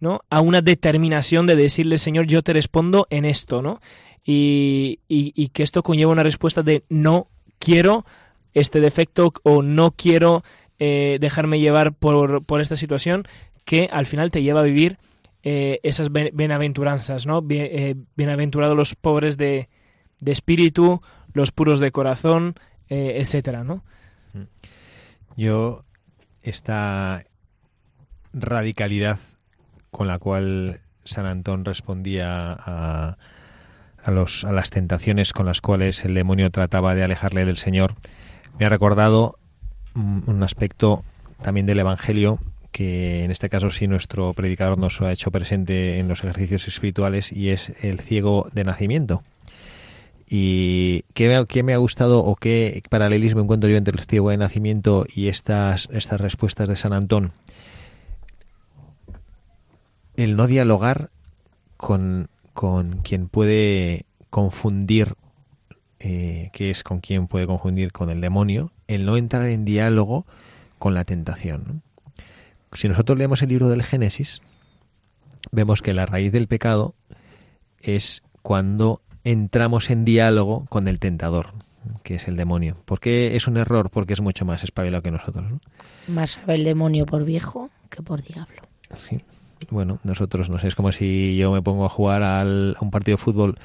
¿no? 0.00 0.20
A 0.30 0.40
una 0.40 0.62
determinación 0.62 1.46
de 1.46 1.56
decirle, 1.56 1.98
Señor, 1.98 2.26
yo 2.26 2.42
te 2.42 2.52
respondo 2.52 3.06
en 3.10 3.24
esto, 3.24 3.62
¿no? 3.62 3.80
Y, 4.24 4.98
y- 5.08 5.48
que 5.48 5.62
esto 5.62 5.82
conlleva 5.82 6.10
una 6.12 6.22
respuesta 6.24 6.62
de 6.62 6.82
no 6.88 7.28
quiero 7.60 8.04
este 8.54 8.80
defecto 8.80 9.32
o 9.44 9.62
no 9.62 9.92
quiero 9.92 10.42
eh, 10.78 11.18
dejarme 11.20 11.60
llevar 11.60 11.92
por, 11.94 12.44
por 12.44 12.60
esta 12.60 12.74
situación 12.76 13.24
que 13.64 13.88
al 13.92 14.06
final 14.06 14.30
te 14.30 14.42
lleva 14.42 14.60
a 14.60 14.64
vivir 14.64 14.98
eh, 15.42 15.78
esas 15.84 16.10
ben- 16.10 16.30
bienaventuranzas, 16.34 17.26
¿no? 17.26 17.44
Eh, 17.48 17.94
bienaventurados 18.16 18.76
los 18.76 18.94
pobres 18.96 19.36
de, 19.36 19.68
de 20.20 20.32
espíritu, 20.32 21.02
los 21.32 21.52
puros 21.52 21.78
de 21.78 21.92
corazón, 21.92 22.54
etcétera, 22.88 23.62
¿no? 23.64 23.84
Yo, 25.36 25.84
esta 26.42 27.24
radicalidad 28.32 29.18
con 29.96 30.08
la 30.08 30.18
cual 30.18 30.80
San 31.04 31.24
Antón 31.24 31.64
respondía 31.64 32.52
a, 32.52 33.16
los, 34.08 34.44
a 34.44 34.52
las 34.52 34.68
tentaciones 34.68 35.32
con 35.32 35.46
las 35.46 35.62
cuales 35.62 36.04
el 36.04 36.12
demonio 36.12 36.50
trataba 36.50 36.94
de 36.94 37.02
alejarle 37.02 37.46
del 37.46 37.56
Señor, 37.56 37.94
me 38.58 38.66
ha 38.66 38.68
recordado 38.68 39.38
un 39.94 40.42
aspecto 40.42 41.02
también 41.40 41.64
del 41.64 41.78
Evangelio 41.78 42.38
que 42.72 43.24
en 43.24 43.30
este 43.30 43.48
caso 43.48 43.70
sí 43.70 43.86
nuestro 43.86 44.34
predicador 44.34 44.76
nos 44.76 45.00
ha 45.00 45.10
hecho 45.12 45.30
presente 45.30 45.98
en 45.98 46.08
los 46.08 46.22
ejercicios 46.22 46.68
espirituales 46.68 47.32
y 47.32 47.48
es 47.48 47.82
el 47.82 48.00
ciego 48.00 48.50
de 48.52 48.64
nacimiento. 48.64 49.22
¿Y 50.28 51.04
qué 51.14 51.42
qué 51.48 51.62
me 51.62 51.72
ha 51.72 51.78
gustado 51.78 52.22
o 52.22 52.36
qué 52.36 52.82
paralelismo 52.90 53.40
encuentro 53.40 53.70
yo 53.70 53.78
entre 53.78 53.98
el 53.98 54.04
ciego 54.04 54.28
de 54.28 54.36
nacimiento 54.36 55.06
y 55.08 55.28
estas, 55.28 55.88
estas 55.90 56.20
respuestas 56.20 56.68
de 56.68 56.76
San 56.76 56.92
Antón? 56.92 57.32
El 60.16 60.36
no 60.36 60.46
dialogar 60.46 61.10
con, 61.76 62.28
con 62.52 62.98
quien 62.98 63.28
puede 63.28 64.06
confundir, 64.30 65.14
eh, 66.00 66.50
que 66.52 66.70
es 66.70 66.82
con 66.82 67.00
quien 67.00 67.26
puede 67.26 67.46
confundir 67.46 67.92
con 67.92 68.10
el 68.10 68.20
demonio, 68.20 68.72
el 68.88 69.04
no 69.04 69.16
entrar 69.16 69.46
en 69.46 69.64
diálogo 69.64 70.26
con 70.78 70.94
la 70.94 71.04
tentación. 71.04 71.64
¿no? 71.66 72.26
Si 72.76 72.88
nosotros 72.88 73.18
leemos 73.18 73.42
el 73.42 73.48
libro 73.48 73.68
del 73.68 73.82
Génesis, 73.82 74.40
vemos 75.52 75.82
que 75.82 75.94
la 75.94 76.06
raíz 76.06 76.32
del 76.32 76.48
pecado 76.48 76.94
es 77.80 78.22
cuando 78.42 79.00
entramos 79.24 79.90
en 79.90 80.04
diálogo 80.04 80.66
con 80.68 80.88
el 80.88 80.98
tentador. 80.98 81.54
que 82.02 82.16
es 82.16 82.26
el 82.26 82.36
demonio. 82.36 82.76
¿Por 82.84 82.98
qué 83.00 83.36
es 83.36 83.46
un 83.46 83.56
error? 83.56 83.90
Porque 83.90 84.12
es 84.12 84.20
mucho 84.20 84.44
más 84.44 84.64
espabilado 84.64 85.02
que 85.02 85.12
nosotros. 85.12 85.50
¿no? 85.50 85.60
Más 86.08 86.32
sabe 86.32 86.56
el 86.56 86.64
demonio 86.64 87.06
por 87.06 87.24
viejo 87.24 87.70
que 87.90 88.02
por 88.02 88.22
diablo. 88.22 88.62
Sí. 88.92 89.20
Bueno, 89.70 89.98
nosotros, 90.04 90.50
no 90.50 90.58
sé, 90.58 90.68
es 90.68 90.74
como 90.74 90.92
si 90.92 91.36
yo 91.36 91.50
me 91.50 91.62
pongo 91.62 91.86
a 91.86 91.88
jugar 91.88 92.22
al, 92.22 92.76
a 92.78 92.84
un 92.84 92.90
partido 92.90 93.16
de 93.16 93.22
fútbol 93.22 93.58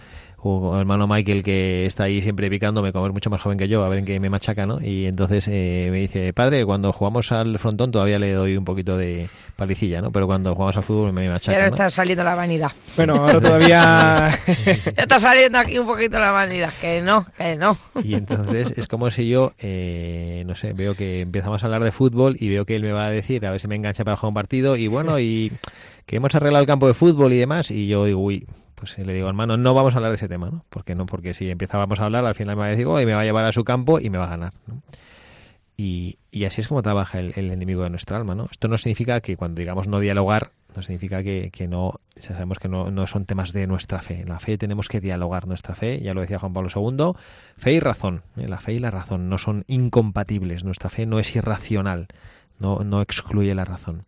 o 0.44 0.80
hermano 0.80 1.08
Michael 1.08 1.44
que 1.44 1.86
está 1.86 2.06
ahí 2.06 2.22
siempre 2.22 2.50
picándome, 2.50 2.92
como 2.92 3.08
es 3.08 3.14
mucho 3.14 3.30
más 3.30 3.42
joven 3.42 3.58
que 3.58 3.68
yo, 3.68 3.84
a 3.84 3.90
ver 3.90 4.00
en 4.00 4.06
qué 4.06 4.20
me 4.20 4.30
machaca, 4.30 4.66
¿no? 4.66 4.82
Y 4.82 5.06
entonces 5.06 5.48
eh, 5.48 5.90
me 5.92 6.00
dice, 6.00 6.34
padre, 6.34 6.66
cuando 6.66 6.92
jugamos 6.92 7.32
al 7.32 7.60
frontón 7.60 7.92
todavía 7.92 8.18
le 8.20 8.34
doy 8.34 8.58
un 8.58 8.66
poquito 8.66 8.98
de 8.98 9.28
palicilla, 9.56 10.02
¿no? 10.02 10.12
Pero 10.12 10.26
cuando 10.28 10.54
jugamos 10.54 10.76
al 10.78 10.84
fútbol 10.84 11.14
me 11.14 11.30
machaca, 11.30 11.58
Ya 11.58 11.64
¿no? 11.64 11.68
está 11.68 11.90
saliendo 11.90 12.24
la 12.24 12.36
vanidad. 12.36 12.72
Bueno, 12.96 13.16
ahora 13.16 13.40
todavía... 13.40 13.68
Ya 13.72 14.40
está 14.98 15.20
saliendo 15.20 15.60
aquí 15.60 15.78
un 15.78 15.86
poquito 15.86 16.20
la 16.20 16.32
vanidad. 16.32 16.72
Que 16.82 17.02
no, 17.02 17.26
que 17.38 17.56
no. 17.56 17.78
Y 18.04 18.16
entonces 18.16 18.74
es 18.76 18.88
como 18.88 19.12
si 19.12 19.30
yo, 19.30 19.54
eh, 19.60 20.44
no 20.48 20.56
sé, 20.56 20.74
veo 20.74 20.96
que 20.96 21.22
empezamos 21.22 21.64
a 21.64 21.68
hablar 21.68 21.84
de 21.84 21.92
fútbol 21.92 22.36
y 22.40 22.50
veo 22.50 22.66
que 22.66 22.76
él 22.76 22.82
me 22.82 22.92
va 22.92 23.06
a 23.06 23.10
decir, 23.12 23.46
a 23.46 23.52
ver 23.52 23.60
si 23.60 23.68
me 23.68 23.76
engancha 23.76 24.04
para 24.04 24.18
jugar 24.18 24.30
un 24.30 24.34
partido 24.36 24.76
y 24.76 24.88
bueno, 24.88 25.20
y 25.20 25.52
que 26.06 26.16
hemos 26.16 26.34
arreglado 26.34 26.62
el 26.62 26.68
campo 26.68 26.88
de 26.88 26.94
fútbol 26.94 27.32
y 27.34 27.38
demás 27.38 27.72
y 27.72 27.88
yo 27.88 28.06
digo, 28.06 28.20
uy, 28.22 28.46
pues 28.82 28.98
le 28.98 29.14
digo, 29.14 29.28
hermano, 29.28 29.58
no 29.58 29.76
vamos 29.76 29.94
a 29.94 29.98
hablar 29.98 30.10
de 30.10 30.16
ese 30.16 30.28
tema, 30.28 30.50
¿no? 30.50 30.66
Porque 30.72 30.96
no, 30.96 31.06
porque 31.06 31.36
si 31.36 31.52
empezábamos 31.52 32.00
a 32.00 32.06
hablar, 32.06 32.26
al 32.26 32.34
final 32.34 32.56
me 32.56 32.62
va 32.62 32.66
a 32.66 32.70
decir, 32.70 32.88
y 32.88 33.06
me 33.06 33.14
va 33.14 33.22
a 33.22 33.24
llevar 33.24 33.46
a 33.46 33.52
su 33.52 33.64
campo 33.64 34.00
y 34.00 34.10
me 34.10 34.18
va 34.18 34.24
a 34.24 34.30
ganar, 34.30 34.54
¿no? 34.66 34.82
Y, 35.78 36.18
y 36.32 36.46
así 36.46 36.62
es 36.62 36.68
como 36.68 36.82
trabaja 36.82 37.20
el, 37.20 37.52
enemigo 37.52 37.84
de 37.84 37.92
nuestra 37.92 38.18
alma, 38.18 38.34
¿no? 38.34 38.48
Esto 38.50 38.68
no 38.68 38.80
significa 38.80 39.22
que 39.22 39.38
cuando 39.38 39.60
digamos 39.60 39.88
no 39.88 40.00
dialogar, 40.00 40.54
no 40.76 40.82
significa 40.82 41.22
que, 41.22 41.52
que 41.54 41.68
no, 41.68 42.00
sabemos 42.18 42.58
que 42.58 42.70
no, 42.70 42.90
no 42.90 43.06
son 43.06 43.26
temas 43.26 43.54
de 43.54 43.68
nuestra 43.68 44.02
fe. 44.02 44.26
La 44.26 44.40
fe 44.40 44.58
tenemos 44.58 44.88
que 44.88 45.00
dialogar 45.00 45.46
nuestra 45.46 45.76
fe, 45.76 46.02
ya 46.02 46.16
lo 46.16 46.22
decía 46.22 46.40
Juan 46.40 46.54
Pablo 46.54 46.70
II, 46.76 47.14
fe 47.58 47.74
y 47.74 47.80
razón. 47.80 48.24
¿eh? 48.36 48.48
La 48.48 48.62
fe 48.62 48.74
y 48.74 48.80
la 48.80 48.90
razón 48.90 49.30
no 49.30 49.38
son 49.38 49.64
incompatibles, 49.68 50.64
nuestra 50.64 50.90
fe 50.90 51.06
no 51.06 51.20
es 51.20 51.36
irracional, 51.36 52.08
no, 52.58 52.80
no 52.80 53.00
excluye 53.00 53.54
la 53.54 53.66
razón. 53.66 54.06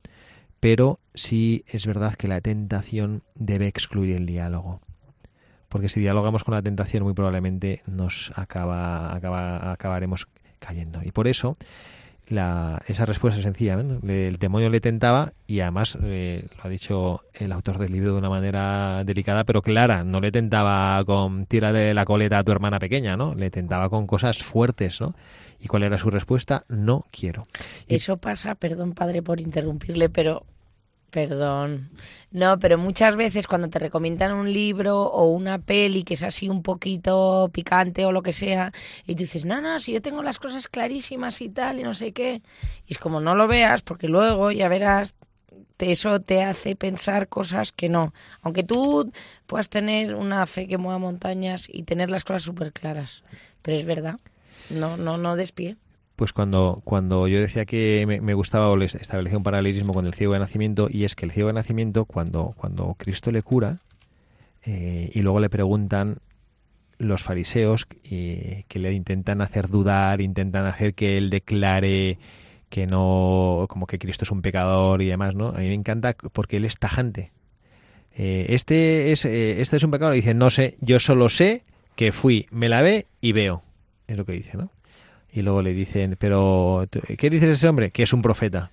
Pero 0.63 1.01
sí 1.13 1.65
es 1.67 1.85
verdad 1.85 2.15
que 2.15 2.29
la 2.29 2.39
tentación 2.39 3.21
debe 3.35 3.67
excluir 3.67 4.15
el 4.15 4.25
diálogo. 4.25 4.79
Porque 5.67 5.89
si 5.89 5.99
dialogamos 5.99 6.45
con 6.45 6.53
la 6.53 6.61
tentación, 6.61 7.03
muy 7.03 7.13
probablemente 7.13 7.81
nos 7.85 8.31
acaba, 8.33 9.13
acaba, 9.13 9.73
acabaremos 9.73 10.29
cayendo. 10.59 11.01
Y 11.03 11.11
por 11.11 11.27
eso 11.27 11.57
esa 12.27 13.05
respuesta 13.05 13.39
es 13.39 13.43
sencilla. 13.43 13.73
El 13.73 14.37
demonio 14.37 14.69
le 14.69 14.79
tentaba 14.79 15.33
y 15.45 15.59
además 15.59 15.97
eh, 16.01 16.47
lo 16.57 16.63
ha 16.63 16.69
dicho 16.69 17.21
el 17.33 17.51
autor 17.51 17.77
del 17.77 17.91
libro 17.91 18.13
de 18.13 18.19
una 18.19 18.29
manera 18.29 19.03
delicada 19.03 19.43
pero 19.43 19.61
clara. 19.61 20.05
No 20.05 20.21
le 20.21 20.31
tentaba 20.31 21.03
con 21.03 21.45
tírale 21.45 21.93
la 21.93 22.05
coleta 22.05 22.39
a 22.39 22.43
tu 22.45 22.53
hermana 22.53 22.79
pequeña, 22.79 23.17
¿no? 23.17 23.35
Le 23.35 23.51
tentaba 23.51 23.89
con 23.89 24.07
cosas 24.07 24.37
fuertes, 24.41 25.01
¿no? 25.01 25.13
¿Y 25.59 25.67
cuál 25.67 25.83
era 25.83 25.97
su 25.97 26.09
respuesta? 26.09 26.63
No 26.69 27.05
quiero. 27.11 27.47
Eso 27.87 28.15
pasa, 28.15 28.55
perdón 28.55 28.93
padre 28.93 29.21
por 29.21 29.41
interrumpirle, 29.41 30.09
pero 30.09 30.45
perdón. 31.13 31.91
No, 32.31 32.57
pero 32.57 32.79
muchas 32.79 33.15
veces 33.15 33.45
cuando 33.45 33.69
te 33.69 33.77
recomiendan 33.77 34.33
un 34.33 34.51
libro 34.51 35.03
o 35.03 35.27
una 35.29 35.59
peli 35.59 36.03
que 36.03 36.15
es 36.15 36.23
así 36.23 36.49
un 36.49 36.63
poquito 36.63 37.51
picante 37.53 38.03
o 38.05 38.11
lo 38.11 38.23
que 38.23 38.33
sea, 38.33 38.73
y 39.05 39.13
tú 39.13 39.19
dices, 39.19 39.45
no, 39.45 39.61
no, 39.61 39.79
si 39.79 39.93
yo 39.93 40.01
tengo 40.01 40.23
las 40.23 40.39
cosas 40.39 40.67
clarísimas 40.67 41.39
y 41.41 41.49
tal, 41.49 41.79
y 41.79 41.83
no 41.83 41.93
sé 41.93 42.13
qué. 42.13 42.41
Y 42.87 42.93
es 42.93 42.97
como 42.97 43.21
no 43.21 43.35
lo 43.35 43.47
veas, 43.47 43.83
porque 43.83 44.07
luego 44.07 44.49
ya 44.51 44.67
verás, 44.67 45.13
te- 45.77 45.91
eso 45.91 46.19
te 46.19 46.43
hace 46.43 46.75
pensar 46.75 47.27
cosas 47.27 47.71
que 47.71 47.89
no. 47.89 48.11
Aunque 48.41 48.63
tú 48.63 49.11
puedas 49.45 49.69
tener 49.69 50.15
una 50.15 50.47
fe 50.47 50.67
que 50.67 50.79
mueva 50.79 50.97
montañas 50.97 51.67
y 51.71 51.83
tener 51.83 52.09
las 52.09 52.23
cosas 52.23 52.41
súper 52.41 52.73
claras. 52.73 53.21
Pero 53.61 53.77
es 53.77 53.85
verdad, 53.85 54.19
no, 54.71 54.97
no, 54.97 55.19
no 55.19 55.35
despie. 55.35 55.77
Pues 56.23 56.31
cuando, 56.31 56.81
cuando 56.85 57.27
yo 57.27 57.41
decía 57.41 57.65
que 57.65 58.05
me, 58.07 58.21
me 58.21 58.33
gustaba 58.33 58.81
establecía 58.81 59.37
un 59.37 59.43
paralelismo 59.43 59.93
con 59.93 60.05
el 60.05 60.13
ciego 60.13 60.31
de 60.31 60.39
nacimiento, 60.39 60.87
y 60.89 61.03
es 61.03 61.15
que 61.17 61.25
el 61.25 61.33
ciego 61.33 61.47
de 61.47 61.53
nacimiento, 61.53 62.05
cuando, 62.05 62.53
cuando 62.55 62.95
Cristo 62.97 63.29
le 63.29 63.41
cura, 63.41 63.79
eh, 64.65 65.11
y 65.13 65.19
luego 65.19 65.41
le 65.41 65.49
preguntan 65.49 66.19
los 66.97 67.23
fariseos 67.23 67.87
eh, 68.09 68.63
que 68.69 68.79
le 68.79 68.93
intentan 68.93 69.41
hacer 69.41 69.67
dudar, 69.67 70.21
intentan 70.21 70.65
hacer 70.65 70.93
que 70.93 71.17
él 71.17 71.29
declare 71.29 72.17
que 72.69 72.87
no, 72.87 73.65
como 73.67 73.85
que 73.85 73.99
Cristo 73.99 74.23
es 74.23 74.31
un 74.31 74.41
pecador 74.41 75.01
y 75.01 75.07
demás, 75.07 75.35
¿no? 75.35 75.49
A 75.49 75.57
mí 75.57 75.67
me 75.67 75.73
encanta 75.73 76.15
porque 76.31 76.55
él 76.55 76.63
es 76.63 76.77
tajante. 76.77 77.33
Eh, 78.15 78.45
este 78.47 79.11
es 79.11 79.25
eh, 79.25 79.59
este 79.59 79.75
es 79.75 79.83
un 79.83 79.91
pecador 79.91 80.13
dice, 80.13 80.33
no 80.33 80.49
sé, 80.49 80.77
yo 80.79 81.01
solo 81.01 81.27
sé 81.27 81.63
que 81.97 82.13
fui, 82.13 82.47
me 82.49 82.69
lavé 82.69 83.07
y 83.19 83.33
veo. 83.33 83.61
Es 84.07 84.15
lo 84.15 84.23
que 84.23 84.31
dice, 84.31 84.55
¿no? 84.55 84.69
Y 85.33 85.41
luego 85.41 85.61
le 85.61 85.73
dicen, 85.73 86.15
pero 86.19 86.85
¿tú- 86.89 87.01
¿qué 87.17 87.29
dices 87.29 87.49
ese 87.49 87.67
hombre? 87.67 87.91
Que 87.91 88.03
es 88.03 88.13
un 88.13 88.21
profeta. 88.21 88.69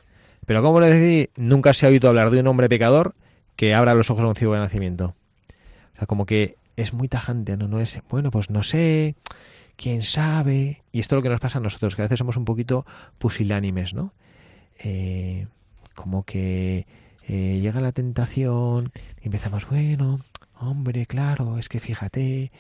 Pero 0.47 0.63
¿cómo 0.63 0.81
le 0.81 0.89
decís? 0.93 1.29
Nunca 1.37 1.73
se 1.75 1.87
ha 1.87 1.89
oído 1.89 2.09
hablar 2.09 2.31
de 2.31 2.41
un 2.41 2.47
hombre 2.47 2.69
pecador 2.69 3.15
que 3.57 3.75
abra 3.75 3.95
los 3.95 4.11
ojos 4.11 4.25
a 4.25 4.29
un 4.29 4.35
ciego 4.37 4.55
de 4.55 4.61
nacimiento. 4.61 5.15
O 5.95 5.97
sea, 5.99 6.07
como 6.07 6.27
que 6.27 6.57
es 6.77 6.93
muy 6.93 7.09
tajante, 7.09 7.57
¿no? 7.57 7.69
No 7.69 7.81
es, 7.81 7.99
bueno, 8.11 8.31
pues 8.31 8.51
no 8.51 8.63
sé, 8.63 9.15
quién 9.77 10.03
sabe. 10.03 10.83
Y 10.93 11.01
esto 11.01 11.15
es 11.15 11.19
lo 11.19 11.23
que 11.23 11.29
nos 11.31 11.41
pasa 11.41 11.59
a 11.59 11.63
nosotros, 11.63 11.97
que 11.97 12.03
a 12.03 12.05
veces 12.05 12.19
somos 12.19 12.37
un 12.37 12.45
poquito 12.45 12.85
pusilánimes, 13.19 13.95
¿no? 13.95 14.13
Eh, 14.83 15.47
como 15.95 16.25
que 16.25 16.87
eh, 17.29 17.59
llega 17.61 17.81
la 17.81 17.93
tentación 17.93 18.93
y 19.23 19.27
empezamos, 19.27 19.69
bueno, 19.69 20.21
hombre, 20.59 21.07
claro, 21.07 21.59
es 21.59 21.69
que 21.69 21.81
fíjate, 21.81 22.51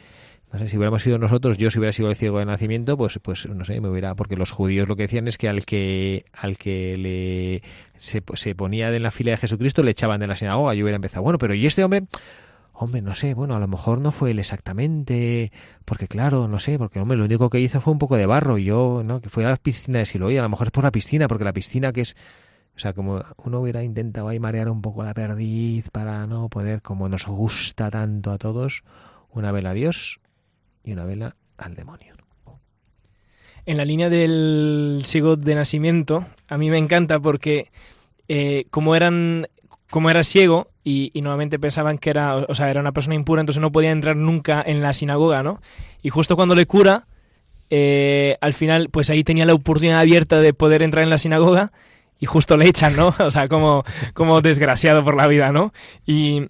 no 0.52 0.58
sé, 0.58 0.68
si 0.68 0.76
hubiéramos 0.76 1.02
sido 1.02 1.18
nosotros, 1.18 1.58
yo 1.58 1.70
si 1.70 1.78
hubiera 1.78 1.92
sido 1.92 2.10
el 2.10 2.16
ciego 2.16 2.40
de 2.40 2.44
nacimiento, 2.44 2.96
pues, 2.96 3.20
pues 3.22 3.46
no 3.48 3.64
sé, 3.64 3.80
me 3.80 3.88
hubiera, 3.88 4.16
porque 4.16 4.34
los 4.34 4.50
judíos 4.50 4.88
lo 4.88 4.96
que 4.96 5.02
decían 5.02 5.28
es 5.28 5.38
que 5.38 5.48
al 5.48 5.64
que, 5.64 6.24
al 6.32 6.58
que 6.58 6.96
le 6.96 7.62
se, 7.98 8.54
ponía 8.56 8.94
en 8.94 9.02
la 9.02 9.12
fila 9.12 9.30
de 9.30 9.36
Jesucristo 9.36 9.84
le 9.84 9.92
echaban 9.92 10.18
de 10.18 10.26
la 10.26 10.34
sinagoga. 10.34 10.74
Yo 10.74 10.84
hubiera 10.84 10.96
empezado, 10.96 11.22
bueno, 11.22 11.38
pero 11.38 11.54
¿y 11.54 11.66
este 11.66 11.84
hombre? 11.84 12.06
Hombre, 12.72 13.00
no 13.00 13.14
sé, 13.14 13.34
bueno, 13.34 13.54
a 13.54 13.60
lo 13.60 13.68
mejor 13.68 14.00
no 14.00 14.10
fue 14.10 14.32
él 14.32 14.40
exactamente, 14.40 15.52
porque 15.84 16.08
claro, 16.08 16.48
no 16.48 16.58
sé, 16.58 16.78
porque 16.78 16.98
hombre, 16.98 17.16
lo 17.16 17.26
único 17.26 17.48
que 17.48 17.60
hizo 17.60 17.80
fue 17.80 17.92
un 17.92 17.98
poco 17.98 18.16
de 18.16 18.26
barro 18.26 18.58
y 18.58 18.64
yo, 18.64 19.02
¿no? 19.04 19.20
Que 19.20 19.28
fue 19.28 19.44
a 19.44 19.50
la 19.50 19.56
piscina 19.56 20.00
de 20.00 20.06
Siloé, 20.06 20.38
a 20.38 20.42
lo 20.42 20.48
mejor 20.48 20.68
es 20.68 20.72
por 20.72 20.82
la 20.82 20.90
piscina, 20.90 21.28
porque 21.28 21.44
la 21.44 21.52
piscina 21.52 21.92
que 21.92 22.00
es, 22.00 22.16
o 22.74 22.78
sea, 22.78 22.92
como 22.92 23.22
uno 23.36 23.60
hubiera 23.60 23.84
intentado 23.84 24.28
ahí 24.28 24.40
marear 24.40 24.68
un 24.68 24.82
poco 24.82 25.04
la 25.04 25.14
perdiz 25.14 25.90
para 25.90 26.26
no 26.26 26.48
poder, 26.48 26.82
como 26.82 27.08
nos 27.08 27.26
gusta 27.26 27.90
tanto 27.90 28.32
a 28.32 28.38
todos, 28.38 28.82
una 29.30 29.52
vela 29.52 29.70
a 29.70 29.74
Dios 29.74 30.18
y 30.84 30.92
una 30.92 31.04
vela 31.04 31.36
al 31.56 31.74
demonio. 31.74 32.14
En 33.66 33.76
la 33.76 33.84
línea 33.84 34.08
del 34.08 35.02
ciego 35.04 35.36
de 35.36 35.54
nacimiento, 35.54 36.26
a 36.48 36.56
mí 36.56 36.70
me 36.70 36.78
encanta 36.78 37.20
porque 37.20 37.70
eh, 38.26 38.64
como 38.70 38.96
eran 38.96 39.46
como 39.90 40.08
era 40.08 40.22
ciego 40.22 40.70
y, 40.84 41.10
y 41.12 41.20
nuevamente 41.20 41.58
pensaban 41.58 41.98
que 41.98 42.10
era, 42.10 42.36
o 42.36 42.54
sea, 42.54 42.70
era 42.70 42.80
una 42.80 42.92
persona 42.92 43.16
impura, 43.16 43.40
entonces 43.40 43.60
no 43.60 43.72
podía 43.72 43.90
entrar 43.90 44.16
nunca 44.16 44.62
en 44.64 44.80
la 44.80 44.92
sinagoga, 44.92 45.42
¿no? 45.42 45.60
Y 46.00 46.10
justo 46.10 46.36
cuando 46.36 46.54
le 46.54 46.66
cura, 46.66 47.06
eh, 47.70 48.36
al 48.40 48.54
final, 48.54 48.88
pues 48.90 49.10
ahí 49.10 49.24
tenía 49.24 49.46
la 49.46 49.54
oportunidad 49.54 49.98
abierta 49.98 50.40
de 50.40 50.54
poder 50.54 50.82
entrar 50.82 51.04
en 51.04 51.10
la 51.10 51.18
sinagoga 51.18 51.70
y 52.18 52.26
justo 52.26 52.56
le 52.56 52.68
echan, 52.68 52.96
¿no? 52.96 53.14
O 53.20 53.30
sea, 53.30 53.48
como, 53.48 53.84
como 54.14 54.40
desgraciado 54.40 55.04
por 55.04 55.16
la 55.16 55.26
vida, 55.26 55.52
¿no? 55.52 55.72
Y, 56.06 56.46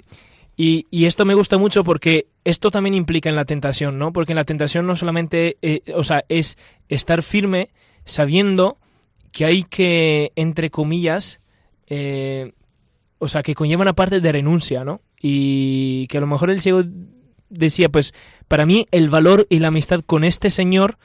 y, 0.62 0.86
y 0.90 1.06
esto 1.06 1.24
me 1.24 1.34
gusta 1.34 1.58
mucho 1.58 1.84
porque 1.84 2.26
esto 2.44 2.70
también 2.70 2.94
implica 2.94 3.28
en 3.30 3.36
la 3.36 3.44
tentación, 3.44 3.98
¿no? 3.98 4.12
Porque 4.12 4.32
en 4.32 4.36
la 4.36 4.44
tentación 4.44 4.86
no 4.86 4.94
solamente, 4.94 5.56
eh, 5.62 5.80
o 5.94 6.04
sea, 6.04 6.24
es 6.28 6.58
estar 6.88 7.22
firme 7.22 7.70
sabiendo 8.04 8.76
que 9.32 9.44
hay 9.44 9.62
que, 9.62 10.32
entre 10.36 10.70
comillas, 10.70 11.40
eh, 11.86 12.52
o 13.18 13.28
sea, 13.28 13.42
que 13.42 13.54
conlleva 13.54 13.82
una 13.82 13.94
parte 13.94 14.20
de 14.20 14.32
renuncia, 14.32 14.84
¿no? 14.84 15.00
Y 15.20 16.06
que 16.08 16.18
a 16.18 16.20
lo 16.20 16.26
mejor 16.26 16.50
el 16.50 16.60
ciego 16.60 16.82
decía, 17.48 17.88
pues, 17.88 18.12
para 18.48 18.66
mí 18.66 18.86
el 18.90 19.08
valor 19.08 19.46
y 19.50 19.58
la 19.60 19.68
amistad 19.68 20.00
con 20.04 20.24
este 20.24 20.50
señor 20.50 20.98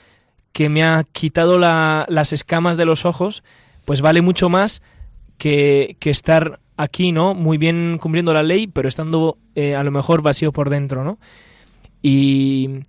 que 0.54 0.70
me 0.70 0.84
ha 0.84 1.04
quitado 1.12 1.60
la- 1.60 2.06
las 2.10 2.34
escamas 2.34 2.78
de 2.78 2.86
los 2.86 3.06
ojos, 3.06 3.44
pues 3.86 4.02
vale 4.02 4.22
mucho 4.22 4.50
más 4.50 4.82
que, 5.38 5.98
que 6.00 6.10
estar 6.10 6.60
aquí, 6.78 7.12
¿no? 7.12 7.34
Muy 7.34 7.58
bien 7.58 7.98
cumpliendo 8.00 8.34
la 8.34 8.44
ley, 8.44 8.68
pero 8.68 8.88
estando 8.88 9.38
eh, 9.56 9.76
a 9.76 9.84
lo 9.84 9.92
mejor 9.92 10.22
vacío 10.22 10.52
por 10.52 10.70
dentro, 10.70 11.04
¿no? 11.04 11.20
Y, 12.02 12.82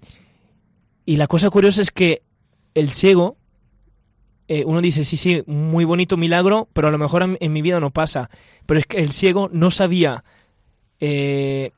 y 1.05 1.16
la 1.16 1.26
cosa 1.26 1.51
curiosa 1.51 1.82
es 1.82 1.91
que 1.91 2.22
el 2.74 2.91
ciego, 2.91 3.37
eh, 4.49 4.64
uno 4.66 4.80
dice, 4.82 5.05
sí, 5.05 5.16
sí, 5.16 5.43
muy 5.47 5.84
bonito 5.84 6.16
milagro, 6.16 6.68
pero 6.72 6.89
a 6.89 6.91
lo 6.91 6.99
mejor 6.99 7.37
en, 7.41 7.53
mi 7.53 7.62
vida 7.62 7.80
no 7.80 7.91
pasa. 7.91 8.28
Pero 8.66 8.80
es 8.80 8.87
que 8.87 8.99
el 8.99 9.12
ciego 9.12 9.49
no 9.53 9.70
sabía, 9.70 10.24
eh, 11.01 11.70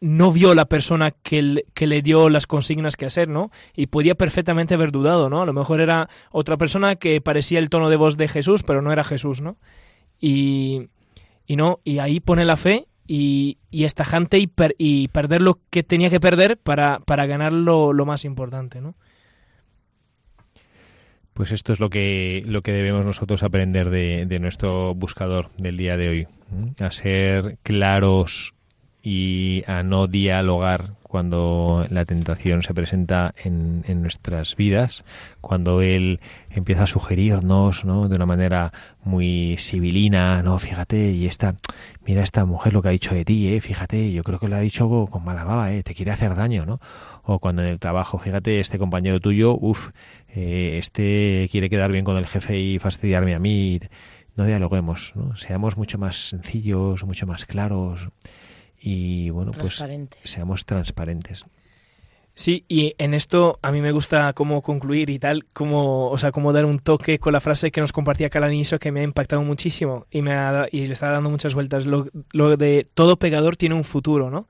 no 0.00 0.32
vio 0.32 0.54
la 0.54 0.64
persona 0.64 1.12
que, 1.12 1.64
que 1.74 1.86
le 1.86 2.02
dio 2.02 2.28
las 2.28 2.46
consignas 2.46 2.96
que 2.96 3.06
hacer, 3.06 3.28
¿no? 3.28 3.50
Y 3.76 3.86
podía 3.86 4.16
perfectamente 4.16 4.74
haber 4.74 4.90
dudado, 4.90 5.30
¿no? 5.30 5.42
A 5.42 5.46
lo 5.46 5.52
mejor 5.52 5.80
era 5.80 6.08
otra 6.32 6.56
persona 6.56 6.96
que 6.96 7.20
parecía 7.20 7.60
el 7.60 7.70
tono 7.70 7.88
de 7.88 7.96
voz 7.96 8.16
de 8.16 8.26
Jesús, 8.26 8.62
pero 8.62 8.82
no 8.82 8.92
era 8.92 9.04
Jesús, 9.04 9.42
¿no? 9.42 9.58
Y, 10.18 10.88
y 11.46 11.56
no, 11.56 11.80
y 11.84 11.98
ahí 11.98 12.20
pone 12.20 12.44
la 12.44 12.56
fe 12.56 12.86
y, 13.06 13.58
y 13.70 13.84
es 13.84 13.94
tajante 13.94 14.38
y, 14.38 14.46
per- 14.46 14.74
y 14.78 15.08
perder 15.08 15.42
lo 15.42 15.58
que 15.70 15.82
tenía 15.82 16.10
que 16.10 16.20
perder 16.20 16.56
para, 16.56 17.00
para 17.00 17.26
ganar 17.26 17.52
lo, 17.52 17.92
lo 17.92 18.06
más 18.06 18.24
importante, 18.24 18.80
¿no? 18.80 18.94
Pues 21.34 21.50
esto 21.50 21.72
es 21.72 21.80
lo 21.80 21.88
que, 21.88 22.42
lo 22.46 22.62
que 22.62 22.72
debemos 22.72 23.06
nosotros 23.06 23.42
aprender 23.42 23.88
de, 23.88 24.26
de 24.26 24.38
nuestro 24.38 24.94
buscador 24.94 25.50
del 25.56 25.78
día 25.78 25.96
de 25.96 26.08
hoy. 26.08 26.26
A 26.78 26.90
ser 26.90 27.56
claros 27.62 28.54
y 29.02 29.64
a 29.66 29.82
no 29.82 30.06
dialogar 30.06 30.94
cuando 31.02 31.84
la 31.90 32.06
tentación 32.06 32.62
se 32.62 32.72
presenta 32.72 33.34
en, 33.44 33.84
en, 33.86 34.00
nuestras 34.00 34.56
vidas, 34.56 35.04
cuando 35.42 35.82
Él 35.82 36.20
empieza 36.48 36.84
a 36.84 36.86
sugerirnos 36.86 37.84
¿no? 37.84 38.08
de 38.08 38.16
una 38.16 38.24
manera 38.24 38.72
muy 39.04 39.56
civilina, 39.58 40.42
no, 40.42 40.58
fíjate, 40.58 41.10
y 41.10 41.26
esta, 41.26 41.54
mira 42.06 42.22
esta 42.22 42.46
mujer 42.46 42.72
lo 42.72 42.80
que 42.80 42.88
ha 42.88 42.92
dicho 42.92 43.14
de 43.14 43.26
ti, 43.26 43.48
¿eh? 43.48 43.60
fíjate, 43.60 44.10
yo 44.12 44.22
creo 44.22 44.38
que 44.38 44.48
lo 44.48 44.56
ha 44.56 44.60
dicho 44.60 44.88
con 45.10 45.22
mala 45.22 45.44
baba, 45.44 45.72
¿eh? 45.72 45.82
te 45.82 45.94
quiere 45.94 46.12
hacer 46.12 46.34
daño, 46.34 46.64
¿no? 46.64 46.80
O 47.24 47.40
cuando 47.40 47.62
en 47.62 47.68
el 47.68 47.78
trabajo, 47.78 48.18
fíjate, 48.18 48.58
este 48.58 48.78
compañero 48.78 49.20
tuyo, 49.20 49.54
uff, 49.60 49.90
eh, 50.28 50.78
este 50.78 51.46
quiere 51.50 51.68
quedar 51.68 51.92
bien 51.92 52.04
con 52.04 52.16
el 52.16 52.26
jefe 52.26 52.58
y 52.58 52.78
fastidiarme 52.78 53.34
a 53.34 53.38
mí, 53.38 53.80
no 54.34 54.46
dialoguemos, 54.46 55.12
¿no? 55.14 55.36
seamos 55.36 55.76
mucho 55.76 55.98
más 55.98 56.30
sencillos, 56.30 57.04
mucho 57.04 57.26
más 57.26 57.44
claros 57.44 58.08
y 58.82 59.30
bueno, 59.30 59.52
pues 59.52 59.82
seamos 60.24 60.66
transparentes. 60.66 61.44
Sí, 62.34 62.64
y 62.66 62.94
en 62.96 63.12
esto 63.12 63.58
a 63.62 63.70
mí 63.70 63.82
me 63.82 63.92
gusta 63.92 64.32
cómo 64.32 64.62
concluir 64.62 65.10
y 65.10 65.18
tal, 65.18 65.44
como, 65.52 66.08
o 66.08 66.18
sea, 66.18 66.32
cómo 66.32 66.52
dar 66.52 66.64
un 66.64 66.78
toque 66.78 67.18
con 67.18 67.34
la 67.34 67.40
frase 67.40 67.70
que 67.70 67.80
nos 67.80 67.92
compartía 67.92 68.30
Carla 68.30 68.46
al 68.46 68.54
inicio 68.54 68.78
que 68.78 68.90
me 68.90 69.00
ha 69.00 69.04
impactado 69.04 69.42
muchísimo 69.42 70.06
y 70.10 70.22
me 70.22 70.32
ha, 70.32 70.66
y 70.72 70.86
le 70.86 70.94
está 70.94 71.10
dando 71.10 71.28
muchas 71.28 71.54
vueltas, 71.54 71.84
lo, 71.84 72.08
lo 72.32 72.56
de 72.56 72.86
todo 72.94 73.18
pegador 73.18 73.56
tiene 73.56 73.74
un 73.74 73.84
futuro, 73.84 74.30
¿no? 74.30 74.48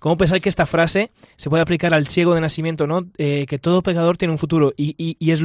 ¿Cómo 0.00 0.16
pensar 0.16 0.40
que 0.40 0.48
esta 0.48 0.66
frase 0.66 1.10
se 1.36 1.50
puede 1.50 1.62
aplicar 1.62 1.92
al 1.92 2.06
ciego 2.06 2.34
de 2.34 2.40
nacimiento, 2.40 2.86
¿no? 2.86 3.06
Eh, 3.18 3.46
que 3.48 3.58
todo 3.58 3.82
pecador 3.82 4.16
tiene 4.16 4.32
un 4.32 4.38
futuro 4.38 4.72
y, 4.76 4.94
y, 4.96 5.16
y, 5.18 5.30
es 5.32 5.42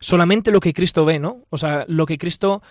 solamente 0.00 0.50
lo 0.50 0.60
que 0.60 0.74
Cristo 0.74 1.04
ve, 1.04 1.18
¿no? 1.18 1.44
O 1.50 1.56
sea, 1.56 1.84
lo 1.88 2.04
que 2.06 2.18
Cristo 2.18 2.62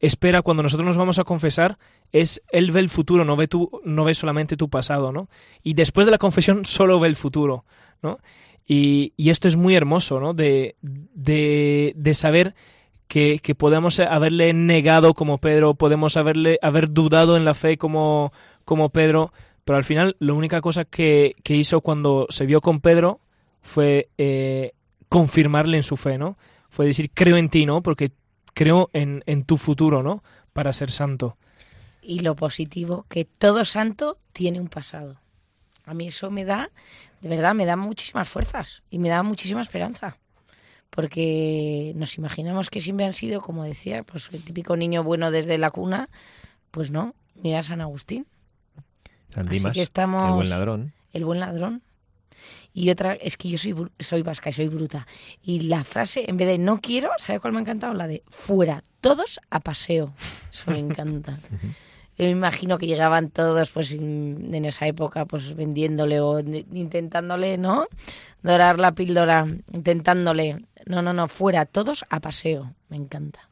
espera 0.00 0.42
cuando 0.42 0.62
nosotros 0.62 0.86
nos 0.86 0.96
vamos 0.96 1.18
a 1.18 1.24
confesar 1.24 1.78
es 2.10 2.42
él 2.50 2.72
ve 2.72 2.80
el 2.80 2.88
futuro, 2.88 3.24
no 3.24 3.36
ve 3.36 3.46
tu, 3.46 3.70
no 3.84 4.04
ve 4.04 4.14
solamente 4.14 4.56
tu 4.56 4.68
pasado, 4.68 5.12
¿no? 5.12 5.28
Y 5.62 5.74
después 5.74 6.06
de 6.06 6.10
la 6.10 6.18
confesión 6.18 6.64
solo 6.64 6.98
ve 6.98 7.08
el 7.08 7.16
futuro, 7.16 7.64
¿no? 8.02 8.18
Y, 8.66 9.12
y 9.16 9.30
esto 9.30 9.46
es 9.46 9.56
muy 9.56 9.74
hermoso, 9.74 10.20
¿no? 10.20 10.32
De, 10.32 10.76
de, 10.80 11.92
de 11.96 12.14
saber 12.14 12.54
que, 13.08 13.40
que, 13.40 13.54
podemos 13.54 13.98
haberle 14.00 14.52
negado 14.52 15.14
como 15.14 15.38
Pedro, 15.38 15.74
podemos 15.74 16.16
haberle 16.16 16.58
haber 16.62 16.92
dudado 16.92 17.36
en 17.36 17.44
la 17.44 17.54
fe 17.54 17.76
como, 17.76 18.32
como 18.64 18.90
Pedro, 18.90 19.32
pero 19.64 19.76
al 19.76 19.84
final 19.84 20.16
la 20.20 20.32
única 20.32 20.60
cosa 20.60 20.84
que, 20.84 21.34
que 21.42 21.56
hizo 21.56 21.80
cuando 21.80 22.26
se 22.30 22.46
vio 22.46 22.60
con 22.60 22.80
Pedro 22.80 23.20
fue 23.60 24.08
eh, 24.16 24.72
confirmarle 25.08 25.76
en 25.76 25.82
su 25.82 25.96
fe, 25.96 26.16
¿no? 26.16 26.38
Fue 26.70 26.86
decir, 26.86 27.10
creo 27.12 27.36
en 27.36 27.48
ti, 27.48 27.66
¿no? 27.66 27.82
Porque 27.82 28.12
creo 28.54 28.90
en, 28.92 29.22
en 29.26 29.44
tu 29.44 29.56
futuro, 29.56 30.02
¿no? 30.02 30.22
Para 30.52 30.72
ser 30.72 30.90
santo. 30.90 31.36
Y 32.02 32.20
lo 32.20 32.34
positivo, 32.36 33.06
que 33.08 33.24
todo 33.24 33.64
santo 33.64 34.18
tiene 34.32 34.60
un 34.60 34.68
pasado. 34.68 35.20
A 35.84 35.94
mí 35.94 36.06
eso 36.08 36.30
me 36.30 36.44
da, 36.44 36.70
de 37.20 37.28
verdad, 37.28 37.54
me 37.54 37.66
da 37.66 37.76
muchísimas 37.76 38.28
fuerzas 38.28 38.82
y 38.90 38.98
me 38.98 39.08
da 39.08 39.22
muchísima 39.22 39.62
esperanza. 39.62 40.16
Porque 40.88 41.92
nos 41.96 42.16
imaginamos 42.18 42.70
que 42.70 42.80
siempre 42.80 43.06
han 43.06 43.12
sido, 43.12 43.40
como 43.40 43.64
decía, 43.64 44.02
pues 44.02 44.28
el 44.32 44.42
típico 44.42 44.76
niño 44.76 45.04
bueno 45.04 45.30
desde 45.30 45.56
la 45.58 45.70
cuna. 45.70 46.08
Pues 46.70 46.90
no, 46.90 47.14
mira 47.34 47.62
San 47.62 47.80
Agustín. 47.80 48.26
San 49.34 49.48
Dimas, 49.48 49.72
que 49.72 49.82
estamos, 49.82 50.28
el 50.28 50.34
buen 50.34 50.50
ladrón. 50.50 50.92
El 51.12 51.24
buen 51.24 51.40
ladrón. 51.40 51.82
Y 52.72 52.90
otra, 52.90 53.14
es 53.14 53.36
que 53.36 53.48
yo 53.48 53.58
soy, 53.58 53.74
soy 53.98 54.22
vasca 54.22 54.50
y 54.50 54.52
soy 54.52 54.68
bruta. 54.68 55.06
Y 55.42 55.62
la 55.62 55.84
frase, 55.84 56.24
en 56.28 56.36
vez 56.36 56.48
de 56.48 56.58
no 56.58 56.80
quiero, 56.80 57.10
¿sabe 57.18 57.40
cuál 57.40 57.52
me 57.52 57.58
ha 57.58 57.62
encantado? 57.62 57.94
La 57.94 58.06
de 58.06 58.22
fuera, 58.28 58.82
todos 59.00 59.40
a 59.50 59.60
paseo. 59.60 60.12
Eso 60.52 60.70
me 60.70 60.78
encanta. 60.78 61.38
Yo 62.20 62.26
me 62.26 62.32
imagino 62.32 62.76
que 62.76 62.86
llegaban 62.86 63.30
todos 63.30 63.70
pues 63.70 63.92
en 63.92 64.64
esa 64.66 64.86
época 64.86 65.24
pues 65.24 65.56
vendiéndole 65.56 66.20
o 66.20 66.40
intentándole, 66.40 67.56
¿no? 67.56 67.86
Dorar 68.42 68.78
la 68.78 68.92
píldora, 68.92 69.46
intentándole. 69.72 70.58
No, 70.84 71.00
no, 71.00 71.14
no, 71.14 71.28
fuera, 71.28 71.64
todos 71.64 72.04
a 72.10 72.20
paseo. 72.20 72.74
Me 72.90 72.98
encanta. 72.98 73.48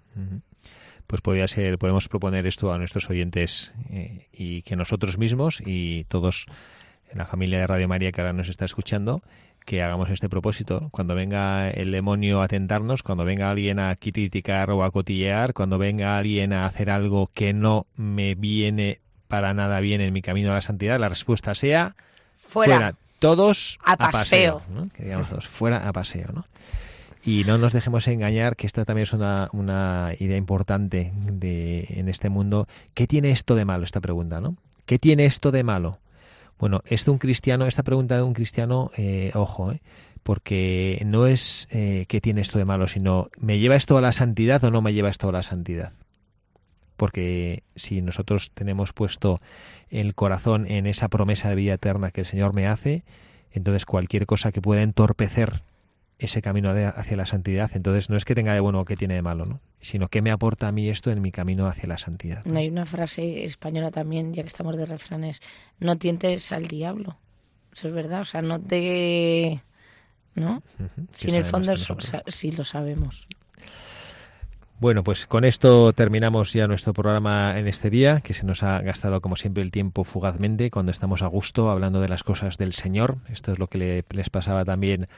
Pues 1.07 1.23
podría 1.23 1.49
ser, 1.49 1.79
podemos 1.79 2.09
proponer 2.09 2.47
esto 2.47 2.71
a 2.71 2.77
nuestros 2.77 3.09
oyentes 3.09 3.73
eh, 3.89 4.29
y 4.33 4.61
que 4.61 4.77
nosotros 4.77 5.17
mismos 5.17 5.63
y 5.65 6.05
todos 6.05 6.45
en 7.11 7.19
la 7.19 7.27
familia 7.27 7.59
de 7.59 7.67
Radio 7.67 7.89
María 7.89 8.13
que 8.13 8.21
ahora 8.21 8.33
nos 8.33 8.49
está 8.49 8.65
escuchando, 8.65 9.23
que 9.65 9.83
hagamos 9.83 10.11
este 10.11 10.29
propósito. 10.29 10.89
Cuando 10.91 11.15
venga 11.15 11.71
el 11.71 11.93
demonio 11.93 12.43
a 12.43 12.49
tentarnos, 12.49 13.03
cuando 13.03 13.25
venga 13.25 13.51
alguien 13.51 13.79
a 13.79 13.95
criticar 13.97 14.71
o 14.71 14.85
a 14.85 14.91
cotillear, 14.91 15.53
cuando 15.53 15.79
venga 15.79 16.17
alguien 16.17 16.53
a 16.53 16.67
hacer 16.67 16.91
algo 16.91 17.31
que 17.35 17.53
no 17.53 17.87
me 17.97 18.35
viene 18.35 19.01
para 19.29 19.53
nada 19.53 19.81
bien 19.81 20.01
en 20.01 20.13
mi 20.13 20.23
camino 20.23 20.51
a 20.51 20.55
la 20.55 20.63
santidad, 20.63 20.99
la 20.99 21.09
respuesta 21.09 21.55
sea 21.55 21.97
fuera, 22.39 22.95
todos 23.19 23.79
a 23.85 23.97
paseo, 23.97 24.63
que 24.95 25.05
digamos 25.05 25.29
todos 25.29 25.47
fuera 25.47 25.87
a 25.87 25.93
paseo, 25.93 26.29
¿no? 26.33 26.47
Y 27.25 27.45
no 27.45 27.59
nos 27.59 27.75
dejemos 27.75 28.09
engañar, 28.09 28.57
que 28.57 28.67
esta 28.67 28.87
también 28.87 29.03
es 29.03 29.13
una, 29.13 29.51
una 29.53 30.13
idea 30.19 30.39
importante 30.39 31.13
de, 31.15 31.85
en 31.91 32.09
este 32.09 32.31
mundo. 32.31 32.67
¿Qué 32.95 33.07
tiene 33.07 33.33
esto 33.33 33.55
de 33.55 33.67
malo? 33.67 33.85
Esta 33.85 34.01
pregunta, 34.01 34.41
¿no? 34.41 34.57
¿Qué 34.87 34.99
tiene 34.99 35.27
esto 35.27 35.51
de 35.51 35.63
malo? 35.63 35.99
Bueno, 36.59 36.83
esto 36.87 37.13
un 37.13 37.19
cristiano, 37.19 37.67
esta 37.67 37.85
pregunta 37.85 38.17
de 38.17 38.23
un 38.23 38.35
cristiano, 38.35 38.91
eh, 38.97 39.31
ojo, 39.35 39.73
eh, 39.73 39.81
porque 40.25 41.01
no 41.07 41.27
es 41.27 41.69
eh, 41.71 42.05
qué 42.09 42.21
tiene 42.21 42.41
esto 42.41 42.59
de 42.59 42.65
malo, 42.65 42.89
sino 42.89 43.31
¿me 43.39 43.59
lleva 43.59 43.77
esto 43.77 43.97
a 43.97 44.01
la 44.01 44.13
santidad 44.13 44.63
o 44.65 44.71
no 44.71 44.83
me 44.83 44.93
lleva 44.93 45.09
esto 45.09 45.29
a 45.29 45.33
la 45.33 45.43
santidad? 45.43 45.93
Porque 46.97 47.63
si 47.77 48.03
nosotros 48.03 48.51
tenemos 48.55 48.93
puesto 48.93 49.41
el 49.89 50.17
corazón 50.17 50.67
en 50.69 50.87
esa 50.87 51.09
promesa 51.09 51.49
de 51.49 51.55
vida 51.55 51.75
eterna 51.75 52.11
que 52.11 52.23
el 52.23 52.27
Señor 52.27 52.55
me 52.55 52.67
hace, 52.67 53.05
entonces 53.53 53.87
cualquier 53.87 54.27
cosa 54.27 54.51
que 54.51 54.61
pueda 54.61 54.83
entorpecer 54.83 55.63
ese 56.19 56.43
camino 56.43 56.71
hacia 56.71 57.17
la 57.17 57.27
santidad. 57.27 57.71
Entonces 57.75 58.11
no 58.11 58.17
es 58.17 58.25
que 58.25 58.35
tenga 58.35 58.53
de 58.53 58.61
bueno 58.61 58.81
o 58.81 58.85
que 58.85 58.97
tiene 58.97 59.15
de 59.15 59.23
malo, 59.23 59.47
¿no? 59.47 59.61
sino 59.81 60.09
que 60.09 60.23
me 60.23 60.31
aporta 60.31 60.69
a 60.69 60.73
mí 60.73 60.89
esto 60.89 61.11
en 61.11 61.23
mi 61.23 61.31
camino 61.31 61.67
hacia 61.67 61.89
la 61.89 61.99
santidad. 61.99 62.45
¿no? 62.45 62.59
Hay 62.59 62.69
una 62.69 62.87
frase 62.87 63.45
española 63.45 63.91
también, 63.91 64.33
ya 64.33 64.43
que 64.43 64.49
estamos 64.49 64.77
de 64.77 64.87
refranes, 64.87 65.41
no 65.79 65.97
tientes 65.97 66.51
al 66.53 66.67
diablo. 66.67 67.17
Eso 67.73 67.89
es 67.89 67.95
verdad, 67.95 68.23
o 68.23 68.25
sea, 68.25 68.43
no 68.43 68.61
te... 68.61 69.63
¿No? 70.35 70.63
Si 71.13 71.29
en 71.31 71.37
el 71.37 71.45
fondo 71.45 71.75
sí 71.77 72.53
lo 72.53 72.63
sabemos. 72.63 73.27
Bueno, 74.79 75.03
pues 75.03 75.27
con 75.27 75.45
esto 75.45 75.93
terminamos 75.93 76.53
ya 76.53 76.69
nuestro 76.69 76.93
programa 76.93 77.59
en 77.59 77.67
este 77.67 77.91
día, 77.91 78.21
que 78.21 78.33
se 78.33 78.47
nos 78.47 78.63
ha 78.63 78.81
gastado 78.81 79.21
como 79.21 79.35
siempre 79.35 79.65
el 79.65 79.73
tiempo 79.73 80.05
fugazmente 80.05 80.71
cuando 80.71 80.93
estamos 80.93 81.23
a 81.23 81.27
gusto 81.27 81.71
hablando 81.71 82.01
de 82.01 82.09
las 82.09 82.23
cosas 82.23 82.59
del 82.59 82.75
Señor. 82.75 83.19
Esto 83.29 83.51
es 83.51 83.59
lo 83.59 83.67
que 83.67 83.79
le, 83.79 84.05
les 84.11 84.31
pasaba 84.31 84.65
también 84.65 85.09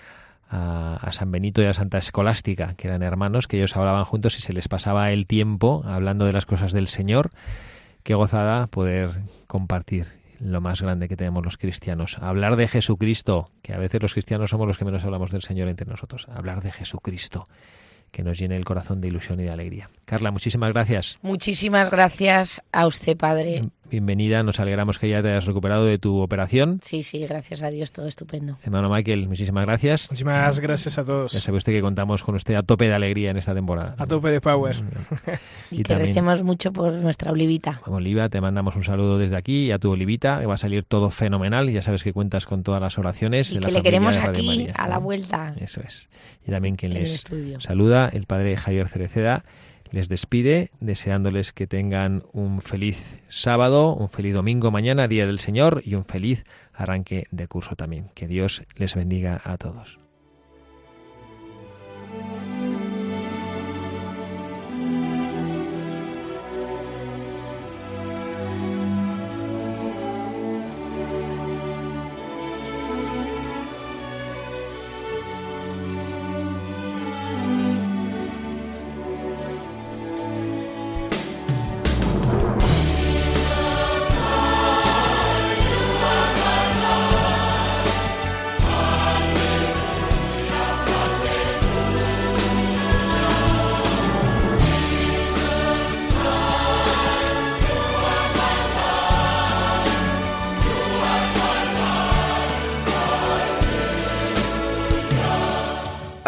a, 0.51 1.11
San 1.13 1.31
Benito 1.31 1.63
y 1.63 1.67
a 1.67 1.75
Santa 1.75 1.99
Escolástica, 1.99 2.75
que 2.75 2.89
eran 2.89 3.03
hermanos, 3.03 3.47
que 3.47 3.57
ellos 3.57 3.77
hablaban 3.77 4.05
juntos 4.05 4.39
y 4.39 4.43
se 4.43 4.53
les 4.53 4.69
pasaba 4.69 5.13
el 5.13 5.27
tiempo 5.27 5.83
hablando 5.87 6.25
de 6.25 6.33
las 6.33 6.47
cosas 6.47 6.73
del 6.73 6.89
Señor. 6.89 7.31
Qué 8.03 8.15
gozada 8.15 8.67
poder 8.67 9.23
compartir 9.47 10.07
lo 10.41 10.61
más 10.61 10.81
grande 10.81 11.09
que 11.09 11.17
tenemos 11.17 11.45
los 11.45 11.59
cristianos. 11.59 12.19
Hablar 12.19 12.57
de 12.57 12.67
Jesucristo, 12.67 13.51
que 13.63 13.75
a 13.75 13.79
veces 13.79 14.03
los 14.03 14.15
cristianos 14.15 14.51
somos 14.51 14.67
los 14.67 14.79
que 14.79 14.85
menos 14.85 15.05
hablamos 15.05 15.31
del 15.31 15.43
Señor 15.43 15.69
entre 15.69 15.87
nosotros. 15.87 16.27
Hablar 16.29 16.63
de 16.63 16.73
Jesucristo 16.73 17.47
que 18.11 18.23
nos 18.25 18.39
llene 18.39 18.57
el 18.57 18.65
corazón 18.65 19.01
de 19.01 19.09
ilusión 19.09 19.39
y 19.41 19.45
de 19.45 19.51
alegría. 19.51 19.89
Carla, 20.05 20.31
muchísimas 20.31 20.73
gracias. 20.73 21.19
Muchísimas 21.23 21.91
gracias 21.91 22.61
a 22.73 22.87
usted, 22.87 23.17
padre. 23.17 23.71
Bienvenida, 23.91 24.45
nos 24.45 24.61
alegramos 24.61 25.01
que 25.01 25.09
ya 25.09 25.21
te 25.21 25.31
hayas 25.31 25.47
recuperado 25.47 25.85
de 25.85 25.99
tu 25.99 26.21
operación. 26.21 26.79
Sí, 26.81 27.03
sí, 27.03 27.19
gracias 27.27 27.61
a 27.63 27.71
Dios, 27.71 27.91
todo 27.91 28.07
estupendo. 28.07 28.57
Hermano 28.63 28.89
Michael, 28.89 29.27
muchísimas 29.27 29.67
gracias. 29.67 30.09
Muchísimas 30.13 30.61
gracias 30.61 30.97
a 30.97 31.03
todos. 31.03 31.33
Ya 31.33 31.41
sabe 31.41 31.59
usted 31.59 31.73
que 31.73 31.81
contamos 31.81 32.23
con 32.23 32.37
usted 32.37 32.55
a 32.55 32.63
tope 32.63 32.85
de 32.85 32.95
alegría 32.95 33.33
en 33.33 33.37
esta 33.37 33.53
temporada. 33.53 33.97
A 33.99 34.07
tope 34.07 34.29
de 34.29 34.41
power. 34.41 34.77
y, 35.73 35.83
que 35.83 35.97
recemos 35.97 36.45
mucho 36.45 36.73
por 36.73 36.93
nuestra 36.93 37.33
Olivita. 37.33 37.83
Oliva, 37.87 38.29
te 38.29 38.41
mandamos 38.41 38.77
un 38.77 38.85
saludo 38.85 39.19
desde 39.19 39.37
aquí 39.37 39.65
y 39.65 39.73
a 39.73 39.81
tu 39.81 39.91
Olivita, 39.91 40.39
que 40.39 40.47
va 40.47 40.55
a 40.55 40.59
salir 40.59 40.85
todo 40.85 41.11
fenomenal. 41.11 41.69
Ya 41.69 41.83
sabes 41.83 42.05
que 42.05 42.13
cuentas 42.13 42.47
con 42.47 42.63
todas 42.63 42.81
las 42.81 42.97
oraciones. 42.97 43.51
Y 43.51 43.59
de 43.59 43.67
que 43.67 43.73
le 43.73 43.83
queremos 43.83 44.17
aquí, 44.17 44.69
a 44.73 44.87
la 44.87 44.99
vuelta. 44.99 45.57
Eso 45.59 45.81
es. 45.81 46.09
Y 46.47 46.53
también 46.53 46.77
quien 46.77 46.95
les 46.95 47.25
saluda, 47.59 48.09
el 48.13 48.27
padre 48.27 48.57
Javier 48.57 48.87
Cereceda 48.87 49.45
les 49.93 50.09
despide 50.09 50.71
deseándoles 50.81 51.53
que 51.53 51.67
tengan 51.67 52.25
un 52.33 52.61
feliz 52.61 53.15
sábado, 53.29 53.95
un 53.95 54.09
feliz 54.09 54.35
domingo 54.35 54.71
mañana, 54.71 55.09
Día 55.09 55.27
del 55.27 55.39
Señor, 55.39 55.83
y 55.85 55.95
un 55.95 56.05
feliz 56.05 56.45
arranque 56.73 57.27
de 57.31 57.47
curso 57.47 57.77
también. 57.77 58.07
Que 58.15 58.27
Dios 58.27 58.65
les 58.77 58.95
bendiga 58.95 59.41
a 59.45 59.57
todos. 59.59 60.00